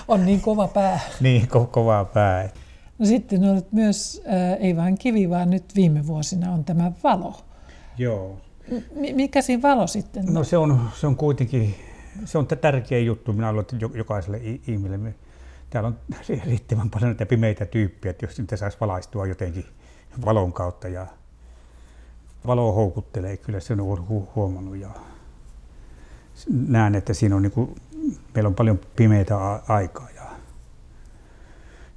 On 0.09 0.27
niin 0.27 0.41
kova 0.41 0.69
pää. 0.69 1.01
niin, 1.21 1.43
ko- 1.43 1.67
kova 1.67 2.05
pää. 2.05 2.49
No 2.99 3.07
sitten 3.07 3.45
olet 3.45 3.73
myös, 3.73 4.23
äh, 4.27 4.57
ei 4.61 4.77
vain 4.77 4.99
kivi, 4.99 5.31
vaan 5.31 5.51
nyt 5.51 5.65
viime 5.75 6.07
vuosina 6.07 6.53
on 6.53 6.65
tämä 6.65 6.93
valo. 7.05 7.41
Joo. 7.99 8.41
M- 8.71 9.17
mikä 9.17 9.43
siinä 9.43 9.63
valo 9.63 9.87
sitten 9.87 10.25
No 10.27 10.45
se 10.45 10.57
on, 10.57 10.81
se 11.01 11.07
on 11.07 11.17
kuitenkin, 11.17 11.75
se 12.25 12.39
on 12.39 12.47
tärkeä 12.47 12.99
juttu, 12.99 13.33
minä 13.33 13.53
luulen, 13.53 13.67
että 13.73 13.99
jokaiselle 13.99 14.41
ihmiselle. 14.67 15.15
Täällä 15.71 15.87
on 15.89 15.99
riittävän 16.47 16.91
paljon 16.91 17.11
näitä 17.11 17.27
pimeitä 17.27 17.67
tyyppiä, 17.67 18.11
että 18.11 18.27
jos 18.27 18.39
niitä 18.39 18.57
saisi 18.57 18.77
valaistua 18.81 19.27
jotenkin 19.27 19.65
valon 20.25 20.53
kautta 20.53 20.89
ja 20.89 21.07
valo 22.47 22.73
houkuttelee, 22.73 23.37
kyllä 23.37 23.61
se 23.61 23.73
on 23.73 24.09
huomannut 24.35 24.77
ja 24.77 24.89
näen, 26.51 26.95
että 26.95 27.15
siinä 27.15 27.37
on 27.37 27.43
niin 27.43 27.75
meillä 28.35 28.49
on 28.49 28.55
paljon 28.55 28.81
pimeitä 28.97 29.37
aikaa 29.69 30.09
ja, 30.15 30.23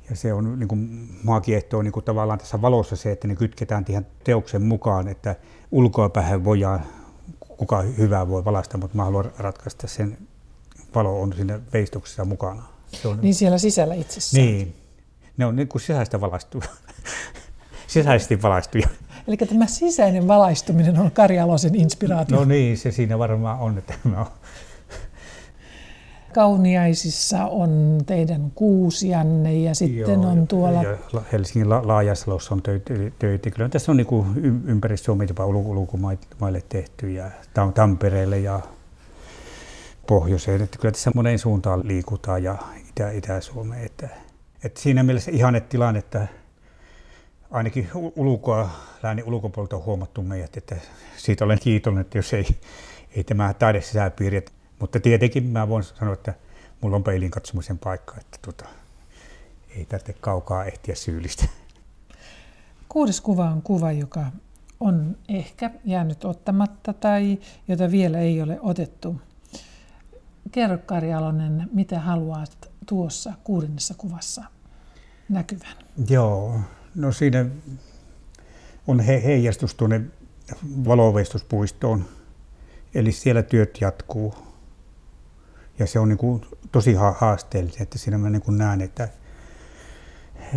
ja 0.09 0.15
se 0.15 0.33
on 0.33 0.59
niin 0.59 0.67
kuin, 0.67 1.09
mua 1.23 1.41
kiehtoo 1.41 1.81
niin 1.81 1.91
kuin 1.91 2.05
tavallaan 2.05 2.39
tässä 2.39 2.61
valossa 2.61 2.95
se, 2.95 3.11
että 3.11 3.27
ne 3.27 3.35
kytketään 3.35 3.85
ihan 3.89 4.05
teoksen 4.23 4.61
mukaan, 4.63 5.07
että 5.07 5.35
ulkoapäin 5.71 6.43
voidaan, 6.43 6.81
kuka 7.39 7.81
hyvää 7.81 8.27
voi 8.27 8.45
valaista, 8.45 8.77
mutta 8.77 8.97
mä 8.97 9.03
haluan 9.03 9.31
ratkaista 9.37 9.87
sen, 9.87 10.17
valo 10.95 11.21
on 11.21 11.33
siinä 11.33 11.59
veistoksessa 11.73 12.25
mukana. 12.25 12.63
Se 12.91 13.07
on, 13.07 13.19
niin 13.21 13.35
siellä 13.35 13.57
sisällä 13.57 13.93
itsessään. 13.93 14.45
Niin. 14.45 14.75
Ne 15.37 15.45
on 15.45 15.55
niin 15.55 15.67
kuin 15.67 15.81
sisäistä 15.81 16.21
valaistuja. 16.21 16.67
Sisäisesti 17.87 18.41
valaistuja. 18.41 18.87
Eli 19.27 19.37
tämä 19.37 19.67
sisäinen 19.67 20.27
valaistuminen 20.27 20.99
on 20.99 21.11
Kari 21.11 21.39
Alosen 21.39 21.75
inspiraatio. 21.75 22.37
No 22.37 22.45
niin, 22.45 22.77
se 22.77 22.91
siinä 22.91 23.19
varmaan 23.19 23.59
on. 23.59 23.77
Että 23.77 23.93
no. 24.03 24.27
Kauniaisissa 26.33 27.45
on 27.45 28.01
teidän 28.05 28.51
kuusianne 28.55 29.53
ja 29.53 29.75
sitten 29.75 30.21
Joo, 30.21 30.31
on 30.31 30.47
tuolla... 30.47 30.83
Ja 30.83 30.97
Helsingin 31.31 31.69
la- 31.69 31.87
Laajasalossa 31.87 32.55
on 32.55 32.61
töitä. 33.19 33.49
Kyllä 33.51 33.69
tässä 33.69 33.91
on 33.91 33.97
niin 33.97 34.61
ympäri 34.65 34.97
Suomea 34.97 35.27
jopa 35.27 35.45
ulkomaille 35.45 36.63
tehty 36.69 37.11
ja 37.11 37.31
Tampereelle 37.73 38.39
ja 38.39 38.59
pohjoiseen. 40.07 40.61
Että 40.61 40.77
kyllä 40.79 40.91
tässä 40.91 41.11
moneen 41.15 41.39
suuntaan 41.39 41.87
liikutaan 41.87 42.43
ja 42.43 42.57
Itä- 42.89 43.11
Itä-Suomeen. 43.11 43.85
Että, 43.85 44.09
että 44.63 44.81
siinä 44.81 45.03
mielessä 45.03 45.31
ihanne 45.31 45.61
tilanne, 45.61 45.99
että 45.99 46.27
ainakin 47.51 47.89
ulkoa, 48.15 48.69
läänin 49.03 49.25
ulkopuolelta 49.25 49.75
on 49.75 49.85
huomattu 49.85 50.21
meidät, 50.21 50.57
että 50.57 50.75
siitä 51.17 51.45
olen 51.45 51.59
kiitollinen, 51.61 52.01
että 52.01 52.17
jos 52.17 52.33
ei, 52.33 52.45
ei 53.15 53.23
tämä 53.23 53.53
taide 53.53 53.81
sisäpiiri. 53.81 54.45
Mutta 54.81 54.99
tietenkin 54.99 55.43
mä 55.43 55.69
voin 55.69 55.83
sanoa, 55.83 56.13
että 56.13 56.33
mulla 56.81 56.95
on 56.95 57.03
peilin 57.03 57.31
katsomisen 57.31 57.79
paikka, 57.79 58.15
että 58.19 58.37
tota, 58.41 58.65
ei 59.77 59.85
tarvitse 59.85 60.13
kaukaa 60.13 60.65
ehtiä 60.65 60.95
syyllistä. 60.95 61.45
Kuudes 62.89 63.21
kuva 63.21 63.45
on 63.45 63.61
kuva, 63.61 63.91
joka 63.91 64.25
on 64.79 65.17
ehkä 65.29 65.71
jäänyt 65.85 66.25
ottamatta 66.25 66.93
tai 66.93 67.39
jota 67.67 67.91
vielä 67.91 68.19
ei 68.19 68.41
ole 68.41 68.59
otettu. 68.61 69.21
Kerro 70.51 70.77
Kari 70.77 71.13
Alonen, 71.13 71.69
mitä 71.73 71.99
haluat 71.99 72.71
tuossa 72.85 73.33
kuudennessa 73.43 73.93
kuvassa 73.97 74.43
näkyvän? 75.29 75.75
Joo, 76.09 76.59
no 76.95 77.11
siinä 77.11 77.45
on 78.87 78.99
he, 78.99 79.23
heijastus 79.23 79.75
tuonne 79.75 80.01
valoveistuspuistoon, 80.85 82.05
eli 82.93 83.11
siellä 83.11 83.43
työt 83.43 83.81
jatkuu. 83.81 84.50
Ja 85.81 85.87
se 85.87 85.99
on 85.99 86.09
niin 86.09 86.17
kuin 86.17 86.41
tosi 86.71 86.93
haasteellista, 86.93 87.83
että 87.83 87.97
siinä 87.97 88.17
mä 88.17 88.29
niin 88.29 88.41
kuin 88.41 88.57
näen, 88.57 88.81
että 88.81 89.09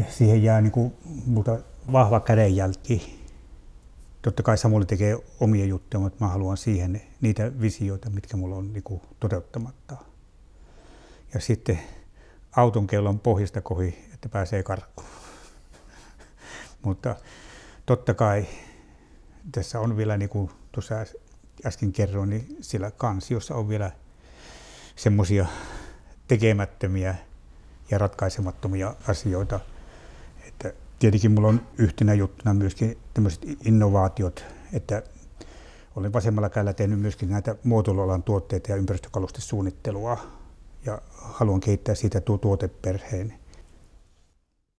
siihen 0.09 0.43
jää 0.43 0.61
niin 0.61 0.72
kuin 0.72 0.95
multa 1.27 1.59
vahva 1.93 2.20
kädenjälki 2.20 3.25
totta 4.22 4.43
kai 4.43 4.59
Samuli 4.59 4.87
tekee 4.87 5.18
omia 5.41 5.64
juttuja, 5.64 6.01
mutta 6.01 6.25
mä 6.25 6.31
haluan 6.31 6.57
siihen 6.57 7.03
niitä 7.20 7.61
visioita, 7.61 8.11
mitkä 8.11 8.37
mulla 8.37 8.57
on 8.57 8.72
niin 8.72 9.01
toteuttamatta. 9.20 9.97
Ja 11.35 11.41
sitten 11.41 11.81
auton 12.57 12.87
kellon 12.87 13.20
pohjasta 13.20 13.61
kohi, 13.61 14.09
että 14.14 14.29
pääsee 14.29 14.62
karkuun. 14.62 15.09
mutta 16.85 17.16
totta 17.87 18.14
kai 18.14 18.47
tässä 19.53 19.81
on 19.81 19.97
vielä, 19.97 20.16
niin 20.16 20.29
kuin 20.29 20.51
tuossa 20.72 20.95
äsken 21.66 21.93
kerroin, 21.93 22.31
niin 22.31 22.57
sillä 22.61 22.91
kansiossa 22.91 23.55
on 23.55 23.68
vielä 23.68 23.91
semmoisia 24.97 25.47
tekemättömiä 26.28 27.14
ja 27.90 27.99
ratkaisemattomia 27.99 28.95
asioita, 29.09 29.61
tietenkin 30.99 31.30
mulla 31.30 31.49
on 31.49 31.61
yhtenä 31.78 32.14
juttuna 32.14 32.55
myöskin 32.55 32.99
tämmöiset 33.14 33.42
innovaatiot, 33.64 34.45
että 34.72 35.03
olen 35.97 36.12
vasemmalla 36.12 36.51
kädellä 36.51 36.72
tehnyt 36.72 37.01
myöskin 37.01 37.30
näitä 37.30 37.57
muotoilualan 37.64 38.22
tuotteita 38.22 38.72
ja 38.72 38.76
ympäristökalustesuunnittelua 38.76 40.18
ja 40.86 41.03
haluan 41.16 41.61
kehittää 41.61 41.95
siitä 41.95 42.20
tuo 42.20 42.38
tuoteperheen. 42.38 43.34